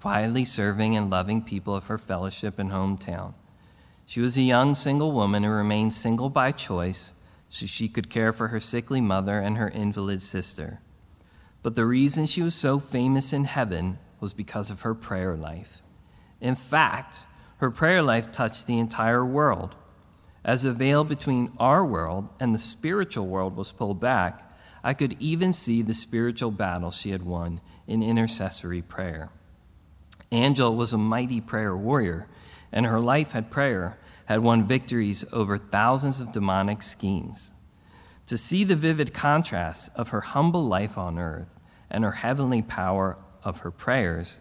quietly 0.02 0.44
serving 0.44 0.94
and 0.94 1.08
loving 1.08 1.42
people 1.42 1.74
of 1.74 1.86
her 1.86 1.96
fellowship 1.96 2.58
and 2.58 2.70
hometown. 2.70 3.32
She 4.04 4.20
was 4.20 4.36
a 4.36 4.42
young 4.42 4.74
single 4.74 5.12
woman 5.12 5.42
who 5.42 5.50
remained 5.50 5.94
single 5.94 6.28
by 6.28 6.52
choice 6.52 7.14
so 7.48 7.64
she 7.64 7.88
could 7.88 8.10
care 8.10 8.34
for 8.34 8.48
her 8.48 8.60
sickly 8.60 9.00
mother 9.00 9.40
and 9.40 9.56
her 9.56 9.68
invalid 9.68 10.20
sister. 10.20 10.78
But 11.62 11.74
the 11.74 11.86
reason 11.86 12.26
she 12.26 12.42
was 12.42 12.54
so 12.54 12.78
famous 12.78 13.32
in 13.32 13.44
heaven 13.44 13.98
was 14.20 14.34
because 14.34 14.70
of 14.70 14.82
her 14.82 14.94
prayer 14.94 15.36
life. 15.36 15.80
In 16.42 16.54
fact, 16.54 17.24
her 17.56 17.70
prayer 17.70 18.02
life 18.02 18.30
touched 18.30 18.66
the 18.66 18.78
entire 18.78 19.24
world. 19.24 19.74
As 20.44 20.64
the 20.64 20.72
veil 20.72 21.02
between 21.02 21.52
our 21.58 21.84
world 21.84 22.30
and 22.38 22.54
the 22.54 22.58
spiritual 22.58 23.26
world 23.26 23.56
was 23.56 23.72
pulled 23.72 24.00
back, 24.00 24.45
I 24.86 24.94
could 24.94 25.16
even 25.18 25.52
see 25.52 25.82
the 25.82 25.94
spiritual 25.94 26.52
battle 26.52 26.92
she 26.92 27.10
had 27.10 27.24
won 27.24 27.60
in 27.88 28.04
intercessory 28.04 28.82
prayer. 28.82 29.30
Angel 30.30 30.76
was 30.76 30.92
a 30.92 30.96
mighty 30.96 31.40
prayer 31.40 31.76
warrior, 31.76 32.28
and 32.70 32.86
her 32.86 33.00
life 33.00 33.32
had 33.32 33.50
prayer 33.50 33.98
had 34.26 34.44
won 34.44 34.68
victories 34.68 35.24
over 35.32 35.58
thousands 35.58 36.20
of 36.20 36.30
demonic 36.30 36.82
schemes. 36.82 37.50
To 38.26 38.38
see 38.38 38.62
the 38.62 38.76
vivid 38.76 39.12
contrast 39.12 39.90
of 39.96 40.10
her 40.10 40.20
humble 40.20 40.68
life 40.68 40.98
on 40.98 41.18
earth 41.18 41.48
and 41.90 42.04
her 42.04 42.12
heavenly 42.12 42.62
power 42.62 43.18
of 43.42 43.58
her 43.58 43.72
prayers 43.72 44.38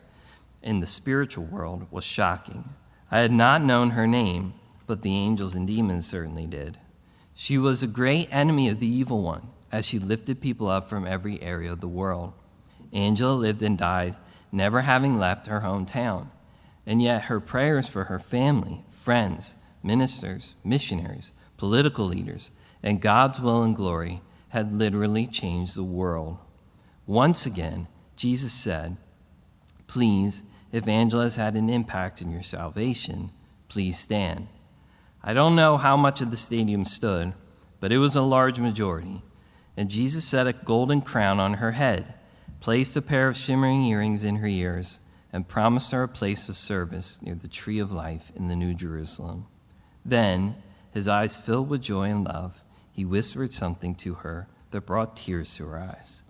in 0.61 0.79
the 0.79 0.85
spiritual 0.85 1.45
world 1.45 1.87
was 1.89 2.03
shocking. 2.03 2.69
I 3.09 3.17
had 3.17 3.31
not 3.31 3.63
known 3.63 3.89
her 3.89 4.05
name, 4.05 4.53
but 4.85 5.01
the 5.01 5.15
angels 5.15 5.55
and 5.55 5.65
demons 5.65 6.05
certainly 6.05 6.45
did. 6.45 6.77
She 7.33 7.57
was 7.57 7.81
a 7.81 7.87
great 7.87 8.29
enemy 8.31 8.69
of 8.69 8.79
the 8.79 8.85
evil 8.85 9.23
one, 9.23 9.41
as 9.71 9.85
she 9.85 9.99
lifted 9.99 10.41
people 10.41 10.67
up 10.67 10.89
from 10.89 11.07
every 11.07 11.41
area 11.41 11.71
of 11.71 11.81
the 11.81 11.87
world. 11.87 12.33
Angela 12.93 13.33
lived 13.33 13.61
and 13.61 13.77
died, 13.77 14.15
never 14.51 14.81
having 14.81 15.17
left 15.17 15.47
her 15.47 15.59
hometown. 15.59 16.27
And 16.85 17.01
yet 17.01 17.23
her 17.23 17.39
prayers 17.39 17.87
for 17.87 18.03
her 18.03 18.19
family, 18.19 18.83
friends, 19.01 19.55
ministers, 19.83 20.55
missionaries, 20.63 21.31
political 21.57 22.05
leaders, 22.05 22.51
and 22.83 23.01
God's 23.01 23.39
will 23.39 23.63
and 23.63 23.75
glory 23.75 24.21
had 24.49 24.77
literally 24.77 25.27
changed 25.27 25.75
the 25.75 25.83
world. 25.83 26.37
Once 27.05 27.45
again, 27.45 27.87
Jesus 28.15 28.53
said, 28.53 28.97
Please, 29.87 30.43
if 30.71 30.87
Angela 30.87 31.23
has 31.23 31.35
had 31.35 31.55
an 31.55 31.69
impact 31.69 32.21
in 32.21 32.31
your 32.31 32.43
salvation, 32.43 33.31
please 33.69 33.97
stand. 33.97 34.47
I 35.23 35.33
don't 35.33 35.55
know 35.55 35.77
how 35.77 35.97
much 35.97 36.21
of 36.21 36.31
the 36.31 36.37
stadium 36.37 36.85
stood, 36.85 37.33
but 37.79 37.91
it 37.91 37.97
was 37.97 38.15
a 38.15 38.21
large 38.21 38.59
majority. 38.59 39.21
And 39.77 39.89
Jesus 39.89 40.25
set 40.25 40.47
a 40.47 40.53
golden 40.53 41.01
crown 41.01 41.39
on 41.39 41.55
her 41.55 41.71
head, 41.71 42.13
placed 42.59 42.95
a 42.95 43.01
pair 43.01 43.27
of 43.27 43.35
shimmering 43.35 43.83
earrings 43.85 44.23
in 44.23 44.37
her 44.37 44.47
ears, 44.47 44.99
and 45.33 45.47
promised 45.47 45.91
her 45.91 46.03
a 46.03 46.07
place 46.07 46.47
of 46.47 46.55
service 46.55 47.21
near 47.21 47.35
the 47.35 47.47
tree 47.47 47.79
of 47.79 47.91
life 47.91 48.31
in 48.35 48.47
the 48.47 48.55
New 48.55 48.73
Jerusalem. 48.73 49.45
Then, 50.05 50.55
his 50.91 51.07
eyes 51.07 51.35
filled 51.35 51.67
with 51.67 51.81
joy 51.81 52.09
and 52.09 52.23
love, 52.23 52.63
he 52.93 53.03
whispered 53.03 53.51
something 53.51 53.95
to 53.95 54.13
her 54.13 54.47
that 54.71 54.85
brought 54.85 55.17
tears 55.17 55.55
to 55.55 55.65
her 55.65 55.79
eyes. 55.79 56.23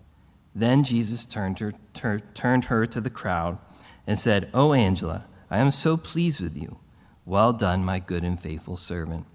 Then 0.56 0.82
Jesus 0.82 1.26
turned 1.26 1.58
her, 1.60 1.72
tur- 1.92 2.20
turned 2.34 2.64
her 2.64 2.86
to 2.86 3.00
the 3.00 3.10
crowd 3.10 3.58
and 4.06 4.18
said, 4.18 4.50
Oh, 4.54 4.72
Angela, 4.72 5.24
I 5.50 5.58
am 5.58 5.70
so 5.70 5.96
pleased 5.96 6.40
with 6.40 6.56
you. 6.56 6.78
Well 7.24 7.52
done, 7.52 7.84
my 7.84 8.00
good 8.00 8.24
and 8.24 8.40
faithful 8.40 8.76
servant. 8.76 9.26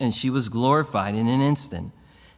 And 0.00 0.12
she 0.12 0.30
was 0.30 0.48
glorified 0.48 1.14
in 1.14 1.28
an 1.28 1.40
instant, 1.40 1.92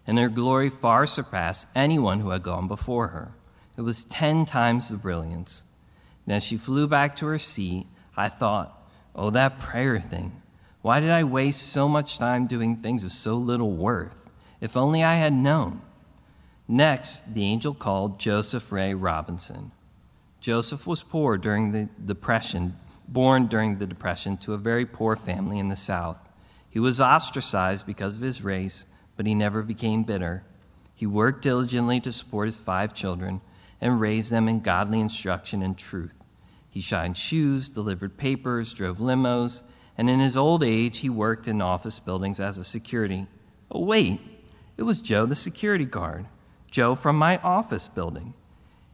and 0.07 0.19
her 0.19 0.29
glory 0.29 0.69
far 0.69 1.07
surpassed 1.07 1.67
anyone 1.75 2.21
who 2.21 2.31
had 2.31 2.43
gone 2.43 2.69
before 2.69 3.09
her. 3.09 3.33
It 3.77 3.83
was 3.83 4.05
ten 4.05 4.45
times 4.45 4.89
the 4.89 4.97
brilliance. 4.97 5.65
And 6.25 6.35
as 6.35 6.43
she 6.43 6.57
flew 6.57 6.87
back 6.87 7.17
to 7.17 7.27
her 7.27 7.39
seat, 7.39 7.87
I 8.17 8.29
thought, 8.29 8.73
Oh, 9.15 9.31
that 9.31 9.59
prayer 9.59 9.99
thing. 9.99 10.33
Why 10.83 11.01
did 11.01 11.11
I 11.11 11.25
waste 11.25 11.63
so 11.73 11.89
much 11.89 12.19
time 12.19 12.47
doing 12.47 12.77
things 12.77 13.03
of 13.03 13.11
so 13.11 13.37
little 13.37 13.73
worth? 13.73 14.31
If 14.61 14.77
only 14.77 15.03
I 15.03 15.17
had 15.17 15.33
known. 15.33 15.81
Next, 16.69 17.33
the 17.33 17.45
angel 17.45 17.75
called 17.75 18.21
Joseph 18.21 18.71
Ray 18.71 18.95
Robinson. 18.95 19.73
Joseph 20.41 20.87
was 20.87 21.03
poor 21.03 21.39
during 21.39 21.73
the 21.73 21.89
Depression, 22.05 22.77
born 23.09 23.47
during 23.47 23.79
the 23.79 23.87
Depression 23.87 24.37
to 24.39 24.55
a 24.55 24.59
very 24.59 24.87
poor 24.87 25.17
family 25.17 25.59
in 25.59 25.69
the 25.69 25.77
South. 25.77 26.19
He 26.71 26.81
was 26.81 27.01
ostracized 27.01 27.87
because 27.87 28.17
of 28.17 28.23
his 28.23 28.43
race, 28.43 28.87
but 29.17 29.27
he 29.27 29.35
never 29.35 29.63
became 29.63 30.03
bitter. 30.03 30.43
He 30.95 31.07
worked 31.07 31.43
diligently 31.43 32.01
to 32.01 32.13
support 32.13 32.47
his 32.47 32.57
five 32.57 32.95
children 32.95 33.41
and 33.81 34.01
raise 34.01 34.31
them 34.31 34.49
in 34.49 34.61
godly 34.61 35.01
instruction 35.01 35.63
and 35.63 35.77
truth. 35.77 36.17
He 36.71 36.81
shined 36.81 37.17
shoes, 37.17 37.71
delivered 37.71 38.17
papers, 38.17 38.75
drove 38.75 38.99
limos, 38.99 39.63
and 39.99 40.11
in 40.11 40.21
his 40.21 40.37
old 40.37 40.63
age 40.63 40.99
he 40.99 41.09
worked 41.09 41.49
in 41.49 41.63
office 41.63 41.99
buildings 41.99 42.41
as 42.41 42.59
a 42.59 42.65
security. 42.65 43.27
Oh, 43.71 43.85
wait, 43.85 44.21
it 44.77 44.83
was 44.83 45.03
Joe 45.03 45.27
the 45.27 45.35
security 45.35 45.87
guard, 45.87 46.27
Joe 46.71 46.95
from 46.95 47.17
my 47.17 47.39
office 47.39 47.89
building. 47.89 48.35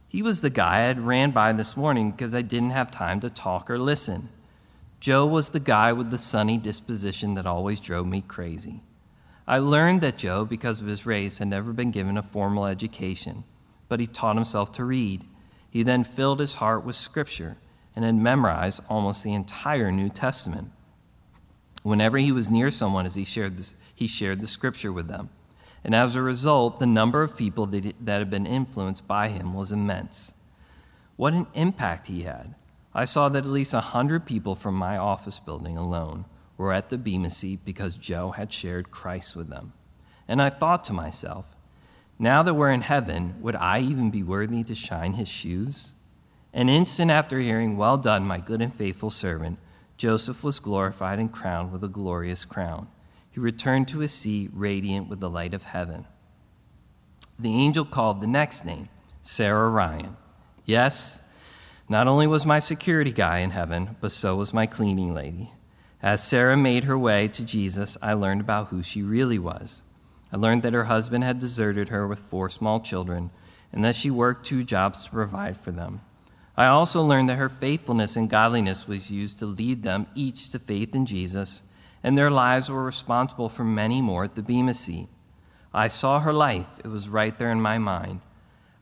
He 0.07 0.21
was 0.21 0.41
the 0.41 0.49
guy 0.49 0.77
I 0.77 0.87
had 0.87 0.99
ran 0.99 1.31
by 1.31 1.53
this 1.53 1.75
morning 1.75 2.11
because 2.11 2.35
I 2.35 2.41
didn't 2.41 2.69
have 2.69 2.91
time 2.91 3.19
to 3.21 3.29
talk 3.29 3.69
or 3.69 3.79
listen. 3.79 4.29
Joe 4.99 5.25
was 5.25 5.49
the 5.49 5.59
guy 5.59 5.93
with 5.93 6.09
the 6.09 6.17
sunny 6.17 6.57
disposition 6.57 7.33
that 7.33 7.45
always 7.45 7.79
drove 7.79 8.07
me 8.07 8.21
crazy. 8.21 8.81
I 9.45 9.59
learned 9.59 10.01
that 10.01 10.17
Joe, 10.17 10.45
because 10.45 10.79
of 10.79 10.87
his 10.87 11.05
race, 11.05 11.39
had 11.39 11.49
never 11.49 11.73
been 11.73 11.91
given 11.91 12.17
a 12.17 12.23
formal 12.23 12.65
education, 12.65 13.43
but 13.89 13.99
he 13.99 14.07
taught 14.07 14.37
himself 14.37 14.71
to 14.73 14.85
read. 14.85 15.21
He 15.69 15.83
then 15.83 16.05
filled 16.05 16.39
his 16.39 16.53
heart 16.53 16.85
with 16.85 16.95
Scripture 16.95 17.57
and 17.93 18.05
had 18.05 18.15
memorized 18.15 18.81
almost 18.87 19.21
the 19.21 19.33
entire 19.33 19.91
New 19.91 20.07
Testament. 20.07 20.71
Whenever 21.81 22.17
he 22.17 22.31
was 22.31 22.49
near 22.49 22.69
someone 22.69 23.05
as 23.05 23.15
he 23.15 23.25
shared, 23.25 23.57
this, 23.57 23.75
he 23.95 24.07
shared 24.07 24.39
the 24.39 24.47
Scripture 24.47 24.93
with 24.93 25.09
them. 25.09 25.29
And 25.83 25.93
as 25.93 26.15
a 26.15 26.21
result, 26.21 26.77
the 26.77 26.85
number 26.85 27.21
of 27.21 27.35
people 27.35 27.65
that, 27.65 27.93
that 28.05 28.19
had 28.19 28.29
been 28.29 28.45
influenced 28.45 29.05
by 29.05 29.27
him 29.27 29.53
was 29.53 29.73
immense. 29.73 30.33
What 31.17 31.33
an 31.33 31.47
impact 31.53 32.07
he 32.07 32.21
had. 32.21 32.55
I 32.93 33.03
saw 33.03 33.27
that 33.27 33.43
at 33.43 33.51
least 33.51 33.73
a 33.73 33.77
100 33.77 34.25
people 34.25 34.55
from 34.55 34.75
my 34.75 34.97
office 34.97 35.39
building 35.39 35.77
alone 35.77 36.23
were 36.57 36.73
at 36.73 36.89
the 36.89 36.97
Bema 36.97 37.29
seat 37.29 37.61
because 37.65 37.95
Joe 37.95 38.31
had 38.31 38.51
shared 38.51 38.91
Christ 38.91 39.35
with 39.35 39.49
them. 39.49 39.73
And 40.27 40.41
I 40.41 40.49
thought 40.49 40.85
to 40.85 40.93
myself, 40.93 41.45
now 42.19 42.43
that 42.43 42.53
we're 42.53 42.71
in 42.71 42.81
heaven, 42.81 43.35
would 43.41 43.55
I 43.55 43.79
even 43.79 44.11
be 44.11 44.23
worthy 44.23 44.63
to 44.63 44.75
shine 44.75 45.13
his 45.13 45.27
shoes? 45.27 45.91
An 46.53 46.69
instant 46.69 47.09
after 47.09 47.39
hearing, 47.39 47.77
Well 47.77 47.97
done, 47.97 48.25
my 48.25 48.39
good 48.39 48.61
and 48.61 48.73
faithful 48.73 49.09
servant, 49.09 49.57
Joseph 49.97 50.43
was 50.43 50.59
glorified 50.59 51.19
and 51.19 51.31
crowned 51.31 51.71
with 51.71 51.83
a 51.83 51.87
glorious 51.87 52.45
crown. 52.45 52.87
He 53.31 53.39
returned 53.39 53.87
to 53.89 53.99
his 53.99 54.11
seat, 54.11 54.51
radiant 54.53 55.09
with 55.09 55.19
the 55.19 55.29
light 55.29 55.55
of 55.55 55.63
heaven. 55.63 56.05
The 57.39 57.53
angel 57.53 57.83
called 57.83 58.21
the 58.21 58.27
next 58.27 58.63
name, 58.63 58.89
Sarah 59.23 59.69
Ryan. 59.69 60.15
Yes, 60.65 61.19
not 61.89 62.07
only 62.07 62.27
was 62.27 62.45
my 62.45 62.59
security 62.59 63.11
guy 63.11 63.39
in 63.39 63.49
heaven, 63.49 63.95
but 63.99 64.11
so 64.11 64.35
was 64.35 64.53
my 64.53 64.67
cleaning 64.67 65.13
lady. 65.13 65.51
As 66.03 66.21
Sarah 66.21 66.57
made 66.57 66.83
her 66.83 66.97
way 66.97 67.29
to 67.29 67.45
Jesus, 67.45 67.97
I 68.01 68.15
learned 68.15 68.41
about 68.41 68.67
who 68.67 68.83
she 68.83 69.03
really 69.03 69.39
was. 69.39 69.83
I 70.33 70.35
learned 70.35 70.63
that 70.63 70.73
her 70.73 70.83
husband 70.83 71.23
had 71.23 71.39
deserted 71.39 71.87
her 71.87 72.05
with 72.05 72.19
four 72.19 72.49
small 72.49 72.81
children, 72.81 73.31
and 73.71 73.85
that 73.85 73.95
she 73.95 74.11
worked 74.11 74.45
two 74.45 74.63
jobs 74.63 75.05
to 75.05 75.11
provide 75.11 75.55
for 75.55 75.71
them. 75.71 76.01
I 76.57 76.65
also 76.65 77.03
learned 77.03 77.29
that 77.29 77.37
her 77.37 77.47
faithfulness 77.47 78.17
and 78.17 78.29
godliness 78.29 78.85
was 78.85 79.09
used 79.09 79.39
to 79.39 79.45
lead 79.45 79.81
them 79.81 80.07
each 80.13 80.49
to 80.49 80.59
faith 80.59 80.93
in 80.93 81.05
Jesus, 81.05 81.63
and 82.03 82.17
their 82.17 82.29
lives 82.29 82.69
were 82.69 82.83
responsible 82.83 83.47
for 83.47 83.63
many 83.63 84.01
more 84.01 84.25
at 84.25 84.35
the 84.35 84.43
Bema 84.43 84.73
seat. 84.73 85.07
I 85.73 85.87
saw 85.87 86.19
her 86.19 86.33
life, 86.33 86.67
it 86.83 86.89
was 86.89 87.07
right 87.07 87.37
there 87.37 87.51
in 87.51 87.61
my 87.61 87.77
mind. 87.77 88.19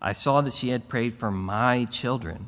I 0.01 0.13
saw 0.13 0.41
that 0.41 0.53
she 0.53 0.69
had 0.69 0.89
prayed 0.89 1.13
for 1.13 1.29
my 1.29 1.85
children. 1.85 2.47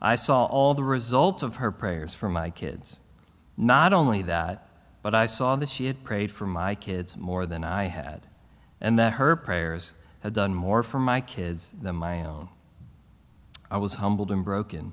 I 0.00 0.14
saw 0.14 0.44
all 0.44 0.74
the 0.74 0.84
results 0.84 1.42
of 1.42 1.56
her 1.56 1.72
prayers 1.72 2.14
for 2.14 2.28
my 2.28 2.50
kids. 2.50 3.00
Not 3.56 3.92
only 3.92 4.22
that, 4.22 4.66
but 5.02 5.14
I 5.14 5.26
saw 5.26 5.56
that 5.56 5.68
she 5.68 5.86
had 5.86 6.02
prayed 6.02 6.30
for 6.30 6.46
my 6.46 6.74
kids 6.74 7.16
more 7.16 7.46
than 7.46 7.62
I 7.62 7.84
had, 7.84 8.26
and 8.80 8.98
that 8.98 9.12
her 9.12 9.36
prayers 9.36 9.94
had 10.20 10.32
done 10.32 10.54
more 10.54 10.82
for 10.82 10.98
my 10.98 11.20
kids 11.20 11.70
than 11.70 11.96
my 11.96 12.24
own. 12.24 12.48
I 13.70 13.76
was 13.76 13.94
humbled 13.94 14.32
and 14.32 14.44
broken. 14.44 14.92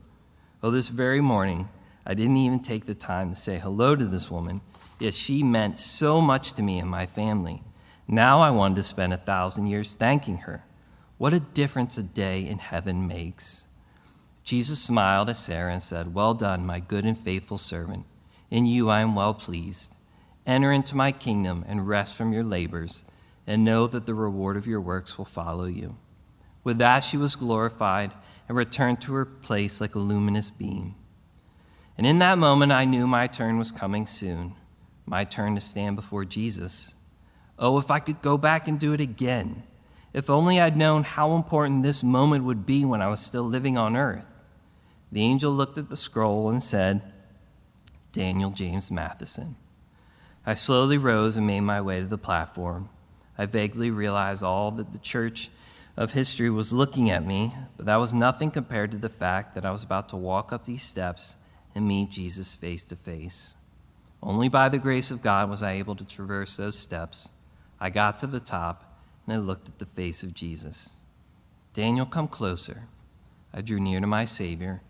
Oh, 0.62 0.70
this 0.70 0.90
very 0.90 1.22
morning, 1.22 1.70
I 2.06 2.14
didn't 2.14 2.38
even 2.38 2.60
take 2.60 2.86
the 2.86 2.94
time 2.94 3.30
to 3.30 3.36
say 3.36 3.58
hello 3.58 3.96
to 3.96 4.06
this 4.06 4.30
woman, 4.30 4.62
yet 5.00 5.14
she 5.14 5.44
meant 5.44 5.80
so 5.80 6.22
much 6.22 6.54
to 6.54 6.64
me 6.64 6.80
and 6.80 6.90
my 6.90 7.06
family. 7.08 7.64
Now 8.08 8.42
I 8.42 8.52
wanted 8.52 8.76
to 8.76 8.84
spend 8.84 9.14
a 9.14 9.18
thousand 9.18 9.68
years 9.68 9.96
thanking 9.96 10.38
her. 10.38 10.64
What 11.18 11.34
a 11.34 11.40
difference 11.40 11.98
a 11.98 12.04
day 12.04 12.48
in 12.48 12.60
heaven 12.60 13.08
makes. 13.08 13.66
Jesus 14.44 14.82
smiled 14.82 15.30
at 15.30 15.38
Sarah 15.38 15.72
and 15.72 15.82
said, 15.82 16.14
Well 16.14 16.34
done, 16.34 16.66
my 16.66 16.80
good 16.80 17.06
and 17.06 17.18
faithful 17.18 17.58
servant. 17.58 18.06
In 18.52 18.66
you 18.66 18.90
I 18.90 19.00
am 19.00 19.16
well 19.16 19.34
pleased. 19.34 19.96
Enter 20.46 20.74
into 20.74 20.98
my 20.98 21.14
kingdom 21.14 21.64
and 21.68 21.88
rest 21.88 22.18
from 22.18 22.34
your 22.34 22.44
labors, 22.44 23.06
and 23.48 23.64
know 23.64 23.88
that 23.88 24.06
the 24.06 24.14
reward 24.14 24.58
of 24.58 24.68
your 24.68 24.82
works 24.82 25.18
will 25.18 25.26
follow 25.26 25.66
you. 25.66 25.96
With 26.64 26.80
that 26.80 27.00
she 27.00 27.16
was 27.16 27.38
glorified 27.38 28.12
and 28.50 28.58
returned 28.58 29.02
to 29.02 29.14
her 29.14 29.26
place 29.26 29.80
like 29.80 29.96
a 29.96 30.00
luminous 30.00 30.52
beam. 30.52 30.96
And 31.98 32.06
in 32.06 32.20
that 32.20 32.38
moment 32.38 32.74
I 32.74 32.84
knew 32.84 33.08
my 33.08 33.28
turn 33.28 33.58
was 33.58 33.72
coming 33.72 34.06
soon, 34.06 34.54
my 35.06 35.24
turn 35.24 35.56
to 35.56 35.62
stand 35.62 35.96
before 35.96 36.26
Jesus. 36.26 36.94
Oh, 37.58 37.78
if 37.78 37.90
I 37.90 38.00
could 38.00 38.22
go 38.22 38.38
back 38.38 38.68
and 38.68 38.80
do 38.80 38.92
it 38.92 39.02
again. 39.02 39.64
If 40.14 40.30
only 40.30 40.60
I'd 40.60 40.76
known 40.76 41.04
how 41.04 41.36
important 41.36 41.84
this 41.84 42.04
moment 42.04 42.44
would 42.44 42.66
be 42.66 42.84
when 42.84 43.02
I 43.02 43.08
was 43.08 43.22
still 43.22 43.44
living 43.44 43.78
on 43.78 43.96
earth. 43.96 44.28
The 45.14 45.22
angel 45.22 45.54
looked 45.54 45.78
at 45.78 45.88
the 45.88 45.96
scroll 45.96 46.50
and 46.50 46.62
said, 46.62 47.02
Daniel 48.12 48.52
James 48.52 48.92
Matheson. 48.92 49.56
I 50.46 50.56
slowly 50.56 50.98
rose 50.98 51.38
and 51.38 51.48
made 51.48 51.62
my 51.62 51.82
way 51.82 52.02
to 52.02 52.08
the 52.08 52.18
platform. 52.18 52.90
I 53.38 53.46
vaguely 53.46 53.92
realized 53.92 54.44
all 54.44 54.72
that 54.72 54.92
the 54.92 55.00
church 55.00 55.50
of 55.96 56.12
history 56.12 56.50
was 56.50 56.74
looking 56.74 57.10
at 57.10 57.26
me, 57.26 57.54
but 57.78 57.86
that 57.86 57.98
was 57.98 58.14
nothing 58.14 58.52
compared 58.52 58.92
to 58.92 58.98
the 58.98 59.10
fact 59.10 59.56
that 59.56 59.66
I 59.66 59.72
was 59.72 59.84
about 59.84 60.10
to 60.10 60.18
walk 60.18 60.52
up 60.52 60.66
these 60.66 60.84
steps 60.84 61.38
and 61.74 61.88
meet 61.88 62.10
Jesus 62.10 62.54
face 62.56 62.86
to 62.86 62.96
face. 62.96 63.56
Only 64.22 64.50
by 64.50 64.70
the 64.70 64.78
grace 64.78 65.12
of 65.12 65.22
God 65.22 65.50
was 65.50 65.64
I 65.64 65.74
able 65.74 65.96
to 65.96 66.06
traverse 66.06 66.58
those 66.58 66.78
steps. 66.78 67.30
I 67.80 67.90
got 67.90 68.20
to 68.20 68.28
the 68.28 68.40
top 68.40 68.84
and 69.26 69.36
I 69.36 69.38
looked 69.38 69.70
at 69.70 69.80
the 69.80 69.86
face 69.86 70.24
of 70.24 70.34
Jesus. 70.34 71.00
Daniel, 71.74 72.06
come 72.06 72.28
closer. 72.28 72.84
I 73.54 73.62
drew 73.62 73.80
near 73.80 74.00
to 74.00 74.08
my 74.08 74.26
Savior, 74.26 74.82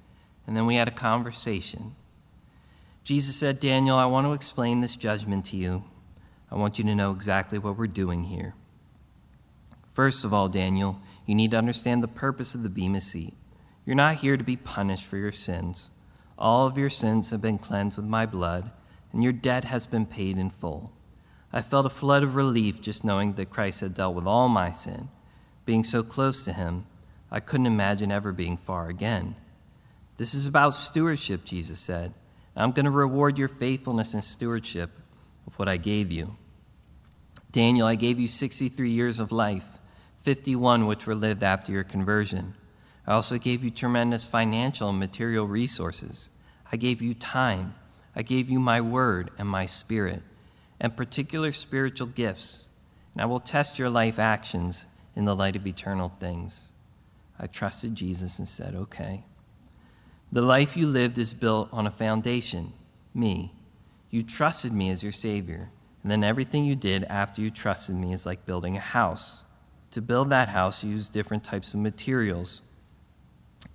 and 0.47 0.57
then 0.57 0.65
we 0.65 0.75
had 0.75 0.87
a 0.87 0.91
conversation. 0.91 1.95
Jesus 3.03 3.35
said, 3.35 3.59
Daniel, 3.59 3.97
I 3.97 4.05
want 4.05 4.27
to 4.27 4.33
explain 4.33 4.79
this 4.79 4.95
judgment 4.95 5.45
to 5.45 5.57
you. 5.57 5.83
I 6.51 6.55
want 6.55 6.77
you 6.77 6.85
to 6.85 6.95
know 6.95 7.11
exactly 7.11 7.57
what 7.57 7.77
we're 7.77 7.87
doing 7.87 8.23
here. 8.23 8.53
First 9.89 10.23
of 10.23 10.33
all, 10.33 10.49
Daniel, 10.49 10.99
you 11.25 11.33
need 11.33 11.51
to 11.51 11.57
understand 11.57 12.03
the 12.03 12.07
purpose 12.07 12.55
of 12.55 12.63
the 12.63 12.69
Bema 12.69 13.01
seat. 13.01 13.33
You're 13.85 13.95
not 13.95 14.17
here 14.17 14.37
to 14.37 14.43
be 14.43 14.55
punished 14.55 15.05
for 15.05 15.17
your 15.17 15.31
sins. 15.31 15.89
All 16.37 16.67
of 16.67 16.77
your 16.77 16.89
sins 16.89 17.31
have 17.31 17.41
been 17.41 17.57
cleansed 17.57 17.97
with 17.97 18.05
my 18.05 18.25
blood, 18.25 18.69
and 19.11 19.23
your 19.23 19.33
debt 19.33 19.63
has 19.65 19.85
been 19.85 20.05
paid 20.05 20.37
in 20.37 20.49
full. 20.49 20.91
I 21.51 21.61
felt 21.61 21.85
a 21.85 21.89
flood 21.89 22.23
of 22.23 22.35
relief 22.35 22.81
just 22.81 23.03
knowing 23.03 23.33
that 23.33 23.49
Christ 23.49 23.81
had 23.81 23.95
dealt 23.95 24.15
with 24.15 24.27
all 24.27 24.47
my 24.47 24.71
sin. 24.71 25.09
Being 25.65 25.83
so 25.83 26.03
close 26.03 26.45
to 26.45 26.53
him, 26.53 26.85
I 27.31 27.39
couldn't 27.39 27.65
imagine 27.65 28.11
ever 28.11 28.31
being 28.31 28.57
far 28.57 28.87
again. 28.87 29.35
This 30.17 30.33
is 30.33 30.45
about 30.45 30.73
stewardship, 30.73 31.43
Jesus 31.43 31.79
said. 31.79 32.13
I'm 32.55 32.71
going 32.71 32.85
to 32.85 32.91
reward 32.91 33.37
your 33.37 33.47
faithfulness 33.47 34.13
and 34.13 34.23
stewardship 34.23 34.91
of 35.47 35.57
what 35.57 35.69
I 35.69 35.77
gave 35.77 36.11
you. 36.11 36.35
Daniel, 37.51 37.87
I 37.87 37.95
gave 37.95 38.19
you 38.19 38.27
63 38.27 38.91
years 38.91 39.19
of 39.19 39.31
life, 39.31 39.67
51 40.23 40.85
which 40.85 41.05
were 41.05 41.15
lived 41.15 41.43
after 41.43 41.71
your 41.71 41.83
conversion. 41.83 42.53
I 43.07 43.13
also 43.13 43.37
gave 43.37 43.63
you 43.63 43.71
tremendous 43.71 44.25
financial 44.25 44.89
and 44.89 44.99
material 44.99 45.47
resources. 45.47 46.29
I 46.71 46.77
gave 46.77 47.01
you 47.01 47.13
time. 47.13 47.73
I 48.15 48.23
gave 48.23 48.49
you 48.49 48.59
my 48.59 48.81
word 48.81 49.31
and 49.37 49.47
my 49.47 49.65
spirit, 49.65 50.21
and 50.79 50.95
particular 50.95 51.51
spiritual 51.51 52.07
gifts. 52.07 52.67
And 53.13 53.21
I 53.21 53.25
will 53.25 53.39
test 53.39 53.79
your 53.79 53.89
life 53.89 54.19
actions 54.19 54.85
in 55.15 55.25
the 55.25 55.35
light 55.35 55.55
of 55.55 55.67
eternal 55.67 56.09
things. 56.09 56.69
I 57.39 57.47
trusted 57.47 57.95
Jesus 57.95 58.39
and 58.39 58.47
said, 58.47 58.75
Okay. 58.75 59.23
The 60.33 60.41
life 60.41 60.77
you 60.77 60.87
lived 60.87 61.17
is 61.17 61.33
built 61.33 61.67
on 61.73 61.87
a 61.87 61.91
foundation, 61.91 62.71
me. 63.13 63.51
You 64.09 64.23
trusted 64.23 64.71
me 64.71 64.89
as 64.89 65.03
your 65.03 65.11
Savior, 65.11 65.69
and 66.03 66.11
then 66.11 66.23
everything 66.23 66.63
you 66.63 66.75
did 66.77 67.03
after 67.03 67.41
you 67.41 67.49
trusted 67.49 67.95
me 67.95 68.13
is 68.13 68.25
like 68.25 68.45
building 68.45 68.77
a 68.77 68.79
house. 68.79 69.43
To 69.91 70.01
build 70.01 70.29
that 70.29 70.47
house, 70.47 70.85
you 70.85 70.91
use 70.91 71.09
different 71.09 71.43
types 71.43 71.73
of 71.73 71.81
materials. 71.81 72.61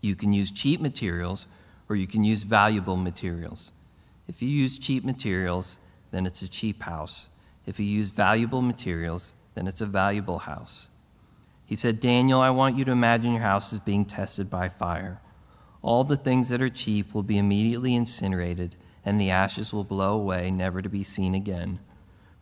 You 0.00 0.16
can 0.16 0.32
use 0.32 0.50
cheap 0.50 0.80
materials 0.80 1.46
or 1.90 1.96
you 1.96 2.06
can 2.06 2.24
use 2.24 2.42
valuable 2.42 2.96
materials. 2.96 3.70
If 4.26 4.40
you 4.40 4.48
use 4.48 4.78
cheap 4.78 5.04
materials, 5.04 5.78
then 6.10 6.24
it's 6.24 6.40
a 6.40 6.48
cheap 6.48 6.82
house. 6.82 7.28
If 7.66 7.80
you 7.80 7.84
use 7.84 8.08
valuable 8.08 8.62
materials, 8.62 9.34
then 9.54 9.66
it's 9.66 9.82
a 9.82 9.86
valuable 9.86 10.38
house. 10.38 10.88
He 11.66 11.76
said, 11.76 12.00
Daniel, 12.00 12.40
I 12.40 12.50
want 12.50 12.78
you 12.78 12.86
to 12.86 12.92
imagine 12.92 13.32
your 13.32 13.42
house 13.42 13.74
is 13.74 13.78
being 13.78 14.06
tested 14.06 14.48
by 14.48 14.70
fire. 14.70 15.20
All 15.86 16.02
the 16.02 16.16
things 16.16 16.48
that 16.48 16.62
are 16.62 16.68
cheap 16.68 17.14
will 17.14 17.22
be 17.22 17.38
immediately 17.38 17.94
incinerated, 17.94 18.74
and 19.04 19.20
the 19.20 19.30
ashes 19.30 19.72
will 19.72 19.84
blow 19.84 20.14
away, 20.14 20.50
never 20.50 20.82
to 20.82 20.88
be 20.88 21.04
seen 21.04 21.36
again. 21.36 21.78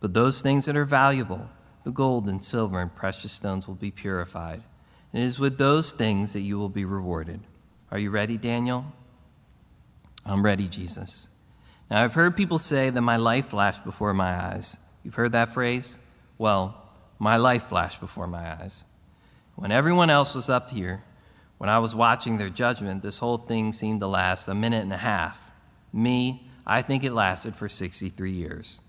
But 0.01 0.15
those 0.15 0.41
things 0.41 0.65
that 0.65 0.79
are 0.79 0.87
valuable, 0.87 1.47
the 1.83 1.93
gold 1.93 2.31
and 2.31 2.43
silver 2.43 2.81
and 2.81 2.95
precious 2.95 3.33
stones, 3.33 3.69
will 3.69 3.75
be 3.75 3.91
purified. 3.91 4.63
And 5.13 5.23
it 5.23 5.27
is 5.27 5.39
with 5.39 5.59
those 5.59 5.93
things 5.93 6.33
that 6.33 6.41
you 6.41 6.59
will 6.59 6.71
be 6.71 6.87
rewarded. 6.87 7.39
Are 7.91 7.99
you 7.99 8.09
ready, 8.09 8.39
Daniel? 8.39 8.87
I'm 10.25 10.43
ready, 10.43 10.67
Jesus. 10.67 11.29
Now, 11.91 12.03
I've 12.03 12.15
heard 12.15 12.39
people 12.39 12.57
say 12.57 12.89
that 12.89 13.03
my 13.03 13.19
life 13.19 13.49
flashed 13.49 13.85
before 13.85 14.15
my 14.15 14.43
eyes. 14.43 14.79
You've 15.03 15.17
heard 15.17 15.33
that 15.33 15.53
phrase? 15.53 15.99
Well, 16.39 16.83
my 17.19 17.37
life 17.37 17.65
flashed 17.65 18.01
before 18.01 18.27
my 18.27 18.55
eyes. 18.55 18.87
When 19.55 19.71
everyone 19.71 20.09
else 20.09 20.35
was 20.35 20.49
up 20.49 20.71
here, 20.71 21.05
when 21.65 21.71
I 21.71 21.79
was 21.79 21.95
watching 21.95 22.37
their 22.37 22.51
judgment, 22.51 23.01
this 23.01 23.19
whole 23.19 23.39
thing 23.39 23.73
seemed 23.73 24.01
to 24.01 24.07
last 24.07 24.49
a 24.49 24.55
minute 24.55 24.83
and 24.83 24.93
a 24.93 24.99
half. 24.99 25.41
Me, 25.95 26.47
I 26.67 26.83
think 26.83 27.05
it 27.05 27.15
lasted 27.15 27.57
for 27.57 27.71
63 27.71 28.33
years. 28.33 28.83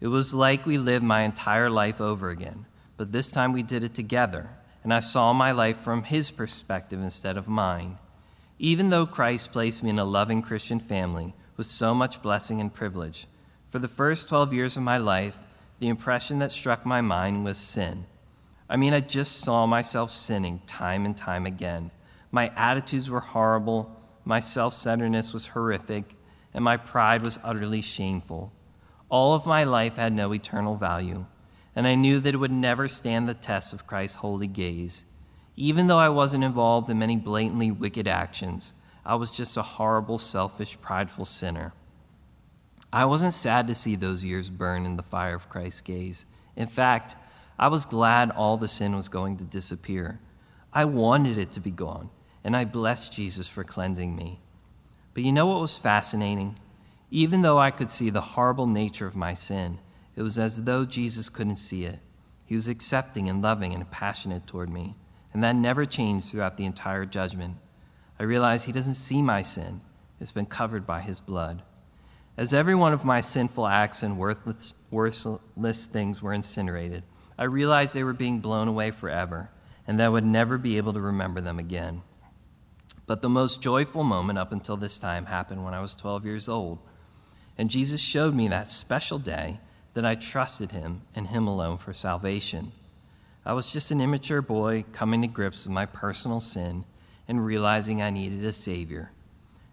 It 0.00 0.06
was 0.06 0.32
like 0.32 0.64
we 0.64 0.78
lived 0.78 1.04
my 1.04 1.24
entire 1.24 1.68
life 1.68 2.00
over 2.00 2.30
again, 2.30 2.64
but 2.96 3.12
this 3.12 3.30
time 3.30 3.52
we 3.52 3.62
did 3.62 3.82
it 3.82 3.94
together, 3.94 4.48
and 4.82 4.94
I 4.94 5.00
saw 5.00 5.34
my 5.34 5.52
life 5.52 5.80
from 5.80 6.02
his 6.02 6.30
perspective 6.30 7.02
instead 7.02 7.36
of 7.36 7.48
mine. 7.48 7.98
Even 8.58 8.88
though 8.88 9.04
Christ 9.04 9.52
placed 9.52 9.82
me 9.82 9.90
in 9.90 9.98
a 9.98 10.04
loving 10.06 10.40
Christian 10.40 10.80
family 10.80 11.34
with 11.58 11.66
so 11.66 11.94
much 11.94 12.22
blessing 12.22 12.62
and 12.62 12.72
privilege, 12.72 13.26
for 13.68 13.78
the 13.78 13.88
first 13.88 14.30
12 14.30 14.54
years 14.54 14.78
of 14.78 14.82
my 14.82 14.96
life, 14.96 15.38
the 15.80 15.88
impression 15.88 16.38
that 16.38 16.50
struck 16.50 16.86
my 16.86 17.02
mind 17.02 17.44
was 17.44 17.58
sin. 17.58 18.06
I 18.70 18.78
mean, 18.78 18.94
I 18.94 19.00
just 19.00 19.40
saw 19.40 19.66
myself 19.66 20.10
sinning 20.10 20.62
time 20.66 21.04
and 21.04 21.14
time 21.14 21.44
again. 21.44 21.90
My 22.36 22.52
attitudes 22.54 23.08
were 23.08 23.20
horrible, 23.20 23.90
my 24.26 24.40
self 24.40 24.74
centeredness 24.74 25.32
was 25.32 25.46
horrific, 25.46 26.14
and 26.52 26.62
my 26.62 26.76
pride 26.76 27.24
was 27.24 27.38
utterly 27.42 27.80
shameful. 27.80 28.52
All 29.08 29.32
of 29.32 29.46
my 29.46 29.64
life 29.64 29.96
had 29.96 30.12
no 30.12 30.34
eternal 30.34 30.76
value, 30.76 31.24
and 31.74 31.86
I 31.86 31.94
knew 31.94 32.20
that 32.20 32.34
it 32.34 32.36
would 32.36 32.52
never 32.52 32.88
stand 32.88 33.26
the 33.26 33.32
test 33.32 33.72
of 33.72 33.86
Christ's 33.86 34.16
holy 34.16 34.48
gaze. 34.48 35.06
Even 35.56 35.86
though 35.86 35.98
I 35.98 36.10
wasn't 36.10 36.44
involved 36.44 36.90
in 36.90 36.98
many 36.98 37.16
blatantly 37.16 37.70
wicked 37.70 38.06
actions, 38.06 38.74
I 39.02 39.14
was 39.14 39.32
just 39.32 39.56
a 39.56 39.62
horrible, 39.62 40.18
selfish, 40.18 40.78
prideful 40.78 41.24
sinner. 41.24 41.72
I 42.92 43.06
wasn't 43.06 43.32
sad 43.32 43.68
to 43.68 43.74
see 43.74 43.96
those 43.96 44.26
years 44.26 44.50
burn 44.50 44.84
in 44.84 44.96
the 44.98 45.02
fire 45.02 45.36
of 45.36 45.48
Christ's 45.48 45.80
gaze. 45.80 46.26
In 46.54 46.66
fact, 46.66 47.16
I 47.58 47.68
was 47.68 47.86
glad 47.86 48.30
all 48.30 48.58
the 48.58 48.68
sin 48.68 48.94
was 48.94 49.08
going 49.08 49.38
to 49.38 49.44
disappear. 49.44 50.20
I 50.70 50.84
wanted 50.84 51.38
it 51.38 51.52
to 51.52 51.60
be 51.60 51.70
gone, 51.70 52.10
and 52.46 52.56
I 52.56 52.64
blessed 52.64 53.12
Jesus 53.12 53.46
for 53.46 53.62
cleansing 53.62 54.16
me. 54.16 54.40
But 55.12 55.24
you 55.24 55.32
know 55.32 55.44
what 55.44 55.60
was 55.60 55.76
fascinating? 55.76 56.58
Even 57.10 57.42
though 57.42 57.58
I 57.58 57.70
could 57.70 57.90
see 57.90 58.08
the 58.08 58.22
horrible 58.22 58.66
nature 58.66 59.06
of 59.06 59.14
my 59.14 59.34
sin, 59.34 59.78
it 60.16 60.22
was 60.22 60.38
as 60.38 60.62
though 60.62 60.86
Jesus 60.86 61.28
couldn't 61.28 61.56
see 61.56 61.84
it. 61.84 61.98
He 62.46 62.54
was 62.54 62.68
accepting 62.68 63.28
and 63.28 63.42
loving 63.42 63.74
and 63.74 63.90
passionate 63.90 64.46
toward 64.46 64.70
me 64.70 64.94
and 65.36 65.44
that 65.44 65.54
never 65.54 65.84
changed 65.84 66.28
throughout 66.28 66.56
the 66.56 66.64
entire 66.64 67.04
judgment. 67.04 67.58
I 68.18 68.22
realized 68.22 68.64
He 68.64 68.72
doesn't 68.72 68.94
see 68.94 69.20
my 69.20 69.42
sin, 69.42 69.82
it's 70.18 70.32
been 70.32 70.46
covered 70.46 70.86
by 70.86 71.02
His 71.02 71.20
blood. 71.20 71.60
As 72.38 72.54
every 72.54 72.74
one 72.74 72.94
of 72.94 73.04
my 73.04 73.20
sinful 73.20 73.66
acts 73.66 74.02
and 74.02 74.16
worthless, 74.16 74.72
worthless 74.90 75.86
things 75.88 76.22
were 76.22 76.32
incinerated, 76.32 77.02
I 77.36 77.44
realized 77.44 77.92
they 77.92 78.02
were 78.02 78.14
being 78.14 78.40
blown 78.40 78.66
away 78.66 78.92
forever, 78.92 79.50
and 79.86 80.00
that 80.00 80.06
I 80.06 80.08
would 80.08 80.24
never 80.24 80.56
be 80.56 80.78
able 80.78 80.94
to 80.94 81.02
remember 81.02 81.42
them 81.42 81.58
again. 81.58 82.00
But 83.06 83.22
the 83.22 83.28
most 83.28 83.62
joyful 83.62 84.02
moment 84.02 84.38
up 84.38 84.52
until 84.52 84.76
this 84.76 84.98
time 84.98 85.26
happened 85.26 85.64
when 85.64 85.74
I 85.74 85.80
was 85.80 85.94
12 85.94 86.26
years 86.26 86.48
old. 86.48 86.78
And 87.56 87.70
Jesus 87.70 88.00
showed 88.00 88.34
me 88.34 88.48
that 88.48 88.66
special 88.66 89.18
day 89.18 89.60
that 89.94 90.04
I 90.04 90.14
trusted 90.14 90.72
Him 90.72 91.02
and 91.14 91.26
Him 91.26 91.46
alone 91.46 91.78
for 91.78 91.92
salvation. 91.92 92.72
I 93.44 93.52
was 93.52 93.72
just 93.72 93.92
an 93.92 94.00
immature 94.00 94.42
boy 94.42 94.84
coming 94.92 95.22
to 95.22 95.28
grips 95.28 95.66
with 95.66 95.72
my 95.72 95.86
personal 95.86 96.40
sin, 96.40 96.84
and 97.28 97.44
realizing 97.44 98.02
I 98.02 98.10
needed 98.10 98.44
a 98.44 98.52
Savior. 98.52 99.10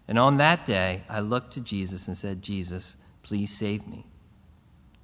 And 0.08 0.18
on 0.18 0.38
that 0.38 0.64
day, 0.64 1.02
I 1.08 1.20
looked 1.20 1.52
to 1.52 1.60
Jesus 1.60 2.08
and 2.08 2.16
said, 2.16 2.42
Jesus, 2.42 2.96
please 3.22 3.50
save 3.50 3.86
me. 3.86 4.06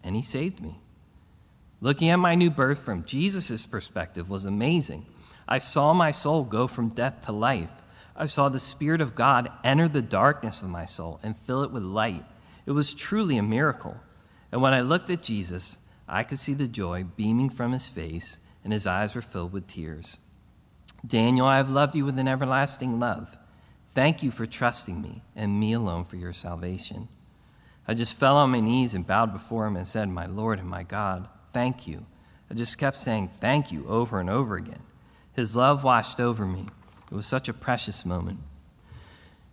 And 0.05 0.15
He 0.15 0.23
saved 0.23 0.61
me. 0.61 0.79
Looking 1.81 2.11
at 2.11 2.17
my 2.17 2.35
new 2.35 2.51
birth 2.51 2.81
from 2.81 3.05
Jesus' 3.05 3.67
perspective 3.67 4.29
was 4.29 4.45
amazing. 4.45 5.07
I 5.49 5.59
saw 5.59 5.93
my 5.95 6.11
soul 6.11 6.45
go 6.45 6.67
from 6.67 6.91
death 6.91 7.27
to 7.27 7.33
life. 7.33 7.73
I 8.21 8.27
saw 8.27 8.51
the 8.51 8.61
Spirit 8.61 9.01
of 9.01 9.15
God 9.15 9.51
enter 9.65 9.89
the 9.89 10.03
darkness 10.03 10.61
of 10.61 10.69
my 10.69 10.85
soul 10.85 11.19
and 11.23 11.35
fill 11.35 11.63
it 11.63 11.71
with 11.71 11.85
light. 11.85 12.23
It 12.67 12.73
was 12.73 12.93
truly 12.93 13.39
a 13.39 13.43
miracle. 13.43 13.97
And 14.53 14.61
when 14.61 14.75
I 14.75 14.83
looked 14.83 15.09
at 15.09 15.23
Jesus, 15.23 15.79
I 16.07 16.25
could 16.25 16.39
see 16.39 16.53
the 16.53 16.69
joy 16.69 17.05
beaming 17.05 17.49
from 17.49 17.73
his 17.73 17.89
face, 17.89 18.39
and 18.63 18.75
his 18.75 18.87
eyes 18.87 19.15
were 19.15 19.23
filled 19.23 19.55
with 19.55 19.69
tears. 19.69 20.19
Daniel, 21.07 21.47
I 21.47 21.57
have 21.57 21.71
loved 21.71 21.97
you 21.97 22.05
with 22.05 22.19
an 22.19 22.29
everlasting 22.29 23.01
love. 23.01 23.35
Thank 23.87 24.23
you 24.23 24.31
for 24.31 24.45
trusting 24.45 25.01
me 25.01 25.23
and 25.35 25.59
me 25.59 25.73
alone 25.73 26.05
for 26.05 26.17
your 26.17 26.35
salvation. 26.35 27.09
I 27.89 27.95
just 27.95 28.13
fell 28.13 28.37
on 28.37 28.51
my 28.51 28.61
knees 28.61 28.95
and 28.95 29.07
bowed 29.07 29.33
before 29.33 29.67
him 29.67 29.77
and 29.77 29.89
said, 29.89 30.11
My 30.11 30.27
Lord 30.27 30.59
and 30.59 30.69
my 30.69 30.83
God, 30.83 31.27
thank 31.55 31.87
you. 31.87 32.05
I 32.51 32.55
just 32.55 32.77
kept 32.77 33.01
saying 33.01 33.29
thank 33.29 33.73
you 33.73 33.87
over 33.87 34.21
and 34.21 34.29
over 34.29 34.57
again. 34.57 34.83
His 35.33 35.57
love 35.57 35.85
washed 35.85 36.21
over 36.21 36.45
me. 36.45 36.67
It 37.11 37.15
was 37.15 37.27
such 37.27 37.49
a 37.49 37.53
precious 37.53 38.07
moment. 38.07 38.39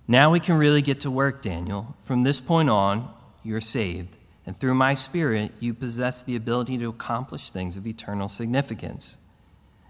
Now 0.08 0.32
we 0.32 0.40
can 0.40 0.58
really 0.58 0.82
get 0.82 1.02
to 1.02 1.12
work, 1.12 1.42
Daniel. 1.42 1.96
From 2.04 2.24
this 2.24 2.40
point 2.40 2.70
on, 2.70 3.12
you're 3.44 3.62
saved, 3.62 4.16
and 4.46 4.56
through 4.56 4.76
my 4.76 4.94
Spirit, 4.94 5.52
you 5.60 5.74
possess 5.74 6.24
the 6.24 6.36
ability 6.36 6.78
to 6.78 6.90
accomplish 6.90 7.50
things 7.50 7.76
of 7.76 7.88
eternal 7.88 8.30
significance. 8.30 9.18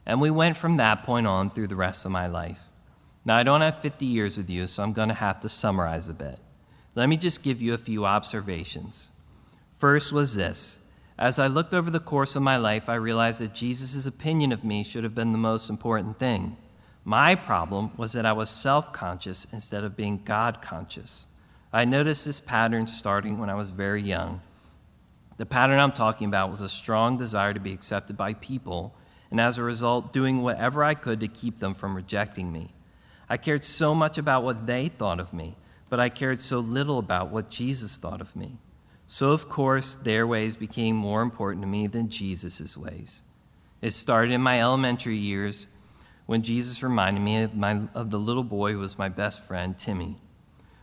And 0.05 0.21
we 0.21 0.31
went 0.31 0.57
from 0.57 0.77
that 0.77 1.03
point 1.03 1.27
on 1.27 1.49
through 1.49 1.67
the 1.67 1.75
rest 1.75 2.05
of 2.05 2.11
my 2.11 2.27
life. 2.27 2.59
Now, 3.25 3.35
I 3.35 3.43
don't 3.43 3.61
have 3.61 3.81
50 3.81 4.05
years 4.05 4.37
with 4.37 4.49
you, 4.49 4.67
so 4.67 4.81
I'm 4.81 4.93
going 4.93 5.09
to 5.09 5.13
have 5.13 5.41
to 5.41 5.49
summarize 5.49 6.07
a 6.07 6.13
bit. 6.13 6.39
Let 6.95 7.09
me 7.09 7.17
just 7.17 7.43
give 7.43 7.61
you 7.61 7.73
a 7.73 7.77
few 7.77 8.05
observations. 8.05 9.11
First 9.73 10.13
was 10.13 10.33
this 10.33 10.79
As 11.19 11.37
I 11.37 11.47
looked 11.47 11.73
over 11.73 11.91
the 11.91 11.99
course 11.99 12.35
of 12.37 12.41
my 12.41 12.57
life, 12.57 12.87
I 12.87 12.95
realized 12.95 13.41
that 13.41 13.53
Jesus' 13.53 14.05
opinion 14.05 14.53
of 14.53 14.63
me 14.63 14.83
should 14.83 15.03
have 15.03 15.13
been 15.13 15.33
the 15.33 15.37
most 15.37 15.69
important 15.69 16.17
thing. 16.17 16.55
My 17.09 17.35
problem 17.35 17.91
was 17.95 18.11
that 18.11 18.25
I 18.25 18.33
was 18.33 18.49
self 18.49 18.91
conscious 18.91 19.47
instead 19.53 19.85
of 19.85 19.95
being 19.95 20.23
God 20.25 20.61
conscious. 20.61 21.25
I 21.71 21.85
noticed 21.85 22.25
this 22.25 22.41
pattern 22.41 22.85
starting 22.85 23.37
when 23.37 23.49
I 23.49 23.55
was 23.55 23.69
very 23.69 24.01
young. 24.01 24.41
The 25.37 25.45
pattern 25.45 25.79
I'm 25.79 25.93
talking 25.93 26.27
about 26.27 26.49
was 26.49 26.59
a 26.59 26.67
strong 26.67 27.15
desire 27.15 27.53
to 27.53 27.61
be 27.61 27.71
accepted 27.71 28.17
by 28.17 28.33
people, 28.33 28.93
and 29.31 29.39
as 29.39 29.57
a 29.57 29.63
result, 29.63 30.11
doing 30.11 30.41
whatever 30.41 30.83
I 30.83 30.95
could 30.95 31.21
to 31.21 31.29
keep 31.29 31.59
them 31.59 31.73
from 31.73 31.95
rejecting 31.95 32.51
me. 32.51 32.73
I 33.29 33.37
cared 33.37 33.63
so 33.63 33.95
much 33.95 34.17
about 34.17 34.43
what 34.43 34.67
they 34.67 34.89
thought 34.89 35.21
of 35.21 35.31
me, 35.31 35.55
but 35.87 36.01
I 36.01 36.09
cared 36.09 36.41
so 36.41 36.59
little 36.59 36.99
about 36.99 37.29
what 37.29 37.49
Jesus 37.49 37.95
thought 37.95 38.19
of 38.19 38.35
me. 38.35 38.57
So, 39.05 39.31
of 39.31 39.47
course, 39.47 39.95
their 39.95 40.27
ways 40.27 40.57
became 40.57 40.97
more 40.97 41.21
important 41.21 41.61
to 41.63 41.69
me 41.69 41.87
than 41.87 42.09
Jesus' 42.09 42.75
ways. 42.75 43.23
It 43.81 43.91
started 43.91 44.33
in 44.33 44.41
my 44.41 44.59
elementary 44.59 45.15
years 45.15 45.69
when 46.27 46.43
Jesus 46.43 46.83
reminded 46.83 47.21
me 47.21 47.43
of, 47.43 47.55
my, 47.55 47.81
of 47.95 48.11
the 48.11 48.19
little 48.19 48.43
boy 48.43 48.73
who 48.73 48.79
was 48.79 48.97
my 48.97 49.07
best 49.09 49.41
friend, 49.47 49.77
Timmy. 49.77 50.17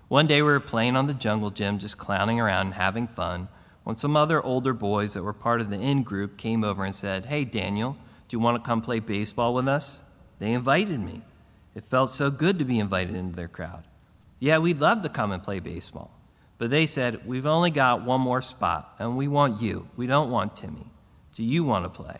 One 0.09 0.26
day 0.26 0.40
we 0.40 0.49
were 0.49 0.59
playing 0.59 0.97
on 0.97 1.07
the 1.07 1.14
jungle 1.14 1.51
gym, 1.51 1.78
just 1.78 1.99
clowning 1.99 2.40
around 2.40 2.66
and 2.66 2.74
having 2.74 3.07
fun, 3.07 3.49
when 3.84 3.97
some 3.97 4.16
other 4.16 4.42
older 4.42 4.72
boys 4.72 5.14
that 5.14 5.22
were 5.22 5.34
part 5.34 5.61
of 5.61 5.68
the 5.68 5.78
in 5.78 6.03
group 6.03 6.38
came 6.38 6.64
over 6.64 6.82
and 6.82 6.95
said, 6.95 7.26
Hey, 7.26 7.45
Daniel, 7.45 7.95
do 8.28 8.36
you 8.36 8.40
want 8.40 8.62
to 8.62 8.66
come 8.66 8.80
play 8.80 9.01
baseball 9.01 9.53
with 9.53 9.68
us? 9.68 10.03
They 10.38 10.53
invited 10.53 10.99
me. 10.99 11.20
It 11.74 11.84
felt 11.84 12.09
so 12.09 12.30
good 12.30 12.61
to 12.61 12.64
be 12.64 12.78
invited 12.78 13.14
into 13.14 13.36
their 13.36 13.49
crowd. 13.49 13.84
Yeah, 14.40 14.59
we'd 14.59 14.80
love 14.80 15.03
to 15.03 15.11
come 15.11 15.32
and 15.32 15.42
play 15.42 15.61
baseball. 15.61 16.11
But 16.57 16.70
they 16.70 16.86
said, 16.86 17.26
We've 17.26 17.47
only 17.47 17.70
got 17.70 18.07
one 18.07 18.22
more 18.22 18.40
spot, 18.40 18.95
and 18.99 19.18
we 19.18 19.28
want 19.28 19.61
you. 19.61 19.86
We 19.97 20.07
don't 20.07 20.30
want 20.30 20.57
Timmy. 20.57 20.86
Do 21.34 21.45
you 21.45 21.64
want 21.64 21.84
to 21.84 21.90
play? 21.90 22.18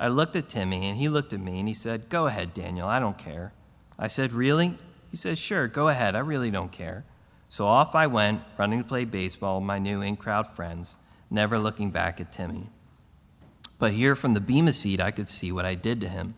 I 0.00 0.08
looked 0.08 0.34
at 0.34 0.48
Timmy, 0.48 0.88
and 0.88 0.96
he 0.96 1.10
looked 1.10 1.34
at 1.34 1.40
me, 1.40 1.58
and 1.58 1.68
he 1.68 1.74
said, 1.74 2.08
Go 2.08 2.24
ahead, 2.24 2.54
Daniel. 2.54 2.88
I 2.88 3.00
don't 3.00 3.18
care. 3.18 3.52
I 3.98 4.06
said, 4.06 4.32
Really? 4.32 4.78
He 5.10 5.18
said, 5.18 5.36
Sure, 5.36 5.68
go 5.68 5.88
ahead. 5.88 6.16
I 6.16 6.20
really 6.20 6.50
don't 6.50 6.72
care. 6.72 7.04
So 7.50 7.66
off 7.66 7.94
I 7.94 8.06
went, 8.06 8.40
running 8.56 8.82
to 8.82 8.88
play 8.88 9.04
baseball 9.04 9.60
with 9.60 9.66
my 9.66 9.78
new 9.78 10.00
in 10.00 10.16
crowd 10.16 10.46
friends, 10.56 10.96
never 11.30 11.58
looking 11.58 11.90
back 11.90 12.18
at 12.18 12.32
Timmy. 12.32 12.66
But 13.78 13.92
here 13.92 14.16
from 14.16 14.32
the 14.32 14.40
Bema 14.40 14.72
seat, 14.72 15.02
I 15.02 15.10
could 15.10 15.28
see 15.28 15.52
what 15.52 15.66
I 15.66 15.74
did 15.74 16.00
to 16.00 16.08
him. 16.08 16.34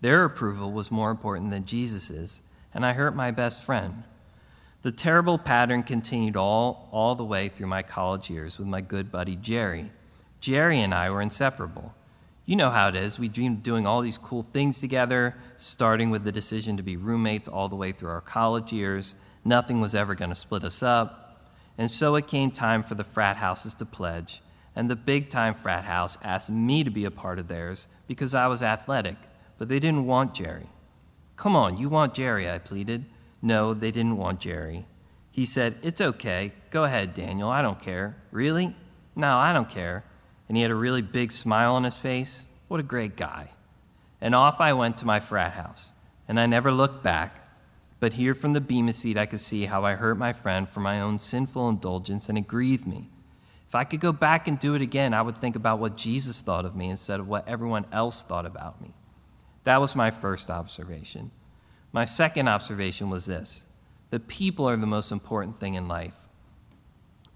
Their 0.00 0.24
approval 0.24 0.72
was 0.72 0.90
more 0.90 1.12
important 1.12 1.50
than 1.50 1.64
Jesus's, 1.64 2.42
and 2.74 2.84
I 2.84 2.92
hurt 2.92 3.14
my 3.14 3.30
best 3.30 3.62
friend. 3.62 4.02
The 4.82 4.90
terrible 4.90 5.38
pattern 5.38 5.84
continued 5.84 6.36
all, 6.36 6.88
all 6.90 7.14
the 7.14 7.24
way 7.24 7.50
through 7.50 7.68
my 7.68 7.82
college 7.82 8.30
years 8.30 8.58
with 8.58 8.66
my 8.66 8.80
good 8.80 9.12
buddy 9.12 9.36
Jerry. 9.36 9.92
Jerry 10.40 10.80
and 10.80 10.92
I 10.92 11.10
were 11.10 11.22
inseparable. 11.22 11.94
You 12.46 12.56
know 12.56 12.70
how 12.70 12.88
it 12.88 12.94
is. 12.94 13.18
We 13.18 13.28
dreamed 13.28 13.58
of 13.58 13.62
doing 13.62 13.86
all 13.86 14.00
these 14.00 14.16
cool 14.16 14.42
things 14.42 14.80
together, 14.80 15.34
starting 15.56 16.08
with 16.08 16.24
the 16.24 16.32
decision 16.32 16.78
to 16.78 16.82
be 16.82 16.96
roommates 16.96 17.48
all 17.48 17.68
the 17.68 17.76
way 17.76 17.92
through 17.92 18.10
our 18.10 18.22
college 18.22 18.72
years. 18.72 19.14
Nothing 19.44 19.80
was 19.82 19.94
ever 19.94 20.14
going 20.14 20.30
to 20.30 20.34
split 20.34 20.64
us 20.64 20.82
up. 20.82 21.42
And 21.76 21.90
so 21.90 22.14
it 22.14 22.28
came 22.28 22.50
time 22.50 22.82
for 22.82 22.94
the 22.94 23.04
frat 23.04 23.36
houses 23.36 23.74
to 23.74 23.84
pledge, 23.84 24.40
and 24.74 24.88
the 24.88 24.96
big 24.96 25.28
time 25.28 25.54
frat 25.54 25.84
house 25.84 26.16
asked 26.22 26.48
me 26.48 26.84
to 26.84 26.90
be 26.90 27.04
a 27.04 27.10
part 27.10 27.38
of 27.38 27.48
theirs 27.48 27.86
because 28.06 28.34
I 28.34 28.46
was 28.46 28.62
athletic 28.62 29.16
but 29.58 29.68
they 29.68 29.78
didn't 29.78 30.06
want 30.06 30.34
Jerry. 30.34 30.68
Come 31.36 31.56
on, 31.56 31.76
you 31.76 31.88
want 31.88 32.14
Jerry, 32.14 32.50
I 32.50 32.58
pleaded. 32.58 33.04
No, 33.42 33.74
they 33.74 33.90
didn't 33.90 34.16
want 34.16 34.40
Jerry. 34.40 34.86
He 35.30 35.44
said, 35.44 35.76
It's 35.82 36.00
okay. 36.00 36.52
Go 36.70 36.84
ahead, 36.84 37.14
Daniel. 37.14 37.50
I 37.50 37.62
don't 37.62 37.80
care. 37.80 38.16
Really? 38.30 38.74
No, 39.14 39.36
I 39.36 39.52
don't 39.52 39.68
care. 39.68 40.04
And 40.48 40.56
he 40.56 40.62
had 40.62 40.70
a 40.70 40.76
really 40.76 41.02
big 41.02 41.32
smile 41.32 41.74
on 41.74 41.84
his 41.84 41.96
face. 41.96 42.48
What 42.68 42.80
a 42.80 42.84
great 42.84 43.16
guy. 43.16 43.50
And 44.20 44.34
off 44.34 44.60
I 44.60 44.72
went 44.72 44.98
to 44.98 45.06
my 45.06 45.20
frat 45.20 45.52
house. 45.52 45.92
And 46.28 46.38
I 46.38 46.46
never 46.46 46.72
looked 46.72 47.02
back. 47.02 47.40
But 47.98 48.12
here 48.12 48.34
from 48.34 48.52
the 48.52 48.60
Bema 48.60 48.92
seat, 48.92 49.16
I 49.16 49.26
could 49.26 49.40
see 49.40 49.64
how 49.64 49.84
I 49.84 49.94
hurt 49.94 50.18
my 50.18 50.32
friend 50.32 50.68
for 50.68 50.80
my 50.80 51.00
own 51.00 51.18
sinful 51.18 51.68
indulgence, 51.68 52.28
and 52.28 52.36
it 52.36 52.46
grieved 52.46 52.86
me. 52.86 53.08
If 53.68 53.74
I 53.74 53.84
could 53.84 54.00
go 54.00 54.12
back 54.12 54.48
and 54.48 54.58
do 54.58 54.74
it 54.74 54.82
again, 54.82 55.14
I 55.14 55.22
would 55.22 55.38
think 55.38 55.56
about 55.56 55.78
what 55.78 55.96
Jesus 55.96 56.40
thought 56.40 56.66
of 56.66 56.76
me 56.76 56.90
instead 56.90 57.20
of 57.20 57.28
what 57.28 57.48
everyone 57.48 57.86
else 57.92 58.22
thought 58.22 58.46
about 58.46 58.80
me. 58.80 58.92
That 59.64 59.80
was 59.80 59.96
my 59.96 60.10
first 60.10 60.50
observation. 60.50 61.30
My 61.92 62.04
second 62.04 62.48
observation 62.48 63.10
was 63.10 63.26
this 63.26 63.66
the 64.10 64.20
people 64.20 64.68
are 64.68 64.76
the 64.76 64.86
most 64.86 65.10
important 65.10 65.56
thing 65.56 65.74
in 65.74 65.88
life. 65.88 66.14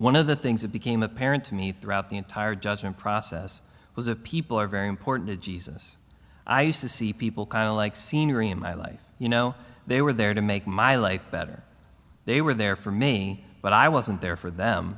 One 0.01 0.17
of 0.17 0.27
the 0.27 0.35
things 0.35 0.63
that 0.63 0.73
became 0.73 1.03
apparent 1.03 1.45
to 1.45 1.55
me 1.55 1.73
throughout 1.73 2.09
the 2.09 2.17
entire 2.17 2.55
judgment 2.55 2.97
process 2.97 3.61
was 3.95 4.07
that 4.07 4.25
people 4.25 4.59
are 4.59 4.67
very 4.67 4.89
important 4.89 5.29
to 5.29 5.37
Jesus. 5.37 5.99
I 6.47 6.63
used 6.63 6.81
to 6.81 6.89
see 6.89 7.13
people 7.13 7.45
kind 7.45 7.69
of 7.69 7.77
like 7.77 7.95
scenery 7.95 8.49
in 8.49 8.59
my 8.59 8.73
life. 8.73 8.99
You 9.19 9.29
know, 9.29 9.55
they 9.87 10.01
were 10.01 10.15
there 10.15 10.33
to 10.33 10.41
make 10.41 10.67
my 10.67 10.97
life 10.97 11.31
better. 11.31 11.63
They 12.25 12.41
were 12.41 12.55
there 12.55 12.77
for 12.77 12.91
me, 12.91 13.45
but 13.61 13.75
I 13.75 13.91
wasn't 13.91 14.23
there 14.23 14.37
for 14.37 14.51
them. 14.51 14.97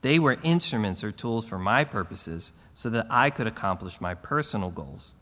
They 0.00 0.20
were 0.20 0.38
instruments 0.40 1.02
or 1.02 1.10
tools 1.10 1.44
for 1.44 1.58
my 1.58 1.82
purposes 1.82 2.52
so 2.72 2.90
that 2.90 3.08
I 3.10 3.30
could 3.30 3.48
accomplish 3.48 4.00
my 4.00 4.14
personal 4.14 4.70
goals. 4.70 5.16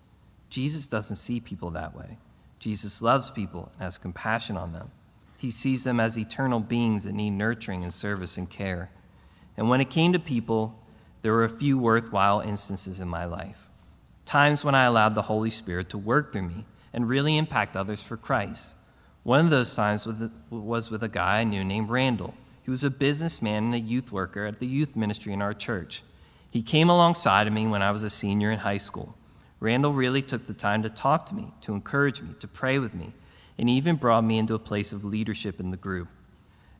Jesus 0.51 0.89
doesn't 0.89 1.17
see 1.17 1.41
people 1.41 1.71
that 1.71 1.97
way. 1.97 2.19
Jesus 2.59 3.01
loves 3.01 3.31
people 3.31 3.73
and 3.73 3.85
has 3.85 3.97
compassion 3.97 4.59
on 4.59 4.75
them. 4.75 4.91
He 5.39 5.49
sees 5.49 5.83
them 5.83 5.99
as 5.99 6.19
eternal 6.19 6.61
beings 6.61 7.05
that 7.05 7.15
need 7.15 7.31
nurturing 7.31 7.85
and 7.85 7.93
service 7.95 8.37
and 8.37 8.51
care. 8.51 8.91
And 9.57 9.69
when 9.69 9.81
it 9.81 9.91
came 9.91 10.13
to 10.13 10.19
people, 10.19 10.79
there 11.23 11.33
were 11.33 11.45
a 11.45 11.49
few 11.49 11.79
worthwhile 11.79 12.41
instances 12.41 13.01
in 13.01 13.09
my 13.09 13.25
life. 13.27 13.59
Times 14.25 14.65
when 14.65 14.75
I 14.75 14.85
allowed 14.85 15.15
the 15.15 15.23
Holy 15.23 15.51
Spirit 15.51 15.91
to 15.91 15.99
work 15.99 16.33
through 16.33 16.49
me 16.49 16.65
and 16.93 17.09
really 17.09 17.37
impact 17.37 17.77
others 17.77 18.03
for 18.03 18.17
Christ. 18.17 18.77
One 19.23 19.41
of 19.41 19.51
those 19.51 19.75
times 19.75 20.07
was 20.51 20.91
with 20.91 21.03
a 21.03 21.09
guy 21.09 21.41
I 21.41 21.45
knew 21.45 21.65
named 21.65 21.91
Randall. 21.91 22.35
He 22.63 22.71
was 22.71 22.85
a 22.85 22.91
businessman 22.91 23.65
and 23.65 23.75
a 23.75 23.79
youth 23.79 24.11
worker 24.11 24.45
at 24.47 24.59
the 24.59 24.67
youth 24.67 24.97
ministry 24.97 25.33
in 25.33 25.43
our 25.43 25.55
church. 25.55 26.03
He 26.51 26.63
came 26.63 26.89
alongside 26.89 27.47
of 27.47 27.53
me 27.53 27.67
when 27.67 27.83
I 27.83 27.91
was 27.91 28.05
a 28.05 28.11
senior 28.11 28.51
in 28.51 28.59
high 28.59 28.79
school. 28.79 29.15
Randall 29.61 29.93
really 29.93 30.23
took 30.23 30.47
the 30.47 30.55
time 30.55 30.83
to 30.83 30.91
talk 30.91 31.27
to 31.27 31.35
me, 31.35 31.51
to 31.63 31.75
encourage 31.75 32.21
me, 32.21 32.35
to 32.41 32.49
pray 32.49 32.79
with 32.79 32.95
me, 32.95 33.13
and 33.59 33.71
even 33.71 33.97
brought 33.97 34.25
me 34.25 34.39
into 34.39 34.55
a 34.55 34.59
place 34.59 34.93
of 34.93 35.05
leadership 35.05 35.61
in 35.61 35.71
the 35.71 35.77
group. 35.77 36.09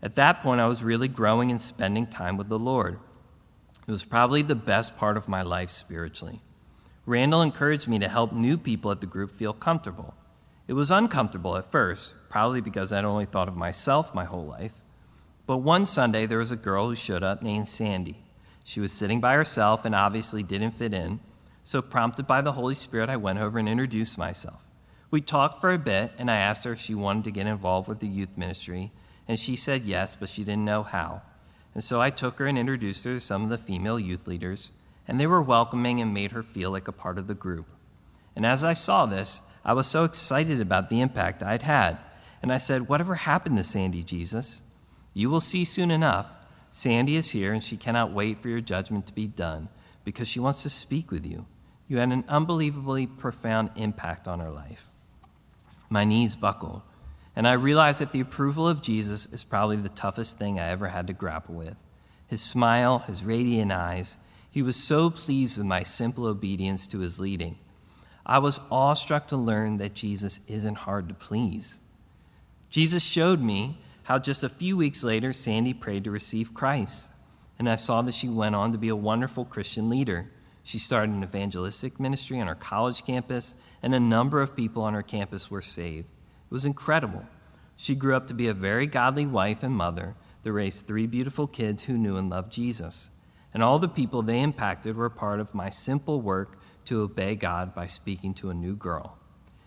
At 0.05 0.17
that 0.17 0.43
point, 0.43 0.61
I 0.61 0.67
was 0.67 0.83
really 0.83 1.09
growing 1.09 1.51
and 1.51 1.59
spending 1.59 2.07
time 2.07 2.37
with 2.37 2.51
the 2.51 2.59
Lord. 2.59 2.99
It 3.87 3.91
was 3.91 4.05
probably 4.05 4.43
the 4.43 4.55
best 4.55 4.99
part 4.99 5.17
of 5.17 5.29
my 5.29 5.41
life 5.41 5.71
spiritually. 5.71 6.43
Randall 7.07 7.41
encouraged 7.41 7.89
me 7.89 8.01
to 8.01 8.09
help 8.09 8.31
new 8.31 8.59
people 8.59 8.91
at 8.91 9.01
the 9.01 9.07
group 9.07 9.31
feel 9.31 9.55
comfortable. 9.55 10.13
It 10.69 10.75
was 10.75 10.91
uncomfortable 10.91 11.57
at 11.57 11.73
first, 11.73 12.15
probably 12.29 12.61
because 12.61 12.93
I'd 12.93 13.07
only 13.07 13.25
thought 13.25 13.49
of 13.49 13.57
myself 13.57 14.15
my 14.15 14.27
whole 14.27 14.45
life. 14.45 14.75
But 15.47 15.59
one 15.59 15.87
Sunday, 15.87 16.27
there 16.27 16.39
was 16.39 16.51
a 16.51 16.57
girl 16.57 16.89
who 16.89 16.97
showed 16.97 17.23
up 17.23 17.41
named 17.41 17.67
Sandy. 17.67 18.23
She 18.65 18.81
was 18.81 18.93
sitting 18.93 19.23
by 19.23 19.33
herself 19.33 19.87
and 19.87 19.95
obviously 19.95 20.43
didn't 20.43 20.73
fit 20.73 20.93
in. 20.93 21.19
So, 21.63 21.81
prompted 21.81 22.27
by 22.27 22.43
the 22.43 22.53
Holy 22.53 22.75
Spirit, 22.75 23.09
I 23.09 23.17
went 23.17 23.39
over 23.39 23.59
and 23.59 23.71
introduced 23.71 24.19
myself. 24.19 24.63
We 25.11 25.23
talked 25.23 25.63
for 25.63 25.73
a 25.73 25.79
bit, 25.79 26.13
and 26.19 26.31
I 26.31 26.37
asked 26.37 26.65
her 26.65 26.73
if 26.73 26.81
she 26.81 26.95
wanted 26.95 27.25
to 27.25 27.31
get 27.31 27.47
involved 27.47 27.89
with 27.89 28.01
the 28.01 28.07
youth 28.07 28.37
ministry, 28.37 28.93
and 29.29 29.39
she 29.39 29.57
said 29.57 29.85
yes, 29.85 30.17
but 30.17 30.29
she 30.29 30.45
didn't 30.45 30.65
know 30.65 30.83
how. 30.83 31.23
And 31.75 31.83
so 31.83 32.01
I 32.01 32.11
took 32.11 32.39
her 32.39 32.47
and 32.47 32.59
introduced 32.59 33.05
her 33.05 33.15
to 33.15 33.21
some 33.21 33.43
of 33.43 33.49
the 33.49 33.59
female 33.59 33.99
youth 33.99 34.27
leaders, 34.27 34.71
and 35.09 35.19
they 35.19 35.27
were 35.27 35.43
welcoming 35.43 36.01
and 36.01 36.15
made 36.15 36.33
her 36.33 36.43
feel 36.43 36.71
like 36.71 36.89
a 36.89 36.93
part 36.93 37.19
of 37.19 37.27
the 37.27 37.35
group. 37.35 37.67
And 38.37 38.45
as 38.47 38.65
I 38.65 38.75
saw 38.75 39.07
this, 39.07 39.43
I 39.65 39.73
was 39.73 39.87
so 39.87 40.05
excited 40.05 40.61
about 40.61 40.91
the 40.91 41.01
impact 41.01 41.43
I'd 41.43 41.63
had. 41.63 41.99
And 42.43 42.53
I 42.53 42.59
said, 42.59 42.89
Whatever 42.89 43.15
happened 43.15 43.57
to 43.57 43.65
Sandy, 43.65 44.03
Jesus? 44.03 44.63
You 45.15 45.31
will 45.31 45.41
see 45.41 45.65
soon 45.65 45.91
enough. 45.91 46.29
Sandy 46.71 47.17
is 47.17 47.31
here, 47.31 47.53
and 47.53 47.63
she 47.63 47.77
cannot 47.77 48.13
wait 48.13 48.43
for 48.43 48.49
your 48.49 48.61
judgment 48.61 49.07
to 49.07 49.15
be 49.15 49.27
done 49.27 49.69
because 50.05 50.29
she 50.29 50.41
wants 50.41 50.65
to 50.65 50.71
speak 50.71 51.11
with 51.11 51.25
you. 51.25 51.47
You 51.89 51.99
had 51.99 52.13
an 52.13 52.25
unbelievably 52.29 53.07
profound 53.07 53.71
impact 53.77 54.29
on 54.29 54.41
her 54.41 54.51
life. 54.51 54.87
My 55.89 56.05
knees 56.05 56.35
buckled, 56.35 56.83
and 57.37 57.49
I 57.49 57.55
realized 57.55 58.01
that 58.01 58.13
the 58.13 58.21
approval 58.21 58.69
of 58.69 58.83
Jesus 58.83 59.27
is 59.27 59.43
probably 59.43 59.77
the 59.77 59.89
toughest 59.89 60.39
thing 60.39 60.61
I 60.61 60.69
ever 60.71 60.89
had 60.89 61.09
to 61.09 61.13
grapple 61.13 61.57
with. 61.57 61.77
His 62.29 62.41
smile, 62.41 63.01
his 63.01 63.25
radiant 63.25 63.73
eyes, 63.73 64.17
he 64.51 64.63
was 64.63 64.77
so 64.77 65.11
pleased 65.11 65.59
with 65.59 65.67
my 65.67 65.83
simple 65.83 66.27
obedience 66.27 66.89
to 66.89 67.01
his 67.01 67.19
leading. 67.19 67.57
I 68.25 68.39
was 68.39 68.61
awestruck 68.71 69.29
to 69.29 69.37
learn 69.37 69.79
that 69.79 69.95
Jesus 69.95 70.41
isn't 70.47 70.77
hard 70.77 71.09
to 71.09 71.15
please. 71.15 71.79
Jesus 72.71 73.03
showed 73.03 73.41
me 73.41 73.79
how 74.05 74.19
just 74.19 74.45
a 74.45 74.49
few 74.49 74.77
weeks 74.77 75.03
later 75.03 75.33
Sandy 75.33 75.75
prayed 75.75 76.05
to 76.05 76.11
receive 76.11 76.55
Christ, 76.55 77.11
and 77.59 77.69
I 77.69 77.77
saw 77.77 78.03
that 78.03 78.15
she 78.15 78.29
went 78.29 78.55
on 78.55 78.73
to 78.73 78.79
be 78.79 78.89
a 78.89 78.97
wonderful 78.97 79.45
Christian 79.45 79.91
leader. 79.91 80.31
She 80.63 80.79
started 80.79 81.15
an 81.15 81.25
evangelistic 81.25 81.99
ministry 81.99 82.41
on 82.41 82.47
her 82.47 82.55
college 82.55 83.05
campus, 83.05 83.55
and 83.83 83.95
a 83.95 84.01
number 84.01 84.41
of 84.41 84.57
people 84.57 84.85
on 84.85 84.95
her 84.95 85.03
campus 85.03 85.51
were 85.51 85.63
saved. 85.63 86.13
It 86.51 86.51
was 86.51 86.65
incredible. 86.65 87.25
She 87.77 87.95
grew 87.95 88.15
up 88.15 88.29
to 88.29 88.35
be 88.35 88.49
a 88.49 88.55
very 88.55 88.87
godly 88.87 89.27
wife 89.27 89.63
and 89.63 89.75
mother 89.75 90.15
that 90.43 90.53
raised 90.53 90.87
three 90.87 91.07
beautiful 91.07 91.47
kids 91.47 91.83
who 91.83 91.99
knew 91.99 92.17
and 92.17 92.31
loved 92.31 92.53
Jesus. 92.53 93.11
And 93.53 93.63
all 93.63 93.79
the 93.79 93.89
people 93.89 94.23
they 94.23 94.41
impacted 94.41 94.97
were 94.97 95.11
part 95.11 95.41
of 95.41 95.55
my 95.55 95.71
simple 95.71 96.21
work 96.21 96.59
to 96.87 97.03
obey 97.03 97.35
God 97.35 97.75
by 97.75 97.87
speaking 97.87 98.35
to 98.35 98.51
a 98.51 98.55
new 98.55 98.77
girl. 98.77 99.17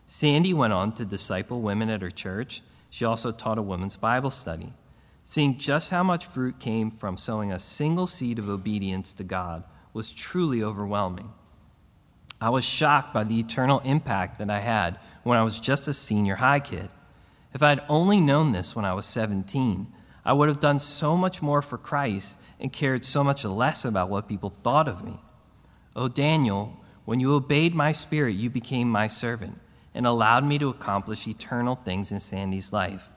Sandy 0.06 0.54
went 0.54 0.74
on 0.74 0.94
to 0.94 1.06
disciple 1.06 1.62
women 1.62 1.90
at 1.90 2.02
her 2.02 2.12
church. 2.12 2.62
She 2.90 3.06
also 3.06 3.32
taught 3.32 3.58
a 3.58 3.62
women's 3.62 3.98
Bible 3.98 4.30
study. 4.30 4.72
Seeing 5.24 5.58
just 5.58 5.92
how 5.92 6.04
much 6.04 6.28
fruit 6.28 6.60
came 6.60 6.92
from 6.92 7.18
sowing 7.18 7.52
a 7.52 7.60
single 7.60 8.08
seed 8.08 8.40
of 8.40 8.48
obedience 8.48 9.16
to 9.16 9.26
God 9.26 9.64
was 9.92 10.14
truly 10.14 10.64
overwhelming. 10.64 11.30
I 12.40 12.52
was 12.52 12.64
shocked 12.64 13.14
by 13.14 13.24
the 13.24 13.40
eternal 13.40 13.80
impact 13.80 14.38
that 14.38 14.50
I 14.50 14.60
had 14.60 15.00
when 15.28 15.38
I 15.38 15.44
was 15.44 15.60
just 15.60 15.88
a 15.88 15.94
senior 15.94 16.36
high 16.36 16.62
kid. 16.62 16.90
If 17.54 17.62
I 17.62 17.70
had 17.70 17.84
only 17.90 18.22
known 18.22 18.52
this 18.52 18.76
when 18.76 18.86
I 18.86 18.94
was 18.94 19.06
17, 19.06 19.88
I 20.24 20.34
would 20.34 20.48
have 20.48 20.60
done 20.60 20.80
so 20.80 21.18
much 21.18 21.42
more 21.42 21.62
for 21.62 21.78
Christ 21.78 22.40
and 22.60 22.72
cared 22.72 23.04
so 23.04 23.24
much 23.24 23.44
less 23.44 23.86
about 23.86 24.10
what 24.10 24.28
people 24.28 24.50
thought 24.50 24.88
of 24.88 25.04
me. 25.04 25.20
Oh, 25.96 26.08
Daniel, 26.08 26.80
when 27.06 27.20
you 27.20 27.34
obeyed 27.34 27.76
my 27.76 27.92
spirit, 27.92 28.36
you 28.36 28.50
became 28.50 28.90
my 28.90 29.08
servant 29.08 29.60
and 29.94 30.06
allowed 30.06 30.46
me 30.46 30.60
to 30.60 30.70
accomplish 30.70 31.28
eternal 31.28 31.76
things 31.76 32.12
in 32.12 32.20
Sandy's 32.20 32.72
life. 32.72 33.08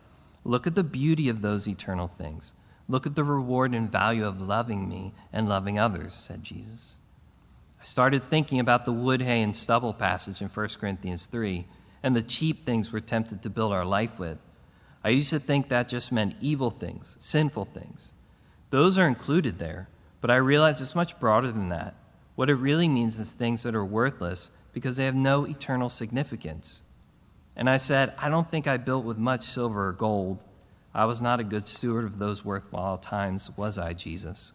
Look 0.44 0.66
at 0.66 0.74
the 0.74 0.82
beauty 0.82 1.28
of 1.28 1.42
those 1.42 1.68
eternal 1.68 2.08
things. 2.08 2.54
Look 2.88 3.06
at 3.06 3.14
the 3.14 3.24
reward 3.24 3.74
and 3.74 3.92
value 3.92 4.26
of 4.26 4.40
loving 4.40 4.88
me 4.88 5.12
and 5.32 5.48
loving 5.48 5.78
others, 5.78 6.12
said 6.12 6.42
Jesus. 6.42 6.96
I 7.80 7.84
started 7.84 8.24
thinking 8.24 8.58
about 8.58 8.84
the 8.84 8.92
wood, 8.92 9.22
hay, 9.22 9.42
and 9.42 9.54
stubble 9.54 9.94
passage 9.94 10.40
in 10.42 10.48
1 10.48 10.68
Corinthians 10.80 11.26
3 11.26 11.66
and 12.02 12.14
the 12.14 12.22
cheap 12.22 12.60
things 12.60 12.92
we're 12.92 13.00
tempted 13.00 13.42
to 13.42 13.50
build 13.50 13.72
our 13.72 13.84
life 13.84 14.18
with. 14.18 14.38
I 15.02 15.10
used 15.10 15.30
to 15.30 15.38
think 15.38 15.68
that 15.68 15.88
just 15.88 16.12
meant 16.12 16.36
evil 16.40 16.70
things, 16.70 17.16
sinful 17.20 17.66
things. 17.66 18.12
Those 18.70 18.98
are 18.98 19.08
included 19.08 19.58
there, 19.58 19.88
but 20.20 20.30
I 20.30 20.36
realize 20.36 20.80
it's 20.80 20.94
much 20.94 21.18
broader 21.18 21.50
than 21.50 21.70
that. 21.70 21.94
What 22.36 22.50
it 22.50 22.54
really 22.54 22.88
means 22.88 23.18
is 23.18 23.32
things 23.32 23.64
that 23.64 23.74
are 23.74 23.84
worthless 23.84 24.50
because 24.72 24.96
they 24.96 25.06
have 25.06 25.14
no 25.14 25.46
eternal 25.46 25.88
significance. 25.88 26.82
And 27.56 27.68
I 27.68 27.78
said, 27.78 28.14
I 28.18 28.28
don't 28.28 28.46
think 28.46 28.66
I 28.66 28.76
built 28.76 29.04
with 29.04 29.18
much 29.18 29.42
silver 29.42 29.88
or 29.88 29.92
gold. 29.92 30.42
I 30.94 31.06
was 31.06 31.20
not 31.20 31.40
a 31.40 31.44
good 31.44 31.66
steward 31.66 32.04
of 32.04 32.18
those 32.18 32.44
worthwhile 32.44 32.98
times, 32.98 33.50
was 33.56 33.78
I, 33.78 33.92
Jesus? 33.92 34.52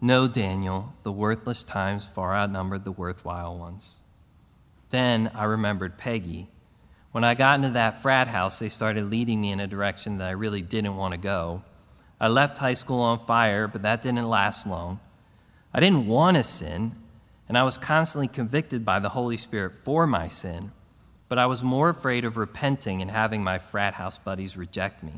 No, 0.00 0.28
Daniel, 0.28 0.92
the 1.02 1.12
worthless 1.12 1.64
times 1.64 2.04
far 2.06 2.34
outnumbered 2.34 2.84
the 2.84 2.92
worthwhile 2.92 3.58
ones. 3.58 3.98
Then 4.94 5.32
I 5.34 5.42
remembered 5.42 5.98
Peggy. 5.98 6.46
When 7.10 7.24
I 7.24 7.34
got 7.34 7.56
into 7.58 7.70
that 7.70 8.02
frat 8.02 8.28
house, 8.28 8.60
they 8.60 8.68
started 8.68 9.10
leading 9.10 9.40
me 9.40 9.50
in 9.50 9.58
a 9.58 9.66
direction 9.66 10.18
that 10.18 10.28
I 10.28 10.38
really 10.38 10.62
didn't 10.62 10.96
want 10.96 11.14
to 11.14 11.18
go. 11.18 11.64
I 12.20 12.28
left 12.28 12.58
high 12.58 12.74
school 12.74 13.00
on 13.00 13.26
fire, 13.26 13.66
but 13.66 13.82
that 13.82 14.02
didn't 14.02 14.28
last 14.28 14.68
long. 14.68 15.00
I 15.72 15.80
didn't 15.80 16.06
want 16.06 16.36
to 16.36 16.44
sin, 16.44 16.94
and 17.48 17.58
I 17.58 17.64
was 17.64 17.76
constantly 17.76 18.28
convicted 18.28 18.84
by 18.84 19.00
the 19.00 19.08
Holy 19.08 19.36
Spirit 19.36 19.72
for 19.82 20.06
my 20.06 20.28
sin, 20.28 20.70
but 21.28 21.40
I 21.40 21.46
was 21.46 21.60
more 21.60 21.88
afraid 21.88 22.24
of 22.24 22.36
repenting 22.36 23.02
and 23.02 23.10
having 23.10 23.42
my 23.42 23.58
frat 23.58 23.94
house 23.94 24.18
buddies 24.18 24.56
reject 24.56 25.02
me. 25.02 25.14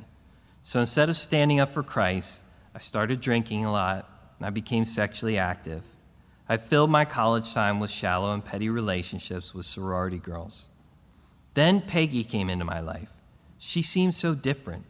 So 0.62 0.80
instead 0.80 1.10
of 1.10 1.18
standing 1.18 1.60
up 1.60 1.72
for 1.72 1.82
Christ, 1.82 2.42
I 2.74 2.78
started 2.78 3.20
drinking 3.20 3.66
a 3.66 3.72
lot 3.72 4.08
and 4.38 4.46
I 4.46 4.48
became 4.48 4.86
sexually 4.86 5.36
active. 5.36 5.84
I 6.48 6.58
filled 6.58 6.90
my 6.90 7.04
college 7.04 7.52
time 7.52 7.80
with 7.80 7.90
shallow 7.90 8.32
and 8.32 8.44
petty 8.44 8.68
relationships 8.68 9.52
with 9.52 9.66
sorority 9.66 10.18
girls. 10.18 10.68
Then 11.54 11.80
Peggy 11.80 12.22
came 12.22 12.50
into 12.50 12.64
my 12.64 12.80
life. 12.80 13.10
She 13.58 13.82
seemed 13.82 14.14
so 14.14 14.34
different. 14.34 14.84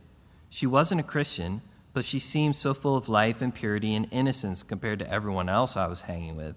She 0.51 0.67
wasn't 0.67 1.01
a 1.01 1.05
Christian, 1.05 1.63
but 1.95 2.05
she 2.05 2.19
seemed 2.19 2.57
so 2.57 2.75
full 2.75 2.97
of 2.97 3.09
life 3.09 3.41
and 3.41 3.55
purity 3.55 3.95
and 3.95 4.09
innocence 4.11 4.65
compared 4.65 4.99
to 4.99 5.11
everyone 5.11 5.49
else 5.49 5.77
I 5.77 5.87
was 5.87 6.03
hanging 6.03 6.37
with. 6.37 6.57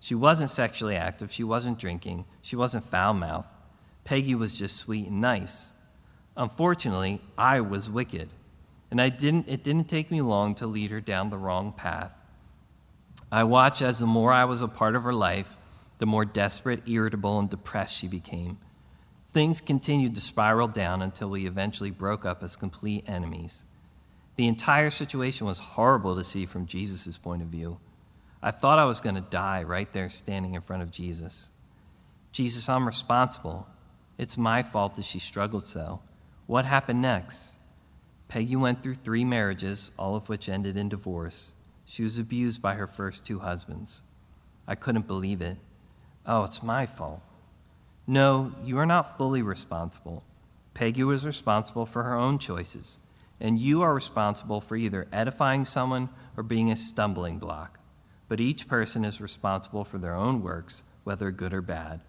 She 0.00 0.16
wasn't 0.16 0.50
sexually 0.50 0.96
active, 0.96 1.30
she 1.30 1.44
wasn't 1.44 1.78
drinking, 1.78 2.24
she 2.40 2.56
wasn't 2.56 2.86
foul 2.86 3.14
mouthed. 3.14 3.46
Peggy 4.04 4.34
was 4.34 4.58
just 4.58 4.76
sweet 4.76 5.06
and 5.06 5.20
nice. 5.20 5.72
Unfortunately, 6.36 7.20
I 7.38 7.60
was 7.60 7.88
wicked, 7.88 8.28
and 8.90 9.00
I 9.00 9.10
didn't, 9.10 9.48
it 9.48 9.62
didn't 9.62 9.88
take 9.88 10.10
me 10.10 10.22
long 10.22 10.56
to 10.56 10.66
lead 10.66 10.90
her 10.90 11.00
down 11.00 11.28
the 11.28 11.38
wrong 11.38 11.72
path. 11.72 12.18
I 13.34 13.44
watched 13.44 13.80
as 13.80 13.98
the 13.98 14.06
more 14.06 14.30
I 14.30 14.44
was 14.44 14.60
a 14.60 14.68
part 14.68 14.94
of 14.94 15.04
her 15.04 15.12
life, 15.14 15.56
the 15.96 16.04
more 16.04 16.26
desperate, 16.26 16.86
irritable, 16.86 17.38
and 17.38 17.48
depressed 17.48 17.96
she 17.96 18.06
became. 18.06 18.58
Things 19.28 19.62
continued 19.62 20.16
to 20.16 20.20
spiral 20.20 20.68
down 20.68 21.00
until 21.00 21.30
we 21.30 21.46
eventually 21.46 21.90
broke 21.90 22.26
up 22.26 22.42
as 22.42 22.56
complete 22.56 23.04
enemies. 23.06 23.64
The 24.36 24.48
entire 24.48 24.90
situation 24.90 25.46
was 25.46 25.58
horrible 25.58 26.16
to 26.16 26.24
see 26.24 26.44
from 26.44 26.66
Jesus' 26.66 27.16
point 27.16 27.40
of 27.40 27.48
view. 27.48 27.78
I 28.42 28.50
thought 28.50 28.78
I 28.78 28.84
was 28.84 29.00
going 29.00 29.14
to 29.14 29.22
die 29.22 29.62
right 29.62 29.90
there 29.94 30.10
standing 30.10 30.52
in 30.52 30.60
front 30.60 30.82
of 30.82 30.90
Jesus. 30.90 31.50
Jesus, 32.32 32.68
I'm 32.68 32.86
responsible. 32.86 33.66
It's 34.18 34.36
my 34.36 34.62
fault 34.62 34.96
that 34.96 35.06
she 35.06 35.20
struggled 35.20 35.66
so. 35.66 36.02
What 36.46 36.66
happened 36.66 37.00
next? 37.00 37.56
Peggy 38.28 38.56
went 38.56 38.82
through 38.82 38.96
three 38.96 39.24
marriages, 39.24 39.90
all 39.98 40.16
of 40.16 40.28
which 40.28 40.50
ended 40.50 40.76
in 40.76 40.90
divorce. 40.90 41.54
She 41.92 42.04
was 42.04 42.16
abused 42.16 42.62
by 42.62 42.72
her 42.76 42.86
first 42.86 43.26
two 43.26 43.38
husbands. 43.38 44.02
I 44.66 44.76
couldn't 44.76 45.06
believe 45.06 45.42
it. 45.42 45.58
Oh, 46.24 46.44
it's 46.44 46.62
my 46.62 46.86
fault. 46.86 47.20
No, 48.06 48.50
you 48.64 48.78
are 48.78 48.86
not 48.86 49.18
fully 49.18 49.42
responsible. 49.42 50.24
Peggy 50.72 51.04
was 51.04 51.26
responsible 51.26 51.84
for 51.84 52.02
her 52.02 52.14
own 52.14 52.38
choices, 52.38 52.98
and 53.40 53.58
you 53.58 53.82
are 53.82 53.92
responsible 53.92 54.62
for 54.62 54.74
either 54.74 55.06
edifying 55.12 55.66
someone 55.66 56.08
or 56.34 56.42
being 56.42 56.70
a 56.70 56.76
stumbling 56.76 57.38
block. 57.38 57.78
But 58.26 58.40
each 58.40 58.68
person 58.68 59.04
is 59.04 59.20
responsible 59.20 59.84
for 59.84 59.98
their 59.98 60.14
own 60.14 60.40
works, 60.40 60.82
whether 61.04 61.30
good 61.30 61.52
or 61.52 61.60
bad. 61.60 62.00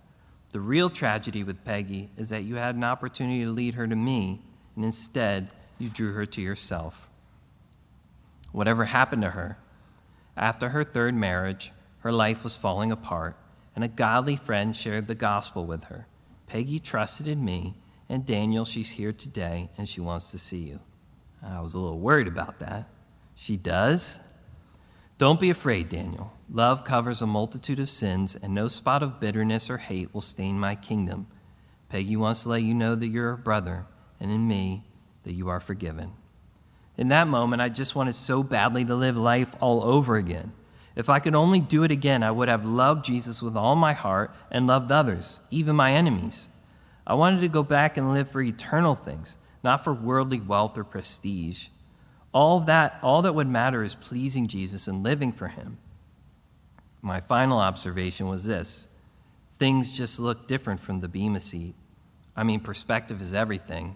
The 0.52 0.62
real 0.62 0.88
tragedy 0.88 1.44
with 1.44 1.66
Peggy 1.66 2.10
is 2.16 2.30
that 2.30 2.46
you 2.46 2.56
had 2.56 2.76
an 2.76 2.86
opportunity 2.86 3.44
to 3.44 3.52
lead 3.52 3.74
her 3.74 3.86
to 3.86 3.96
me, 3.98 4.40
and 4.78 4.86
instead 4.86 5.50
you 5.78 5.90
drew 5.90 6.14
her 6.14 6.26
to 6.26 6.42
yourself. 6.42 7.10
Whatever 8.54 8.86
happened 8.86 9.24
to 9.24 9.30
her, 9.30 9.58
after 10.36 10.70
her 10.70 10.84
third 10.84 11.14
marriage, 11.14 11.72
her 12.00 12.12
life 12.12 12.44
was 12.44 12.56
falling 12.56 12.92
apart, 12.92 13.38
and 13.76 13.84
a 13.84 13.88
godly 13.88 14.36
friend 14.36 14.76
shared 14.76 15.08
the 15.08 15.16
gospel 15.16 15.66
with 15.66 15.86
her. 15.86 16.08
Peggy 16.48 16.80
trusted 16.80 17.28
in 17.28 17.44
me, 17.44 17.76
and 18.10 18.26
Daniel, 18.26 18.66
she's 18.66 18.92
here 18.92 19.14
today, 19.14 19.70
and 19.78 19.88
she 19.88 20.02
wants 20.02 20.32
to 20.32 20.38
see 20.38 20.60
you. 20.60 20.80
I 21.42 21.62
was 21.62 21.74
a 21.74 21.80
little 21.80 22.00
worried 22.00 22.28
about 22.28 22.60
that. 22.60 22.88
She 23.36 23.58
does? 23.58 24.20
Don't 25.18 25.40
be 25.40 25.50
afraid, 25.50 25.90
Daniel. 25.90 26.32
Love 26.50 26.84
covers 26.84 27.22
a 27.22 27.28
multitude 27.28 27.80
of 27.80 27.90
sins, 27.90 28.36
and 28.36 28.54
no 28.54 28.68
spot 28.68 29.04
of 29.04 29.20
bitterness 29.20 29.70
or 29.70 29.78
hate 29.78 30.14
will 30.14 30.22
stain 30.22 30.60
my 30.60 30.76
kingdom. 30.76 31.28
Peggy 31.90 32.16
wants 32.16 32.44
to 32.44 32.50
let 32.50 32.64
you 32.64 32.74
know 32.74 32.96
that 32.96 33.08
you're 33.08 33.32
a 33.32 33.38
brother, 33.38 33.86
and 34.20 34.32
in 34.32 34.48
me, 34.48 34.84
that 35.24 35.34
you 35.34 35.50
are 35.50 35.60
forgiven. 35.60 36.12
In 36.98 37.08
that 37.08 37.28
moment, 37.28 37.62
I 37.62 37.70
just 37.70 37.96
wanted 37.96 38.14
so 38.14 38.44
badly 38.44 38.86
to 38.86 38.96
live 38.96 39.18
life 39.18 39.50
all 39.60 39.84
over 39.84 40.16
again. 40.16 40.52
If 40.96 41.10
I 41.10 41.20
could 41.20 41.34
only 41.34 41.60
do 41.60 41.84
it 41.84 41.92
again, 41.92 42.22
I 42.22 42.30
would 42.30 42.50
have 42.50 42.66
loved 42.66 43.06
Jesus 43.06 43.42
with 43.42 43.58
all 43.58 43.76
my 43.76 43.94
heart 43.94 44.36
and 44.52 44.68
loved 44.68 44.92
others, 44.92 45.40
even 45.50 45.76
my 45.76 45.94
enemies. 45.94 46.48
I 47.06 47.16
wanted 47.16 47.42
to 47.42 47.48
go 47.48 47.64
back 47.64 47.98
and 47.98 48.14
live 48.14 48.30
for 48.30 48.42
eternal 48.42 48.94
things, 48.94 49.38
not 49.64 49.84
for 49.84 49.94
worldly 49.94 50.40
wealth 50.40 50.78
or 50.78 50.84
prestige. 50.84 51.68
All 52.32 52.62
that, 52.62 53.00
all 53.02 53.24
that 53.24 53.34
would 53.34 53.48
matter 53.48 53.84
is 53.84 53.96
pleasing 53.96 54.48
Jesus 54.48 54.88
and 54.88 55.04
living 55.04 55.32
for 55.32 55.48
him. 55.48 55.78
My 57.02 57.22
final 57.22 57.60
observation 57.60 58.28
was 58.28 58.46
this 58.46 58.88
things 59.54 59.96
just 59.96 60.20
look 60.20 60.48
different 60.48 60.80
from 60.80 61.00
the 61.00 61.08
Bema 61.08 61.40
seat. 61.40 61.76
I 62.36 62.44
mean, 62.44 62.60
perspective 62.60 63.22
is 63.22 63.34
everything. 63.34 63.96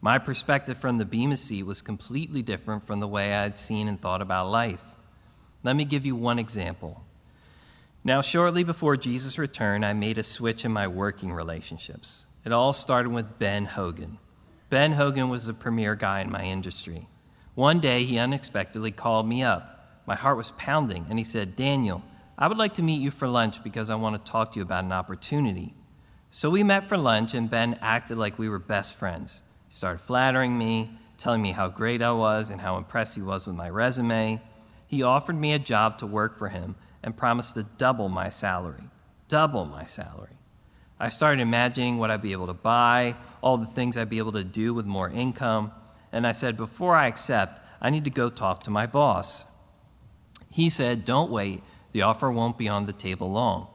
My 0.00 0.18
perspective 0.18 0.78
from 0.78 0.98
the 0.98 1.04
Bema 1.04 1.36
seat 1.36 1.64
was 1.64 1.82
completely 1.82 2.42
different 2.42 2.86
from 2.86 3.00
the 3.00 3.08
way 3.08 3.34
I 3.34 3.42
had 3.42 3.58
seen 3.58 3.88
and 3.88 4.00
thought 4.00 4.22
about 4.22 4.48
life. 4.48 4.84
Let 5.64 5.74
me 5.74 5.84
give 5.84 6.06
you 6.06 6.14
one 6.14 6.38
example. 6.38 7.02
Now, 8.04 8.20
shortly 8.20 8.62
before 8.62 8.96
Jesus' 8.96 9.38
return, 9.38 9.82
I 9.82 9.94
made 9.94 10.18
a 10.18 10.22
switch 10.22 10.64
in 10.64 10.72
my 10.72 10.86
working 10.86 11.32
relationships. 11.32 12.28
It 12.44 12.52
all 12.52 12.72
started 12.72 13.10
with 13.10 13.40
Ben 13.40 13.64
Hogan. 13.64 14.18
Ben 14.70 14.92
Hogan 14.92 15.30
was 15.30 15.46
the 15.46 15.52
premier 15.52 15.96
guy 15.96 16.20
in 16.20 16.30
my 16.30 16.44
industry. 16.44 17.08
One 17.56 17.80
day, 17.80 18.04
he 18.04 18.18
unexpectedly 18.18 18.92
called 18.92 19.26
me 19.26 19.42
up. 19.42 20.04
My 20.06 20.14
heart 20.14 20.36
was 20.36 20.52
pounding, 20.52 21.06
and 21.10 21.18
he 21.18 21.24
said, 21.24 21.56
Daniel, 21.56 22.04
I 22.38 22.46
would 22.46 22.56
like 22.56 22.74
to 22.74 22.84
meet 22.84 23.02
you 23.02 23.10
for 23.10 23.26
lunch 23.26 23.64
because 23.64 23.90
I 23.90 23.96
want 23.96 24.14
to 24.14 24.30
talk 24.30 24.52
to 24.52 24.60
you 24.60 24.62
about 24.62 24.84
an 24.84 24.92
opportunity. 24.92 25.74
So 26.30 26.50
we 26.50 26.62
met 26.62 26.84
for 26.84 26.96
lunch, 26.96 27.34
and 27.34 27.50
Ben 27.50 27.80
acted 27.82 28.16
like 28.16 28.38
we 28.38 28.48
were 28.48 28.60
best 28.60 28.94
friends. 28.94 29.42
He 29.68 29.74
started 29.74 30.00
flattering 30.00 30.56
me, 30.56 30.90
telling 31.18 31.42
me 31.42 31.52
how 31.52 31.68
great 31.68 32.00
I 32.00 32.12
was 32.12 32.48
and 32.48 32.60
how 32.60 32.78
impressed 32.78 33.14
he 33.14 33.22
was 33.22 33.46
with 33.46 33.54
my 33.54 33.68
resume. 33.68 34.40
He 34.86 35.02
offered 35.02 35.36
me 35.36 35.52
a 35.52 35.58
job 35.58 35.98
to 35.98 36.06
work 36.06 36.38
for 36.38 36.48
him 36.48 36.74
and 37.02 37.16
promised 37.16 37.54
to 37.54 37.64
double 37.64 38.08
my 38.08 38.30
salary. 38.30 38.82
Double 39.28 39.66
my 39.66 39.84
salary. 39.84 40.36
I 40.98 41.10
started 41.10 41.42
imagining 41.42 41.98
what 41.98 42.10
I'd 42.10 42.22
be 42.22 42.32
able 42.32 42.46
to 42.46 42.54
buy, 42.54 43.14
all 43.42 43.58
the 43.58 43.66
things 43.66 43.98
I'd 43.98 44.08
be 44.08 44.18
able 44.18 44.32
to 44.32 44.42
do 44.42 44.72
with 44.72 44.86
more 44.86 45.10
income, 45.10 45.70
and 46.12 46.26
I 46.26 46.32
said, 46.32 46.56
before 46.56 46.96
I 46.96 47.06
accept, 47.06 47.60
I 47.80 47.90
need 47.90 48.04
to 48.04 48.10
go 48.10 48.30
talk 48.30 48.62
to 48.62 48.70
my 48.70 48.86
boss. 48.86 49.44
He 50.50 50.70
said, 50.70 51.04
Don't 51.04 51.30
wait, 51.30 51.62
the 51.92 52.02
offer 52.02 52.30
won't 52.30 52.56
be 52.56 52.68
on 52.68 52.86
the 52.86 52.94
table 52.94 53.30
long. 53.30 53.68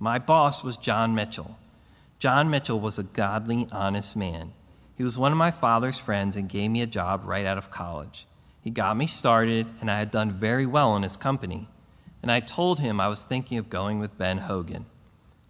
My 0.00 0.18
boss 0.18 0.64
was 0.64 0.76
John 0.76 1.14
Mitchell. 1.14 1.56
John 2.18 2.50
Mitchell 2.50 2.80
was 2.80 2.98
a 2.98 3.04
godly, 3.04 3.68
honest 3.70 4.16
man. 4.16 4.52
He 4.98 5.04
was 5.04 5.16
one 5.16 5.32
of 5.32 5.38
my 5.38 5.52
father's 5.52 5.98
friends 5.98 6.36
and 6.36 6.46
gave 6.46 6.70
me 6.70 6.82
a 6.82 6.86
job 6.86 7.22
right 7.24 7.46
out 7.46 7.56
of 7.56 7.70
college. 7.70 8.26
He 8.60 8.68
got 8.68 8.94
me 8.94 9.06
started, 9.06 9.66
and 9.80 9.90
I 9.90 9.98
had 9.98 10.10
done 10.10 10.32
very 10.32 10.66
well 10.66 10.96
in 10.96 11.02
his 11.02 11.16
company 11.16 11.66
and 12.22 12.32
I 12.32 12.40
told 12.40 12.80
him 12.80 13.00
I 13.00 13.08
was 13.08 13.24
thinking 13.24 13.58
of 13.58 13.70
going 13.70 14.00
with 14.00 14.18
Ben 14.18 14.38
Hogan. 14.38 14.86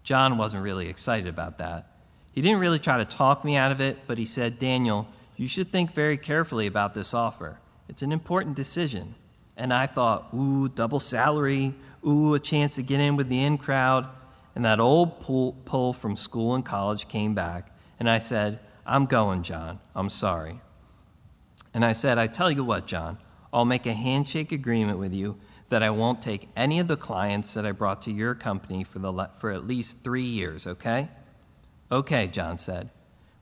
John 0.02 0.38
wasn't 0.38 0.62
really 0.62 0.88
excited 0.88 1.28
about 1.28 1.58
that. 1.58 1.90
He 2.32 2.42
didn't 2.42 2.60
really 2.60 2.78
try 2.78 2.98
to 2.98 3.04
talk 3.04 3.44
me 3.44 3.56
out 3.56 3.72
of 3.72 3.80
it, 3.80 3.98
but 4.06 4.18
he 4.18 4.24
said, 4.24 4.58
Daniel, 4.58 5.08
you 5.36 5.48
should 5.48 5.68
think 5.68 5.92
very 5.92 6.18
carefully 6.18 6.66
about 6.66 6.94
this 6.94 7.14
offer. 7.14 7.58
It's 7.88 8.02
an 8.02 8.12
important 8.12 8.56
decision. 8.56 9.14
And 9.56 9.72
I 9.72 9.86
thought, 9.86 10.28
ooh, 10.34 10.68
double 10.68 11.00
salary, 11.00 11.74
ooh, 12.06 12.34
a 12.34 12.38
chance 12.38 12.76
to 12.76 12.82
get 12.82 13.00
in 13.00 13.16
with 13.16 13.28
the 13.28 13.42
in 13.42 13.58
crowd. 13.58 14.06
And 14.54 14.64
that 14.64 14.78
old 14.78 15.20
pull, 15.20 15.52
pull 15.64 15.92
from 15.92 16.16
school 16.16 16.54
and 16.54 16.64
college 16.64 17.08
came 17.08 17.34
back, 17.34 17.70
and 17.98 18.08
I 18.08 18.18
said, 18.18 18.58
I'm 18.88 19.04
going, 19.04 19.42
John. 19.42 19.78
I'm 19.94 20.08
sorry. 20.08 20.60
And 21.74 21.84
I 21.84 21.92
said, 21.92 22.16
I 22.16 22.26
tell 22.26 22.50
you 22.50 22.64
what, 22.64 22.86
John, 22.86 23.18
I'll 23.52 23.66
make 23.66 23.84
a 23.84 23.92
handshake 23.92 24.50
agreement 24.50 24.98
with 24.98 25.12
you 25.12 25.36
that 25.68 25.82
I 25.82 25.90
won't 25.90 26.22
take 26.22 26.48
any 26.56 26.80
of 26.80 26.88
the 26.88 26.96
clients 26.96 27.54
that 27.54 27.66
I 27.66 27.72
brought 27.72 28.02
to 28.02 28.10
your 28.10 28.34
company 28.34 28.84
for, 28.84 28.98
the, 28.98 29.30
for 29.40 29.50
at 29.50 29.66
least 29.66 30.02
three 30.02 30.22
years, 30.22 30.66
okay? 30.66 31.08
Okay, 31.92 32.28
John 32.28 32.56
said. 32.56 32.88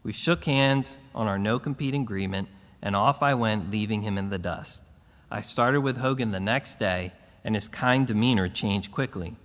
We 0.02 0.12
shook 0.12 0.44
hands 0.44 1.00
on 1.14 1.28
our 1.28 1.38
no 1.38 1.60
compete 1.60 1.94
agreement, 1.94 2.48
and 2.82 2.96
off 2.96 3.22
I 3.22 3.34
went, 3.34 3.70
leaving 3.70 4.02
him 4.02 4.18
in 4.18 4.28
the 4.28 4.38
dust. 4.38 4.82
I 5.30 5.42
started 5.42 5.80
with 5.80 5.96
Hogan 5.96 6.32
the 6.32 6.40
next 6.40 6.80
day, 6.80 7.12
and 7.44 7.54
his 7.54 7.68
kind 7.68 8.04
demeanor 8.06 8.48
changed 8.48 8.90
quickly. 8.90 9.36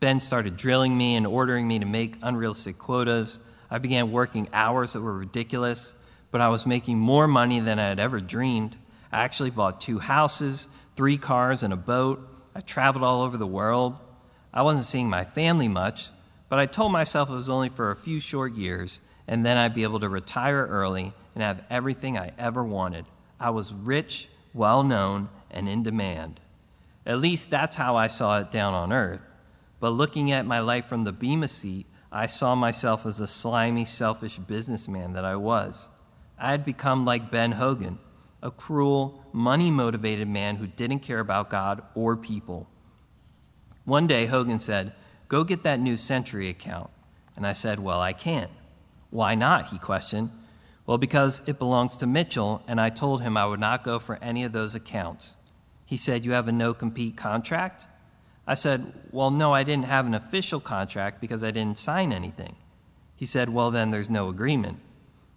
Ben 0.00 0.20
started 0.20 0.56
drilling 0.56 0.96
me 0.96 1.16
and 1.16 1.26
ordering 1.26 1.68
me 1.68 1.78
to 1.80 1.86
make 1.86 2.16
unrealistic 2.22 2.78
quotas. 2.78 3.38
I 3.70 3.78
began 3.78 4.10
working 4.10 4.48
hours 4.52 4.94
that 4.94 5.00
were 5.00 5.16
ridiculous, 5.16 5.94
but 6.30 6.40
I 6.40 6.48
was 6.48 6.66
making 6.66 6.98
more 6.98 7.28
money 7.28 7.60
than 7.60 7.78
I 7.78 7.88
had 7.88 8.00
ever 8.00 8.20
dreamed. 8.20 8.76
I 9.12 9.22
actually 9.22 9.50
bought 9.50 9.80
two 9.80 9.98
houses, 9.98 10.68
three 10.94 11.18
cars, 11.18 11.62
and 11.62 11.72
a 11.72 11.76
boat. 11.76 12.26
I 12.54 12.60
traveled 12.60 13.04
all 13.04 13.22
over 13.22 13.36
the 13.36 13.46
world. 13.46 13.96
I 14.52 14.62
wasn't 14.62 14.86
seeing 14.86 15.08
my 15.08 15.24
family 15.24 15.68
much, 15.68 16.10
but 16.48 16.58
I 16.58 16.66
told 16.66 16.90
myself 16.90 17.30
it 17.30 17.34
was 17.34 17.48
only 17.48 17.68
for 17.68 17.90
a 17.90 17.96
few 17.96 18.18
short 18.18 18.54
years, 18.54 19.00
and 19.28 19.46
then 19.46 19.56
I'd 19.56 19.74
be 19.74 19.84
able 19.84 20.00
to 20.00 20.08
retire 20.08 20.66
early 20.66 21.12
and 21.34 21.42
have 21.44 21.62
everything 21.70 22.18
I 22.18 22.32
ever 22.38 22.64
wanted. 22.64 23.04
I 23.38 23.50
was 23.50 23.72
rich, 23.72 24.28
well 24.52 24.82
known, 24.82 25.28
and 25.50 25.68
in 25.68 25.84
demand. 25.84 26.40
At 27.06 27.20
least 27.20 27.50
that's 27.50 27.76
how 27.76 27.96
I 27.96 28.08
saw 28.08 28.40
it 28.40 28.50
down 28.50 28.74
on 28.74 28.92
earth. 28.92 29.22
But 29.78 29.90
looking 29.90 30.32
at 30.32 30.44
my 30.44 30.60
life 30.60 30.86
from 30.86 31.04
the 31.04 31.12
Bema 31.12 31.48
seat, 31.48 31.86
I 32.12 32.26
saw 32.26 32.54
myself 32.54 33.06
as 33.06 33.18
the 33.18 33.26
slimy, 33.26 33.84
selfish 33.84 34.38
businessman 34.38 35.12
that 35.14 35.24
I 35.24 35.36
was. 35.36 35.88
I 36.38 36.50
had 36.50 36.64
become 36.64 37.04
like 37.04 37.30
Ben 37.30 37.52
Hogan 37.52 37.98
a 38.42 38.50
cruel, 38.50 39.22
money 39.32 39.70
motivated 39.70 40.28
man 40.28 40.56
who 40.56 40.66
didn't 40.66 41.00
care 41.00 41.20
about 41.20 41.50
God 41.50 41.82
or 41.94 42.16
people. 42.16 42.66
One 43.84 44.06
day, 44.06 44.26
Hogan 44.26 44.60
said, 44.60 44.94
Go 45.28 45.44
get 45.44 45.62
that 45.62 45.80
new 45.80 45.96
Century 45.96 46.48
account. 46.48 46.90
And 47.36 47.46
I 47.46 47.52
said, 47.52 47.78
Well, 47.78 48.00
I 48.00 48.12
can't. 48.12 48.50
Why 49.10 49.34
not? 49.34 49.68
He 49.68 49.78
questioned. 49.78 50.30
Well, 50.86 50.98
because 50.98 51.42
it 51.46 51.58
belongs 51.58 51.98
to 51.98 52.06
Mitchell, 52.06 52.62
and 52.66 52.80
I 52.80 52.90
told 52.90 53.22
him 53.22 53.36
I 53.36 53.46
would 53.46 53.60
not 53.60 53.84
go 53.84 53.98
for 53.98 54.16
any 54.16 54.44
of 54.44 54.52
those 54.52 54.74
accounts. 54.74 55.36
He 55.84 55.96
said, 55.96 56.24
You 56.24 56.32
have 56.32 56.48
a 56.48 56.52
no 56.52 56.72
compete 56.72 57.16
contract? 57.16 57.86
I 58.46 58.54
said, 58.54 58.92
Well, 59.10 59.30
no, 59.30 59.52
I 59.52 59.64
didn't 59.64 59.86
have 59.86 60.06
an 60.06 60.14
official 60.14 60.60
contract 60.60 61.20
because 61.20 61.44
I 61.44 61.50
didn't 61.50 61.78
sign 61.78 62.12
anything. 62.12 62.56
He 63.16 63.26
said, 63.26 63.48
Well, 63.48 63.70
then 63.70 63.90
there's 63.90 64.10
no 64.10 64.28
agreement. 64.28 64.78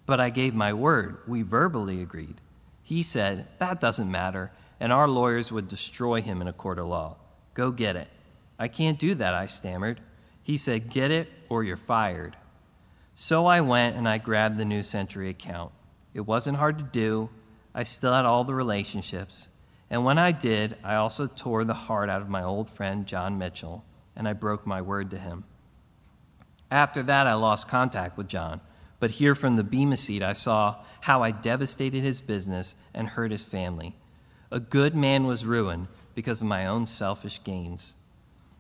But 0.06 0.20
I 0.20 0.30
gave 0.30 0.54
my 0.54 0.74
word. 0.74 1.18
We 1.28 1.42
verbally 1.42 2.02
agreed. 2.02 2.40
He 2.84 3.04
said, 3.04 3.48
That 3.60 3.80
doesn't 3.80 4.12
matter, 4.12 4.52
and 4.80 4.92
our 4.92 5.08
lawyers 5.08 5.52
would 5.52 5.68
destroy 5.68 6.22
him 6.22 6.42
in 6.42 6.48
a 6.48 6.54
court 6.54 6.80
of 6.80 6.88
law. 6.88 7.18
Go 7.54 7.72
get 7.72 7.96
it. 7.96 8.08
I 8.60 8.68
can't 8.68 9.00
do 9.00 9.16
that, 9.16 9.34
I 9.34 9.48
stammered. 9.48 10.00
He 10.44 10.58
said, 10.58 10.90
Get 10.90 11.12
it 11.12 11.30
or 11.50 11.64
you're 11.64 11.78
fired. 11.78 12.36
So 13.16 13.46
I 13.46 13.62
went 13.62 13.96
and 13.96 14.08
I 14.08 14.18
grabbed 14.18 14.58
the 14.58 14.66
New 14.66 14.84
Century 14.84 15.30
account. 15.30 15.72
It 16.14 16.22
wasn't 16.22 16.58
hard 16.58 16.80
to 16.80 16.84
do. 16.84 17.30
I 17.74 17.84
still 17.84 18.14
had 18.14 18.26
all 18.26 18.44
the 18.44 18.54
relationships. 18.54 19.50
And 19.94 20.04
when 20.04 20.18
I 20.18 20.32
did, 20.32 20.76
I 20.84 20.96
also 20.96 21.28
tore 21.28 21.64
the 21.64 21.76
heart 21.76 22.10
out 22.10 22.24
of 22.24 22.28
my 22.28 22.42
old 22.42 22.68
friend 22.68 23.06
John 23.06 23.38
Mitchell, 23.38 23.86
and 24.16 24.28
I 24.28 24.34
broke 24.34 24.66
my 24.66 24.82
word 24.82 25.12
to 25.12 25.20
him. 25.20 25.44
After 26.72 27.04
that, 27.04 27.28
I 27.28 27.36
lost 27.36 27.68
contact 27.68 28.18
with 28.18 28.28
John. 28.28 28.60
But 29.00 29.12
here 29.12 29.36
from 29.36 29.56
the 29.56 29.64
Bema 29.64 29.96
seat, 29.98 30.24
I 30.24 30.34
saw 30.34 30.78
how 31.00 31.22
I 31.22 31.30
devastated 31.30 32.02
his 32.02 32.22
business 32.22 32.76
and 32.96 33.08
hurt 33.08 33.30
his 33.30 33.44
family. 33.44 33.96
A 34.50 34.60
good 34.60 34.96
man 34.96 35.28
was 35.28 35.46
ruined 35.46 35.90
because 36.16 36.42
of 36.42 36.48
my 36.48 36.66
own 36.66 36.88
selfish 36.88 37.44
gains. 37.44 37.96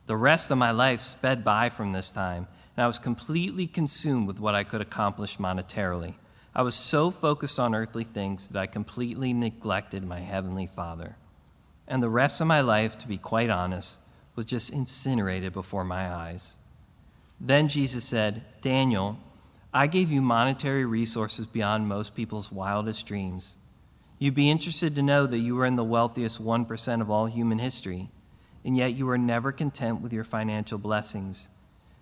The 0.06 0.16
rest 0.16 0.52
of 0.52 0.60
my 0.60 0.70
life 0.70 1.02
sped 1.02 1.44
by 1.44 1.70
from 1.70 1.94
this 1.94 2.12
time, 2.12 2.48
and 2.78 2.84
I 2.84 2.86
was 2.86 3.00
completely 3.00 3.66
consumed 3.66 4.28
with 4.28 4.40
what 4.40 4.54
I 4.54 4.66
could 4.66 4.82
accomplish 4.82 5.38
monetarily. 5.38 6.14
I 6.54 6.62
was 6.62 6.76
so 6.76 7.10
focused 7.10 7.60
on 7.60 7.74
earthly 7.74 8.04
things 8.04 8.50
that 8.50 8.60
I 8.60 8.68
completely 8.68 9.34
neglected 9.34 10.04
my 10.04 10.20
Heavenly 10.20 10.68
Father. 10.68 11.16
And 11.94 12.02
the 12.02 12.10
rest 12.10 12.42
of 12.42 12.48
my 12.48 12.62
life, 12.62 12.98
to 12.98 13.08
be 13.08 13.20
quite 13.20 13.52
honest, 13.52 14.00
was 14.36 14.48
just 14.48 14.72
incinerated 14.72 15.54
before 15.54 15.84
my 15.84 16.12
eyes. 16.12 16.58
Then 17.40 17.68
Jesus 17.68 18.04
said, 18.04 18.44
Daniel, 18.62 19.20
I 19.72 19.86
gave 19.86 20.12
you 20.12 20.20
monetary 20.20 20.86
resources 20.86 21.46
beyond 21.46 21.88
most 21.88 22.16
people's 22.16 22.52
wildest 22.52 23.06
dreams. 23.06 23.58
You'd 24.18 24.34
be 24.34 24.50
interested 24.50 24.96
to 24.96 25.04
know 25.04 25.28
that 25.28 25.38
you 25.38 25.54
were 25.56 25.68
in 25.68 25.76
the 25.76 25.84
wealthiest 25.84 26.44
1% 26.44 27.02
of 27.02 27.12
all 27.12 27.28
human 27.28 27.60
history, 27.60 28.10
and 28.66 28.76
yet 28.76 28.96
you 28.96 29.06
were 29.06 29.20
never 29.20 29.52
content 29.52 30.02
with 30.02 30.14
your 30.14 30.24
financial 30.24 30.80
blessings. 30.80 31.48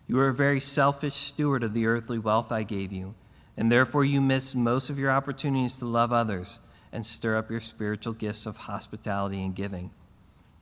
You 0.07 0.15
were 0.15 0.29
a 0.29 0.33
very 0.33 0.61
selfish 0.61 1.15
steward 1.15 1.63
of 1.63 1.73
the 1.73 1.87
earthly 1.87 2.17
wealth 2.17 2.53
I 2.53 2.63
gave 2.63 2.93
you, 2.93 3.13
and 3.57 3.69
therefore 3.69 4.05
you 4.05 4.21
missed 4.21 4.55
most 4.55 4.89
of 4.89 4.99
your 4.99 5.11
opportunities 5.11 5.79
to 5.79 5.85
love 5.85 6.13
others 6.13 6.61
and 6.91 7.05
stir 7.05 7.37
up 7.37 7.49
your 7.49 7.59
spiritual 7.59 8.13
gifts 8.13 8.45
of 8.45 8.57
hospitality 8.57 9.43
and 9.43 9.55
giving. 9.55 9.91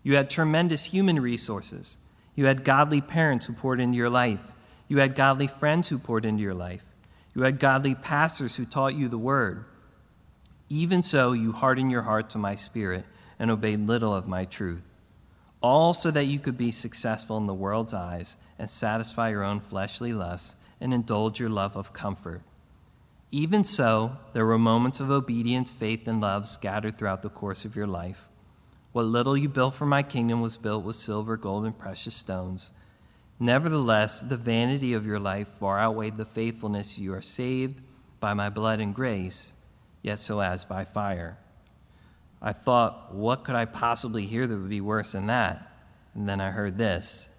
You 0.03 0.15
had 0.15 0.29
tremendous 0.29 0.85
human 0.85 1.19
resources. 1.19 1.97
You 2.35 2.45
had 2.45 2.63
godly 2.63 3.01
parents 3.01 3.45
who 3.45 3.53
poured 3.53 3.79
into 3.79 3.97
your 3.97 4.09
life. 4.09 4.41
You 4.87 4.97
had 4.97 5.15
godly 5.15 5.47
friends 5.47 5.89
who 5.89 5.99
poured 5.99 6.25
into 6.25 6.41
your 6.41 6.53
life. 6.53 6.83
You 7.35 7.43
had 7.43 7.59
godly 7.59 7.95
pastors 7.95 8.55
who 8.55 8.65
taught 8.65 8.95
you 8.95 9.09
the 9.09 9.17
word. 9.17 9.65
Even 10.69 11.03
so, 11.03 11.33
you 11.33 11.51
hardened 11.51 11.91
your 11.91 12.01
heart 12.01 12.31
to 12.31 12.37
my 12.37 12.55
spirit 12.55 13.05
and 13.39 13.51
obeyed 13.51 13.79
little 13.79 14.15
of 14.15 14.27
my 14.27 14.45
truth. 14.45 14.83
All 15.61 15.93
so 15.93 16.11
that 16.11 16.25
you 16.25 16.39
could 16.39 16.57
be 16.57 16.71
successful 16.71 17.37
in 17.37 17.45
the 17.45 17.53
world's 17.53 17.93
eyes 17.93 18.37
and 18.57 18.69
satisfy 18.69 19.29
your 19.29 19.43
own 19.43 19.59
fleshly 19.59 20.13
lusts 20.13 20.55
and 20.79 20.93
indulge 20.93 21.39
your 21.39 21.49
love 21.49 21.75
of 21.75 21.91
comfort. 21.91 22.41
Even 23.31 23.63
so, 23.63 24.17
there 24.33 24.45
were 24.45 24.57
moments 24.57 24.99
of 24.99 25.11
obedience, 25.11 25.71
faith, 25.71 26.07
and 26.07 26.19
love 26.19 26.47
scattered 26.47 26.95
throughout 26.95 27.21
the 27.21 27.29
course 27.29 27.63
of 27.63 27.75
your 27.75 27.85
life. 27.85 28.27
What 28.91 29.05
little 29.05 29.37
you 29.37 29.49
built 29.49 29.75
for 29.75 29.85
my 29.85 30.01
kingdom 30.01 30.41
was 30.41 30.57
built 30.57 30.83
with 30.83 30.95
silver, 30.95 31.37
gold, 31.37 31.65
and 31.65 31.77
precious 31.77 32.15
stones. 32.15 32.71
Nevertheless, 33.39 34.21
the 34.21 34.35
vanity 34.35 34.93
of 34.93 35.05
your 35.05 35.19
life 35.19 35.47
far 35.59 35.79
outweighed 35.79 36.17
the 36.17 36.25
faithfulness 36.25 36.97
you 36.97 37.13
are 37.13 37.21
saved 37.21 37.79
by 38.19 38.33
my 38.33 38.49
blood 38.49 38.79
and 38.79 38.95
grace, 38.95 39.53
yet 40.01 40.17
so 40.17 40.39
as 40.39 40.65
by 40.65 40.83
fire. 40.85 41.37
I 42.41 42.53
thought, 42.53 43.13
what 43.13 43.43
could 43.43 43.55
I 43.55 43.65
possibly 43.65 44.25
hear 44.25 44.47
that 44.47 44.57
would 44.57 44.69
be 44.69 44.81
worse 44.81 45.11
than 45.11 45.27
that? 45.27 45.71
And 46.15 46.27
then 46.27 46.41
I 46.41 46.49
heard 46.49 46.79
this 46.79 47.29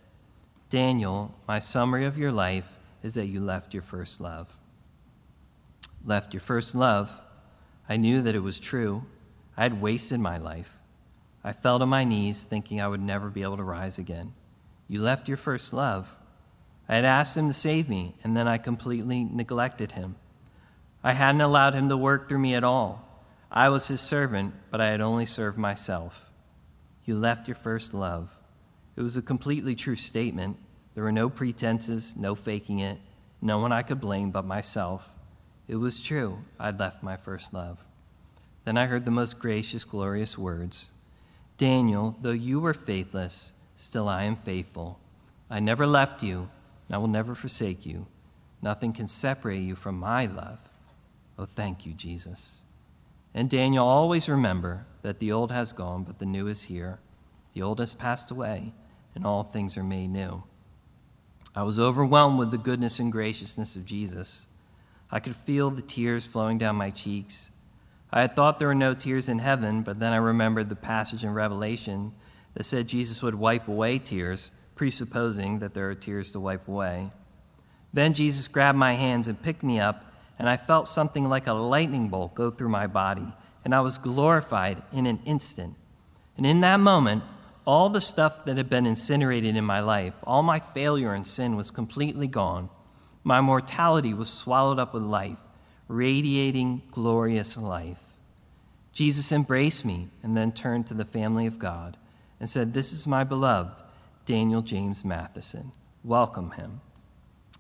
Daniel, 0.69 1.35
my 1.49 1.59
summary 1.59 2.05
of 2.05 2.17
your 2.17 2.31
life 2.31 2.71
is 3.03 3.15
that 3.15 3.27
you 3.27 3.41
left 3.41 3.75
your 3.75 3.83
first 3.83 4.21
love. 4.21 4.57
Left 6.05 6.33
your 6.33 6.41
first 6.41 6.75
love. 6.75 7.13
I 7.89 7.97
knew 7.97 8.23
that 8.23 8.35
it 8.35 8.43
was 8.43 8.59
true. 8.59 9.05
I 9.57 9.63
had 9.65 9.81
wasted 9.81 10.21
my 10.21 10.39
life. 10.39 10.75
I 11.45 11.53
fell 11.53 11.79
to 11.79 11.87
my 11.87 12.05
knees, 12.05 12.45
thinking 12.45 12.81
I 12.81 12.89
would 12.89 13.01
never 13.01 13.29
be 13.29 13.43
able 13.43 13.59
to 13.59 13.63
rise 13.63 13.99
again. 13.99 14.33
You 14.89 15.03
left 15.03 15.29
your 15.29 15.37
first 15.37 15.73
love. 15.73 16.15
I 16.89 16.97
had 16.97 17.05
asked 17.05 17.37
him 17.37 17.49
to 17.49 17.53
save 17.53 17.89
me, 17.89 18.15
and 18.25 18.37
then 18.37 18.49
I 18.49 18.59
completely 18.59 19.25
neglected 19.25 19.93
him. 19.93 20.17
I 21.03 21.13
hadn't 21.13 21.41
allowed 21.41 21.75
him 21.75 21.89
to 21.89 21.97
work 21.97 22.29
through 22.29 22.39
me 22.39 22.55
at 22.55 22.65
all. 22.65 23.07
I 23.51 23.69
was 23.69 23.87
his 23.89 24.01
servant, 24.01 24.55
but 24.71 24.81
I 24.81 24.89
had 24.89 25.01
only 25.01 25.27
served 25.27 25.59
myself. 25.59 26.25
You 27.05 27.17
left 27.17 27.49
your 27.49 27.55
first 27.55 27.95
love. 27.95 28.35
It 28.97 29.03
was 29.03 29.17
a 29.17 29.23
completely 29.23 29.75
true 29.75 29.97
statement. 29.97 30.57
There 30.95 31.05
were 31.05 31.13
no 31.13 31.31
pretenses, 31.31 32.17
no 32.17 32.35
faking 32.35 32.81
it, 32.81 32.99
no 33.41 33.59
one 33.59 33.73
I 33.73 33.83
could 33.83 34.01
blame 34.01 34.31
but 34.31 34.45
myself. 34.45 35.09
It 35.71 35.77
was 35.77 36.01
true. 36.01 36.37
I'd 36.59 36.81
left 36.81 37.05
my 37.05 37.17
first 37.17 37.55
love. 37.55 37.79
Then 38.65 38.77
I 38.77 38.87
heard 38.87 39.05
the 39.05 39.13
most 39.13 39.39
gracious, 39.39 39.85
glorious 39.85 40.37
words 40.37 40.91
Daniel, 41.59 42.17
though 42.21 42.33
you 42.33 42.59
were 42.59 42.75
faithless, 42.75 43.53
still 43.77 44.09
I 44.09 44.25
am 44.25 44.35
faithful. 44.35 44.99
I 45.49 45.61
never 45.61 45.87
left 45.87 46.25
you, 46.25 46.49
and 46.89 46.97
I 46.97 46.99
will 46.99 47.07
never 47.07 47.37
forsake 47.37 47.87
you. 47.87 48.05
Nothing 48.61 48.93
can 48.93 49.07
separate 49.07 49.61
you 49.61 49.77
from 49.77 50.01
my 50.01 50.27
love. 50.27 50.59
Oh, 51.39 51.45
thank 51.45 51.87
you, 51.87 51.93
Jesus. 51.93 52.61
And 53.33 53.49
Daniel, 53.49 53.87
always 53.87 54.29
remember 54.29 54.85
that 55.03 55.21
the 55.21 55.31
old 55.31 55.53
has 55.53 55.73
gone, 55.73 56.03
but 56.03 56.19
the 56.19 56.27
new 56.27 56.49
is 56.49 56.65
here. 56.65 56.99
The 57.53 57.63
old 57.63 57.79
has 57.79 57.95
passed 57.95 58.33
away, 58.33 58.73
and 59.15 59.25
all 59.25 59.45
things 59.45 59.77
are 59.77 59.85
made 59.85 60.09
new. 60.09 60.43
I 61.55 61.63
was 61.63 61.79
overwhelmed 61.79 62.41
with 62.41 62.51
the 62.51 62.59
goodness 62.59 62.99
and 62.99 63.13
graciousness 63.13 63.77
of 63.77 63.87
Jesus. 63.87 64.49
I 65.13 65.21
could 65.21 65.35
feel 65.35 65.71
the 65.71 65.83
tears 65.83 66.25
flowing 66.25 66.59
down 66.59 66.77
my 66.77 66.91
cheeks. 66.91 67.51
I 68.13 68.21
had 68.21 68.37
thought 68.37 68.59
there 68.59 68.69
were 68.69 68.75
no 68.75 68.95
tears 68.95 69.29
in 69.29 69.39
heaven, 69.39 69.83
but 69.83 69.99
then 69.99 70.13
I 70.13 70.17
remembered 70.17 70.69
the 70.69 70.77
passage 70.77 71.25
in 71.25 71.33
Revelation 71.33 72.13
that 72.55 72.65
said 72.65 72.89
Jesus 72.89 73.23
would 73.23 73.35
wipe 73.35 73.69
away 73.69 73.99
tears, 73.99 74.51
presupposing 74.75 75.61
that 75.61 75.75
there 75.75 75.91
are 75.91 75.95
tears 75.95 76.33
to 76.33 76.41
wipe 76.41 76.69
away. 76.69 77.11
Then 77.93 78.15
Jesus 78.15 78.49
grabbed 78.49 78.79
my 78.79 78.93
hands 78.93 79.29
and 79.29 79.43
picked 79.43 79.63
me 79.63 79.81
up, 79.81 80.05
and 80.39 80.49
I 80.49 80.57
felt 80.57 80.89
something 80.89 81.29
like 81.29 81.47
a 81.47 81.53
lightning 81.53 82.09
bolt 82.09 82.35
go 82.35 82.51
through 82.51 82.69
my 82.69 82.87
body, 82.87 83.27
and 83.65 83.75
I 83.75 83.81
was 83.81 83.99
glorified 83.99 84.83
in 84.93 85.07
an 85.07 85.21
instant. 85.25 85.75
And 86.37 86.47
in 86.47 86.61
that 86.61 86.81
moment, 86.81 87.23
all 87.67 87.91
the 87.91 88.01
stuff 88.01 88.45
that 88.47 88.57
had 88.57 88.71
been 88.71 88.87
incinerated 88.87 89.57
in 89.57 89.65
my 89.65 89.81
life, 89.81 90.15
all 90.25 90.43
my 90.43 90.61
failure 90.61 91.13
and 91.13 91.27
sin 91.27 91.57
was 91.57 91.71
completely 91.71 92.27
gone. 92.27 92.71
My 93.23 93.41
mortality 93.41 94.15
was 94.15 94.31
swallowed 94.31 94.79
up 94.79 94.95
with 94.95 95.03
life, 95.03 95.41
radiating 95.89 96.83
glorious 96.91 97.59
life. 97.59 98.03
Jesus 98.93 99.31
embraced 99.31 99.85
me 99.85 100.09
and 100.23 100.37
then 100.37 100.53
turned 100.53 100.87
to 100.87 100.95
the 100.95 101.05
family 101.05 101.47
of 101.47 101.59
God 101.59 101.97
and 102.41 102.49
said, 102.49 102.73
This 102.73 102.93
is 102.93 103.07
my 103.07 103.25
beloved, 103.25 103.83
Daniel 104.25 104.63
James 104.63 105.05
Matheson. 105.05 105.71
Welcome 106.03 106.51
him. 106.51 106.81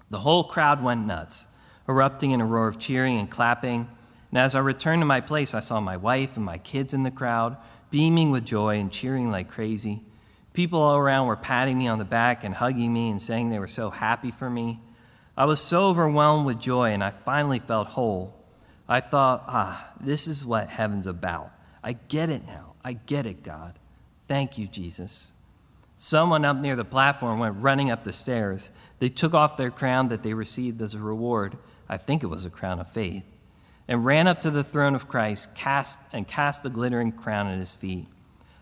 The 0.08 0.18
whole 0.18 0.44
crowd 0.44 0.82
went 0.82 1.06
nuts, 1.06 1.46
erupting 1.88 2.30
in 2.30 2.40
a 2.40 2.46
roar 2.46 2.66
of 2.66 2.78
cheering 2.78 3.18
and 3.18 3.30
clapping. 3.30 3.86
And 4.30 4.38
as 4.38 4.54
I 4.54 4.60
returned 4.60 5.02
to 5.02 5.06
my 5.06 5.20
place, 5.20 5.54
I 5.54 5.60
saw 5.60 5.78
my 5.80 5.98
wife 5.98 6.36
and 6.36 6.44
my 6.44 6.58
kids 6.58 6.94
in 6.94 7.02
the 7.02 7.10
crowd, 7.10 7.58
beaming 7.90 8.30
with 8.30 8.46
joy 8.46 8.78
and 8.78 8.90
cheering 8.90 9.30
like 9.30 9.50
crazy. 9.50 10.02
People 10.52 10.80
all 10.80 10.96
around 10.96 11.26
were 11.26 11.36
patting 11.36 11.78
me 11.78 11.86
on 11.86 11.98
the 11.98 12.04
back 12.04 12.44
and 12.44 12.54
hugging 12.54 12.92
me 12.92 13.10
and 13.10 13.20
saying 13.20 13.50
they 13.50 13.58
were 13.58 13.66
so 13.66 13.90
happy 13.90 14.30
for 14.30 14.48
me. 14.48 14.80
I 15.40 15.46
was 15.46 15.58
so 15.58 15.86
overwhelmed 15.86 16.44
with 16.44 16.60
joy, 16.60 16.90
and 16.90 17.02
I 17.02 17.08
finally 17.08 17.60
felt 17.60 17.88
whole. 17.88 18.34
I 18.86 19.00
thought, 19.00 19.44
ah, 19.46 19.90
this 19.98 20.28
is 20.28 20.44
what 20.44 20.68
heaven's 20.68 21.06
about. 21.06 21.50
I 21.82 21.94
get 21.94 22.28
it 22.28 22.46
now. 22.46 22.74
I 22.84 22.92
get 22.92 23.24
it, 23.24 23.42
God. 23.42 23.72
Thank 24.24 24.58
you, 24.58 24.66
Jesus. 24.66 25.32
Someone 25.96 26.44
up 26.44 26.58
near 26.58 26.76
the 26.76 26.84
platform 26.84 27.38
went 27.38 27.62
running 27.62 27.90
up 27.90 28.04
the 28.04 28.12
stairs. 28.12 28.70
They 28.98 29.08
took 29.08 29.32
off 29.32 29.56
their 29.56 29.70
crown 29.70 30.08
that 30.08 30.22
they 30.22 30.34
received 30.34 30.82
as 30.82 30.94
a 30.94 30.98
reward. 30.98 31.56
I 31.88 31.96
think 31.96 32.22
it 32.22 32.26
was 32.26 32.44
a 32.44 32.50
crown 32.50 32.78
of 32.78 32.88
faith. 32.88 33.24
And 33.88 34.04
ran 34.04 34.28
up 34.28 34.42
to 34.42 34.50
the 34.50 34.62
throne 34.62 34.94
of 34.94 35.08
Christ, 35.08 35.54
cast 35.54 36.02
and 36.12 36.28
cast 36.28 36.64
the 36.64 36.68
glittering 36.68 37.12
crown 37.12 37.46
at 37.46 37.58
his 37.58 37.72
feet. 37.72 38.08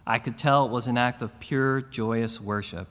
I 0.07 0.21
could 0.21 0.39
tell 0.39 0.67
it 0.67 0.71
was 0.71 0.87
an 0.87 0.97
act 0.97 1.23
of 1.23 1.41
pure, 1.41 1.81
joyous 1.81 2.41
worship. 2.41 2.87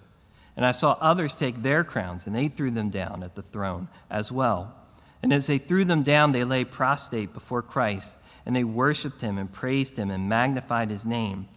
And 0.57 0.65
I 0.65 0.71
saw 0.71 0.97
others 0.99 1.37
take 1.37 1.61
their 1.61 1.83
crowns, 1.83 2.25
and 2.25 2.35
they 2.35 2.49
threw 2.49 2.71
them 2.71 2.89
down 2.89 3.21
at 3.23 3.35
the 3.35 3.43
throne 3.43 3.87
as 4.09 4.31
well. 4.31 4.75
And 5.21 5.31
as 5.31 5.45
they 5.45 5.59
threw 5.59 5.85
them 5.85 6.01
down, 6.01 6.31
they 6.31 6.43
lay 6.43 6.65
prostrate 6.65 7.31
before 7.31 7.61
Christ, 7.61 8.17
and 8.43 8.55
they 8.55 8.63
worshiped 8.63 9.21
him 9.21 9.37
and 9.37 9.51
praised 9.51 9.95
him 9.95 10.09
and 10.09 10.27
magnified 10.27 10.89
his 10.89 11.05
name. 11.05 11.47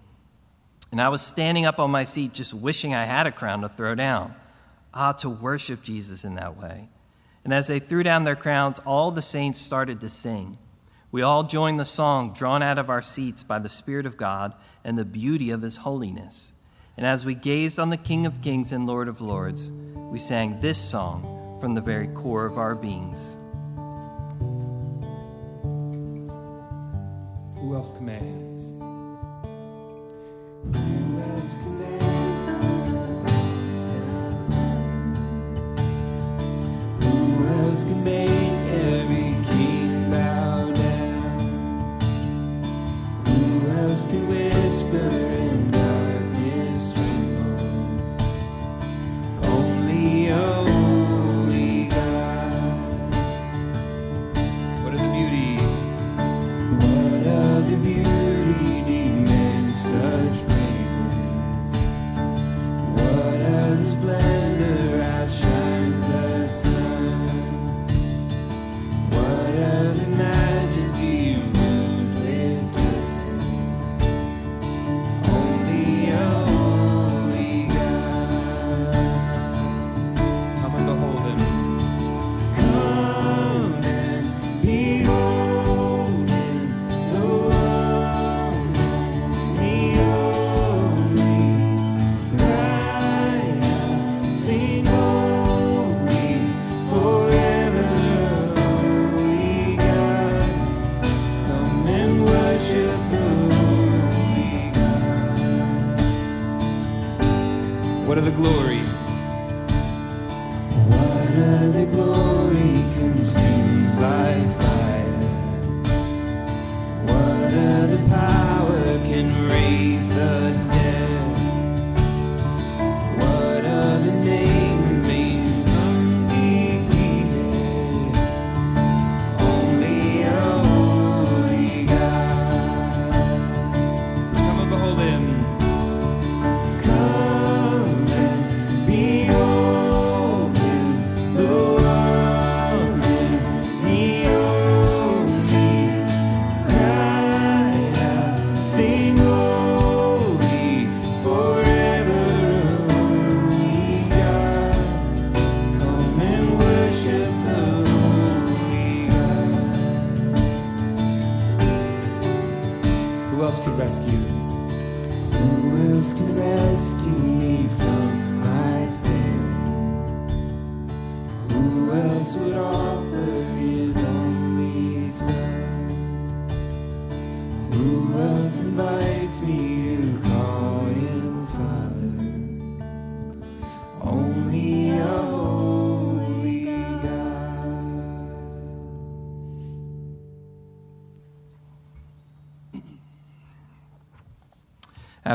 And 0.92 1.00
I 1.00 1.08
was 1.08 1.22
standing 1.22 1.64
up 1.64 1.78
on 1.78 1.90
my 1.90 2.04
seat 2.04 2.34
just 2.34 2.52
wishing 2.52 2.94
I 2.94 3.04
had 3.04 3.26
a 3.26 3.32
crown 3.32 3.62
to 3.62 3.70
throw 3.70 3.94
down. 3.94 4.34
Ah, 4.92 5.12
to 5.12 5.30
worship 5.30 5.82
Jesus 5.82 6.24
in 6.24 6.34
that 6.34 6.58
way. 6.58 6.88
And 7.44 7.54
as 7.54 7.68
they 7.68 7.78
threw 7.78 8.02
down 8.02 8.24
their 8.24 8.36
crowns, 8.36 8.80
all 8.80 9.12
the 9.12 9.22
saints 9.22 9.58
started 9.60 10.02
to 10.02 10.08
sing. 10.08 10.58
We 11.10 11.22
all 11.22 11.42
joined 11.44 11.80
the 11.80 11.84
song, 11.84 12.34
drawn 12.34 12.62
out 12.62 12.78
of 12.78 12.90
our 12.90 13.02
seats 13.02 13.44
by 13.44 13.60
the 13.60 13.68
Spirit 13.68 14.04
of 14.04 14.16
God 14.16 14.52
and 14.84 14.98
the 14.98 15.04
beauty 15.04 15.52
of 15.52 15.62
his 15.62 15.76
holiness. 15.76 16.52
And 17.00 17.06
as 17.06 17.24
we 17.24 17.34
gazed 17.34 17.78
on 17.78 17.88
the 17.88 17.96
King 17.96 18.26
of 18.26 18.42
Kings 18.42 18.72
and 18.72 18.86
Lord 18.86 19.08
of 19.08 19.22
Lords, 19.22 19.72
we 19.72 20.18
sang 20.18 20.60
this 20.60 20.76
song 20.76 21.58
from 21.58 21.74
the 21.74 21.80
very 21.80 22.08
core 22.08 22.44
of 22.44 22.58
our 22.58 22.74
beings. 22.74 23.38
Who 27.58 27.74
else 27.74 27.90
commands? 27.92 28.49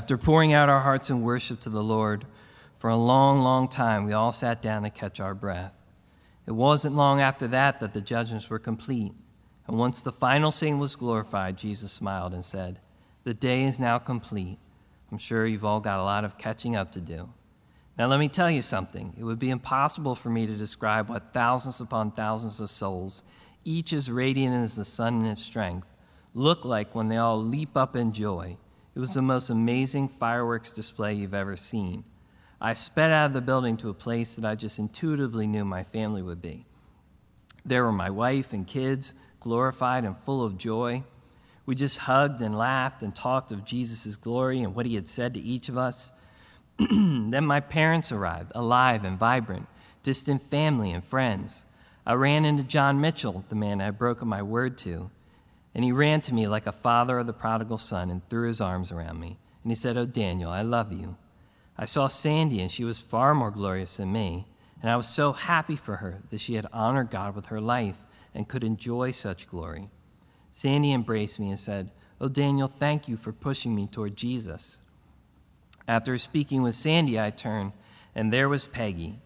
After 0.05 0.19
pouring 0.19 0.53
out 0.53 0.69
our 0.69 0.81
hearts 0.81 1.09
in 1.09 1.23
worship 1.23 1.61
to 1.61 1.71
the 1.71 1.83
Lord 1.83 2.25
for 2.77 2.91
a 2.91 2.95
long, 2.95 3.41
long 3.41 3.67
time, 3.67 4.05
we 4.05 4.13
all 4.13 4.31
sat 4.31 4.61
down 4.61 4.83
to 4.83 4.91
catch 4.91 5.19
our 5.19 5.33
breath. 5.33 5.73
It 6.45 6.51
wasn't 6.51 6.95
long 6.95 7.21
after 7.21 7.47
that 7.47 7.79
that 7.79 7.93
the 7.93 8.01
judgments 8.01 8.47
were 8.47 8.59
complete. 8.59 9.13
And 9.65 9.79
once 9.79 10.03
the 10.03 10.11
final 10.11 10.51
scene 10.51 10.77
was 10.77 10.95
glorified, 10.95 11.57
Jesus 11.57 11.91
smiled 11.91 12.35
and 12.35 12.45
said, 12.45 12.79
The 13.23 13.33
day 13.33 13.63
is 13.63 13.79
now 13.79 13.97
complete. 13.97 14.59
I'm 15.11 15.17
sure 15.17 15.43
you've 15.43 15.65
all 15.65 15.79
got 15.79 15.99
a 15.99 16.03
lot 16.03 16.23
of 16.23 16.37
catching 16.37 16.75
up 16.75 16.91
to 16.91 17.01
do. 17.01 17.27
Now, 17.97 18.05
let 18.05 18.19
me 18.19 18.29
tell 18.29 18.51
you 18.51 18.61
something. 18.61 19.15
It 19.17 19.23
would 19.23 19.39
be 19.39 19.49
impossible 19.49 20.13
for 20.13 20.29
me 20.29 20.45
to 20.45 20.55
describe 20.55 21.09
what 21.09 21.33
thousands 21.33 21.81
upon 21.81 22.11
thousands 22.11 22.59
of 22.59 22.69
souls, 22.69 23.23
each 23.63 23.91
as 23.91 24.11
radiant 24.11 24.53
as 24.53 24.75
the 24.75 24.85
sun 24.85 25.21
in 25.21 25.25
its 25.25 25.41
strength, 25.41 25.87
look 26.35 26.63
like 26.63 26.93
when 26.93 27.07
they 27.07 27.17
all 27.17 27.41
leap 27.43 27.75
up 27.75 27.95
in 27.95 28.13
joy. 28.13 28.55
It 28.95 28.99
was 28.99 29.13
the 29.13 29.21
most 29.21 29.49
amazing 29.49 30.07
fireworks 30.07 30.71
display 30.71 31.15
you've 31.15 31.33
ever 31.33 31.57
seen. 31.57 32.05
I 32.61 32.73
sped 32.73 33.11
out 33.11 33.25
of 33.25 33.33
the 33.33 33.41
building 33.41 33.75
to 33.77 33.89
a 33.89 33.93
place 33.93 34.37
that 34.37 34.45
I 34.45 34.55
just 34.55 34.79
intuitively 34.79 35.47
knew 35.47 35.65
my 35.65 35.83
family 35.83 36.21
would 36.21 36.41
be. 36.41 36.65
There 37.65 37.83
were 37.83 37.91
my 37.91 38.09
wife 38.09 38.53
and 38.53 38.65
kids, 38.65 39.13
glorified 39.41 40.05
and 40.05 40.17
full 40.19 40.45
of 40.45 40.57
joy. 40.57 41.03
We 41.65 41.75
just 41.75 41.97
hugged 41.97 42.39
and 42.41 42.57
laughed 42.57 43.03
and 43.03 43.13
talked 43.13 43.51
of 43.51 43.65
Jesus' 43.65 44.15
glory 44.15 44.61
and 44.61 44.73
what 44.73 44.85
he 44.85 44.95
had 44.95 45.09
said 45.09 45.33
to 45.33 45.41
each 45.41 45.67
of 45.67 45.77
us. 45.77 46.13
then 46.77 47.45
my 47.45 47.59
parents 47.59 48.13
arrived, 48.13 48.53
alive 48.55 49.03
and 49.03 49.19
vibrant, 49.19 49.67
distant 50.03 50.41
family 50.43 50.91
and 50.91 51.03
friends. 51.03 51.65
I 52.05 52.13
ran 52.13 52.45
into 52.45 52.63
John 52.63 53.01
Mitchell, 53.01 53.43
the 53.49 53.55
man 53.55 53.81
I 53.81 53.85
had 53.85 53.97
broken 53.97 54.29
my 54.29 54.43
word 54.43 54.77
to, 54.79 55.09
and 55.75 55.83
he 55.83 55.91
ran 55.91 56.21
to 56.21 56.33
me 56.33 56.47
like 56.47 56.67
a 56.67 56.71
father 56.71 57.19
of 57.19 57.27
the 57.27 57.33
prodigal 57.33 57.77
son 57.77 58.09
and 58.09 58.27
threw 58.29 58.47
his 58.47 58.61
arms 58.61 58.93
around 58.93 59.19
me. 59.19 59.37
And 59.61 59.71
he 59.71 59.75
said, 59.75 59.97
Oh, 59.97 60.05
Daniel, 60.05 60.49
I 60.49 60.61
love 60.61 60.93
you. 60.93 61.17
I 61.77 61.83
saw 61.83 62.07
Sandy, 62.07 62.61
and 62.61 62.71
she 62.71 62.85
was 62.85 63.01
far 63.01 63.35
more 63.35 63.51
glorious 63.51 63.97
than 63.97 64.09
me, 64.09 64.47
and 64.81 64.89
I 64.89 64.95
was 64.95 65.07
so 65.07 65.33
happy 65.33 65.75
for 65.75 65.97
her 65.97 66.21
that 66.29 66.39
she 66.39 66.53
had 66.53 66.67
honored 66.71 67.09
God 67.09 67.35
with 67.35 67.47
her 67.47 67.59
life 67.59 68.01
and 68.33 68.47
could 68.47 68.63
enjoy 68.63 69.11
such 69.11 69.49
glory. 69.49 69.89
Sandy 70.49 70.93
embraced 70.93 71.41
me 71.41 71.49
and 71.49 71.59
said, 71.59 71.91
Oh, 72.21 72.29
Daniel, 72.29 72.69
thank 72.69 73.09
you 73.09 73.17
for 73.17 73.33
pushing 73.33 73.75
me 73.75 73.87
toward 73.87 74.15
Jesus. 74.15 74.79
After 75.89 76.17
speaking 76.17 76.63
with 76.63 76.75
Sandy, 76.75 77.19
I 77.19 77.31
turned, 77.31 77.73
and 78.15 78.31
there 78.31 78.47
was 78.47 78.65
Peggy. 78.65 79.19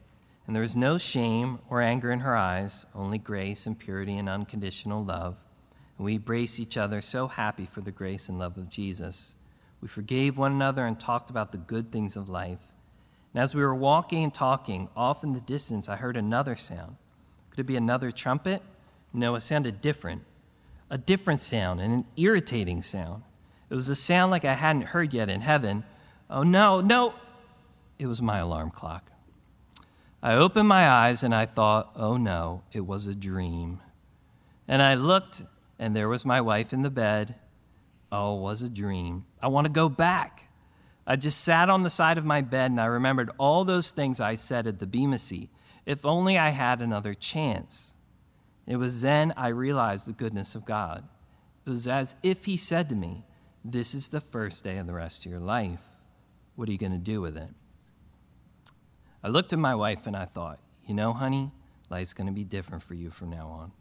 And 0.48 0.56
there 0.56 0.64
was 0.64 0.76
no 0.76 0.98
shame 0.98 1.60
or 1.70 1.80
anger 1.80 2.12
in 2.12 2.22
her 2.22 2.36
eyes, 2.36 2.88
only 2.96 3.20
grace 3.20 3.68
and 3.68 3.78
purity 3.78 4.18
and 4.18 4.28
unconditional 4.28 5.06
love. 5.06 5.38
We 6.00 6.16
embraced 6.16 6.60
each 6.60 6.78
other, 6.78 7.02
so 7.02 7.28
happy 7.28 7.66
for 7.66 7.82
the 7.82 7.92
grace 7.92 8.30
and 8.30 8.40
love 8.40 8.58
of 8.58 8.70
Jesus. 8.70 9.36
We 9.82 9.88
forgave 9.88 10.38
one 10.38 10.54
another 10.54 10.86
and 10.86 11.00
talked 11.00 11.30
about 11.30 11.52
the 11.52 11.58
good 11.58 11.92
things 11.92 12.16
of 12.16 12.30
life. 12.30 12.62
And 13.34 13.44
as 13.44 13.54
we 13.54 13.62
were 13.62 13.76
walking 13.76 14.24
and 14.24 14.34
talking, 14.34 14.90
off 14.96 15.24
in 15.24 15.34
the 15.34 15.42
distance, 15.42 15.90
I 15.90 15.98
heard 15.98 16.18
another 16.18 16.56
sound. 16.56 16.96
Could 17.52 17.60
it 17.60 17.68
be 17.68 17.76
another 17.76 18.12
trumpet? 18.12 18.62
No, 19.14 19.36
it 19.36 19.42
sounded 19.42 19.82
different. 19.82 20.24
A 20.90 20.98
different 20.98 21.42
sound, 21.42 21.82
and 21.82 21.94
an 21.94 22.06
irritating 22.18 22.82
sound. 22.82 23.22
It 23.70 23.76
was 23.76 23.90
a 23.90 23.96
sound 23.96 24.32
like 24.32 24.46
I 24.46 24.54
hadn't 24.54 24.84
heard 24.84 25.14
yet 25.14 25.30
in 25.30 25.42
heaven. 25.42 25.84
Oh, 26.30 26.44
no, 26.44 26.82
no! 26.82 27.14
It 28.00 28.08
was 28.08 28.22
my 28.22 28.40
alarm 28.40 28.72
clock. 28.72 29.12
I 30.22 30.36
opened 30.36 30.68
my 30.68 30.90
eyes 30.90 31.24
and 31.24 31.34
I 31.34 31.46
thought, 31.46 31.92
oh 31.96 32.18
no, 32.18 32.64
it 32.74 32.82
was 32.82 33.08
a 33.08 33.16
dream. 33.16 33.80
And 34.68 34.82
I 34.82 34.96
looked, 34.96 35.44
and 35.80 35.96
there 35.96 36.10
was 36.10 36.26
my 36.26 36.42
wife 36.42 36.74
in 36.74 36.82
the 36.82 36.90
bed. 36.90 37.34
Oh, 38.12 38.38
it 38.38 38.42
was 38.42 38.62
a 38.62 38.70
dream. 38.70 39.26
I 39.42 39.48
want 39.48 39.66
to 39.66 39.72
go 39.72 39.88
back. 39.88 40.44
I 41.08 41.16
just 41.16 41.42
sat 41.42 41.70
on 41.70 41.84
the 41.84 41.90
side 41.90 42.18
of 42.18 42.26
my 42.26 42.42
bed 42.42 42.70
and 42.70 42.82
I 42.82 42.86
remembered 42.86 43.32
all 43.40 43.64
those 43.64 43.92
things 43.92 44.20
I 44.20 44.36
said 44.36 44.68
at 44.68 44.78
the 44.78 44.86
Bema 44.86 45.18
seat. 45.18 45.50
If 45.86 46.06
only 46.06 46.38
I 46.38 46.50
had 46.50 46.82
another 46.82 47.14
chance. 47.14 47.96
It 48.68 48.76
was 48.76 49.02
then 49.02 49.34
I 49.38 49.48
realized 49.48 50.06
the 50.06 50.14
goodness 50.14 50.54
of 50.56 50.66
God. 50.66 51.08
It 51.66 51.70
was 51.70 51.88
as 51.88 52.16
if 52.22 52.46
He 52.46 52.58
said 52.58 52.90
to 52.90 52.96
me, 52.96 53.24
This 53.66 53.96
is 53.96 54.10
the 54.10 54.22
first 54.22 54.64
day 54.64 54.78
of 54.78 54.86
the 54.86 54.94
rest 54.94 55.26
of 55.26 55.32
your 55.32 55.42
life. 55.42 55.82
What 56.56 56.70
are 56.70 56.72
you 56.72 56.78
going 56.78 56.92
to 56.92 56.98
do 57.00 57.22
with 57.22 57.38
it? 57.38 57.50
I 59.24 59.30
looked 59.30 59.54
at 59.54 59.60
my 59.60 59.76
wife 59.76 60.06
and 60.06 60.16
I 60.16 60.26
thought, 60.26 60.60
You 60.86 60.94
know, 60.94 61.14
honey, 61.14 61.52
life's 61.90 62.14
going 62.14 62.28
to 62.28 62.34
be 62.34 62.44
different 62.44 62.84
for 62.84 62.94
you 62.94 63.10
from 63.10 63.32
now 63.32 63.48
on. 63.48 63.72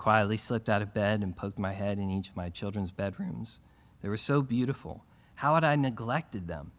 Quietly 0.00 0.38
slipped 0.38 0.70
out 0.70 0.80
of 0.80 0.94
bed 0.94 1.22
and 1.22 1.36
poked 1.36 1.58
my 1.58 1.72
head 1.72 1.98
in 1.98 2.08
each 2.08 2.30
of 2.30 2.36
my 2.36 2.48
children's 2.48 2.90
bedrooms. 2.90 3.60
They 4.00 4.08
were 4.08 4.16
so 4.16 4.40
beautiful. 4.40 5.04
How 5.34 5.56
had 5.56 5.62
I 5.62 5.76
neglected 5.76 6.48
them? 6.48 6.72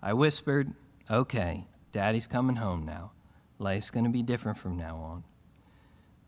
I 0.00 0.14
whispered, 0.14 0.72
Okay, 1.10 1.66
Daddy's 1.92 2.26
coming 2.26 2.56
home 2.56 2.86
now. 2.86 3.12
Life's 3.58 3.90
going 3.90 4.04
to 4.04 4.10
be 4.10 4.22
different 4.22 4.56
from 4.56 4.78
now 4.78 5.22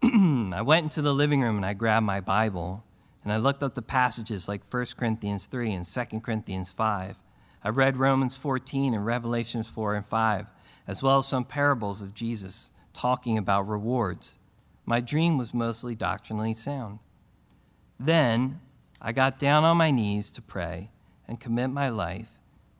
on. 0.02 0.52
I 0.52 0.60
went 0.60 0.84
into 0.84 1.00
the 1.00 1.14
living 1.14 1.40
room 1.40 1.56
and 1.56 1.64
I 1.64 1.72
grabbed 1.72 2.04
my 2.04 2.20
Bible 2.20 2.84
and 3.24 3.32
I 3.32 3.38
looked 3.38 3.62
up 3.62 3.74
the 3.74 3.80
passages 3.80 4.46
like 4.46 4.70
1 4.70 4.84
Corinthians 4.98 5.46
3 5.46 5.72
and 5.72 5.86
2 5.86 6.20
Corinthians 6.20 6.70
5. 6.70 7.16
I 7.64 7.68
read 7.70 7.96
Romans 7.96 8.36
14 8.36 8.92
and 8.92 9.06
Revelations 9.06 9.70
4 9.70 9.94
and 9.94 10.04
5, 10.04 10.52
as 10.86 11.02
well 11.02 11.16
as 11.16 11.26
some 11.26 11.46
parables 11.46 12.02
of 12.02 12.12
Jesus 12.12 12.70
talking 12.92 13.38
about 13.38 13.68
rewards. 13.68 14.36
My 14.84 15.00
dream 15.00 15.38
was 15.38 15.54
mostly 15.54 15.94
doctrinally 15.94 16.54
sound. 16.54 16.98
Then 17.98 18.60
I 19.00 19.12
got 19.12 19.38
down 19.38 19.64
on 19.64 19.76
my 19.76 19.90
knees 19.90 20.32
to 20.32 20.42
pray 20.42 20.90
and 21.28 21.38
commit 21.38 21.70
my 21.70 21.90
life 21.90 22.30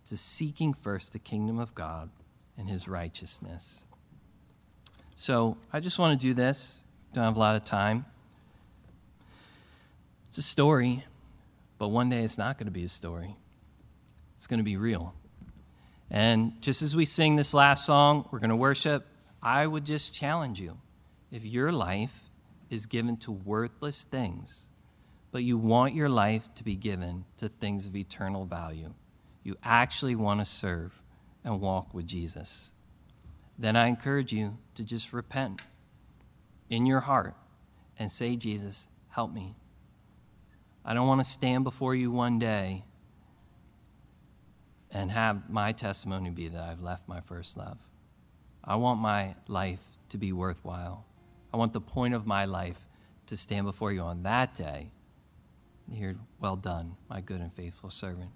to 0.07 0.17
seeking 0.17 0.75
first 0.75 1.13
the 1.13 1.19
kingdom 1.19 1.59
of 1.59 1.75
God 1.75 2.11
and 2.59 2.69
his 2.69 2.89
righteousness. 2.89 3.85
So 5.15 5.57
I 5.73 5.81
just 5.81 5.99
want 5.99 6.19
to 6.19 6.27
do 6.27 6.35
this. 6.35 6.83
Don't 7.13 7.25
have 7.25 7.37
a 7.37 7.41
lot 7.41 7.57
of 7.57 7.65
time. 7.65 8.05
It's 10.27 10.39
a 10.39 10.43
story, 10.43 11.05
but 11.79 11.89
one 11.89 12.09
day 12.09 12.23
it's 12.23 12.39
not 12.39 12.57
going 12.57 12.67
to 12.67 12.73
be 12.73 12.85
a 12.85 12.89
story. 12.89 13.35
It's 14.35 14.47
going 14.47 14.59
to 14.59 14.65
be 14.65 14.77
real. 14.77 15.15
And 16.11 16.61
just 16.61 16.83
as 16.83 16.97
we 16.97 17.05
sing 17.05 17.37
this 17.37 17.55
last 17.55 17.85
song, 17.85 18.29
we're 18.31 18.39
going 18.39 18.51
to 18.51 18.57
worship. 18.57 19.07
I 19.43 19.67
would 19.67 19.85
just 19.85 20.15
challenge 20.15 20.61
you. 20.61 20.77
If 21.31 21.45
your 21.45 21.71
life 21.71 22.15
is 22.71 22.87
given 22.87 23.17
to 23.19 23.33
worthless 23.33 24.05
things, 24.05 24.67
but 25.33 25.45
you 25.45 25.59
want 25.59 25.95
your 25.95 26.09
life 26.09 26.53
to 26.55 26.65
be 26.65 26.75
given 26.75 27.25
to 27.37 27.49
things 27.49 27.87
of 27.87 27.95
eternal 27.95 28.45
value, 28.45 28.93
you 29.45 29.57
actually 29.63 30.17
want 30.17 30.41
to 30.41 30.45
serve 30.45 30.93
and 31.45 31.61
walk 31.61 31.95
with 31.95 32.07
Jesus, 32.07 32.73
then 33.59 33.77
I 33.77 33.89
encourage 33.89 34.33
you 34.33 34.57
to 34.75 34.85
just 34.85 35.13
repent 35.13 35.61
in 36.69 36.87
your 36.87 37.01
heart 37.01 37.35
and 37.99 38.11
say, 38.11 38.37
Jesus, 38.37 38.89
help 39.09 39.33
me. 39.33 39.55
I 40.85 40.95
don't 40.95 41.07
want 41.07 41.21
to 41.21 41.31
stand 41.31 41.65
before 41.65 41.95
you 41.95 42.11
one 42.11 42.39
day 42.39 42.85
and 44.91 45.11
have 45.11 45.49
my 45.49 45.73
testimony 45.73 46.31
be 46.31 46.49
that 46.49 46.61
I've 46.61 46.83
left 46.83 47.07
my 47.07 47.21
first 47.21 47.57
love. 47.57 47.79
I 48.65 48.77
want 48.77 49.01
my 49.01 49.35
life 49.47 49.83
to 50.11 50.19
be 50.19 50.33
worthwhile. 50.33 51.05
I 51.53 51.57
want 51.57 51.73
the 51.73 51.81
point 51.81 52.15
of 52.15 52.27
my 52.27 52.45
life 52.45 52.79
to 53.27 53.37
stand 53.37 53.67
before 53.67 53.93
you 53.93 54.03
on 54.03 54.23
that 54.25 54.55
day 54.55 54.91
and 55.87 55.97
hear, 55.97 56.17
Well 56.41 56.57
done, 56.57 56.97
my 57.09 57.21
good 57.21 57.41
and 57.41 57.53
faithful 57.53 57.91
servant. 57.91 58.31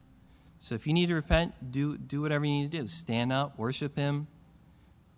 So 0.59 0.75
if 0.75 0.87
you 0.87 0.93
need 0.93 1.09
to 1.09 1.15
repent, 1.15 1.55
do, 1.71 1.97
do 1.97 2.23
whatever 2.23 2.45
you 2.45 2.63
need 2.63 2.73
to 2.73 2.81
do. 2.81 2.87
Stand 2.87 3.33
up, 3.33 3.59
worship 3.59 3.97
Him, 3.97 4.27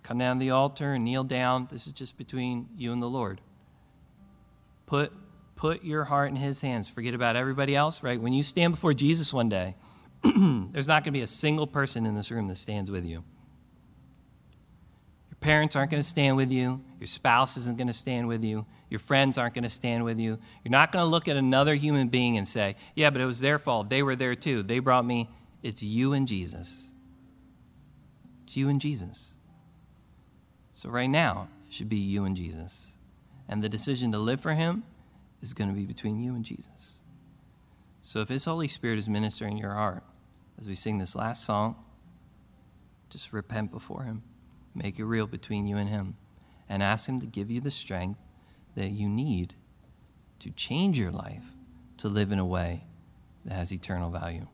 come 0.02 0.18
down 0.18 0.36
to 0.36 0.40
the 0.40 0.50
altar 0.50 0.92
and 0.92 1.04
kneel 1.04 1.24
down. 1.24 1.68
This 1.70 1.86
is 1.86 1.92
just 1.92 2.16
between 2.16 2.68
you 2.76 2.92
and 2.92 3.02
the 3.02 3.08
Lord. 3.08 3.40
Put, 4.86 5.12
put 5.56 5.84
your 5.84 6.04
heart 6.04 6.30
in 6.30 6.36
His 6.36 6.60
hands. 6.60 6.88
Forget 6.88 7.14
about 7.14 7.36
everybody 7.36 7.74
else, 7.74 8.02
right? 8.02 8.20
When 8.20 8.32
you 8.32 8.42
stand 8.42 8.72
before 8.74 8.94
Jesus 8.94 9.32
one 9.32 9.48
day, 9.48 9.74
there's 10.22 10.88
not 10.88 11.04
going 11.04 11.12
to 11.12 11.18
be 11.18 11.22
a 11.22 11.26
single 11.26 11.66
person 11.66 12.06
in 12.06 12.14
this 12.14 12.30
room 12.30 12.48
that 12.48 12.56
stands 12.56 12.90
with 12.90 13.06
you. 13.06 13.24
Parents 15.46 15.76
aren't 15.76 15.92
going 15.92 16.02
to 16.02 16.08
stand 16.08 16.36
with 16.36 16.50
you. 16.50 16.80
Your 16.98 17.06
spouse 17.06 17.56
isn't 17.56 17.78
going 17.78 17.86
to 17.86 17.92
stand 17.92 18.26
with 18.26 18.42
you. 18.42 18.66
Your 18.90 18.98
friends 18.98 19.38
aren't 19.38 19.54
going 19.54 19.62
to 19.62 19.70
stand 19.70 20.04
with 20.04 20.18
you. 20.18 20.40
You're 20.64 20.72
not 20.72 20.90
going 20.90 21.04
to 21.04 21.08
look 21.08 21.28
at 21.28 21.36
another 21.36 21.76
human 21.76 22.08
being 22.08 22.36
and 22.36 22.48
say, 22.48 22.74
yeah, 22.96 23.10
but 23.10 23.20
it 23.20 23.26
was 23.26 23.38
their 23.38 23.60
fault. 23.60 23.88
They 23.88 24.02
were 24.02 24.16
there 24.16 24.34
too. 24.34 24.64
They 24.64 24.80
brought 24.80 25.04
me. 25.04 25.30
It's 25.62 25.84
you 25.84 26.14
and 26.14 26.26
Jesus. 26.26 26.92
It's 28.42 28.56
you 28.56 28.68
and 28.70 28.80
Jesus. 28.80 29.36
So 30.72 30.88
right 30.88 31.06
now, 31.06 31.46
it 31.68 31.74
should 31.74 31.90
be 31.90 31.98
you 31.98 32.24
and 32.24 32.36
Jesus. 32.36 32.96
And 33.48 33.62
the 33.62 33.68
decision 33.68 34.10
to 34.12 34.18
live 34.18 34.40
for 34.40 34.52
Him 34.52 34.82
is 35.42 35.54
going 35.54 35.70
to 35.70 35.76
be 35.76 35.84
between 35.84 36.18
you 36.18 36.34
and 36.34 36.44
Jesus. 36.44 37.00
So 38.00 38.20
if 38.20 38.28
His 38.28 38.44
Holy 38.44 38.66
Spirit 38.66 38.98
is 38.98 39.08
ministering 39.08 39.58
your 39.58 39.74
heart 39.74 40.02
as 40.58 40.66
we 40.66 40.74
sing 40.74 40.98
this 40.98 41.14
last 41.14 41.44
song, 41.44 41.76
just 43.10 43.32
repent 43.32 43.70
before 43.70 44.02
Him. 44.02 44.24
Make 44.76 44.98
it 44.98 45.04
real 45.04 45.26
between 45.26 45.66
you 45.66 45.78
and 45.78 45.88
Him. 45.88 46.16
And 46.68 46.82
ask 46.82 47.08
Him 47.08 47.20
to 47.20 47.26
give 47.26 47.50
you 47.50 47.60
the 47.60 47.70
strength 47.70 48.20
that 48.74 48.90
you 48.90 49.08
need 49.08 49.54
to 50.40 50.50
change 50.50 50.98
your 50.98 51.10
life 51.10 51.44
to 51.98 52.08
live 52.08 52.30
in 52.30 52.38
a 52.38 52.44
way 52.44 52.84
that 53.46 53.54
has 53.54 53.72
eternal 53.72 54.10
value. 54.10 54.46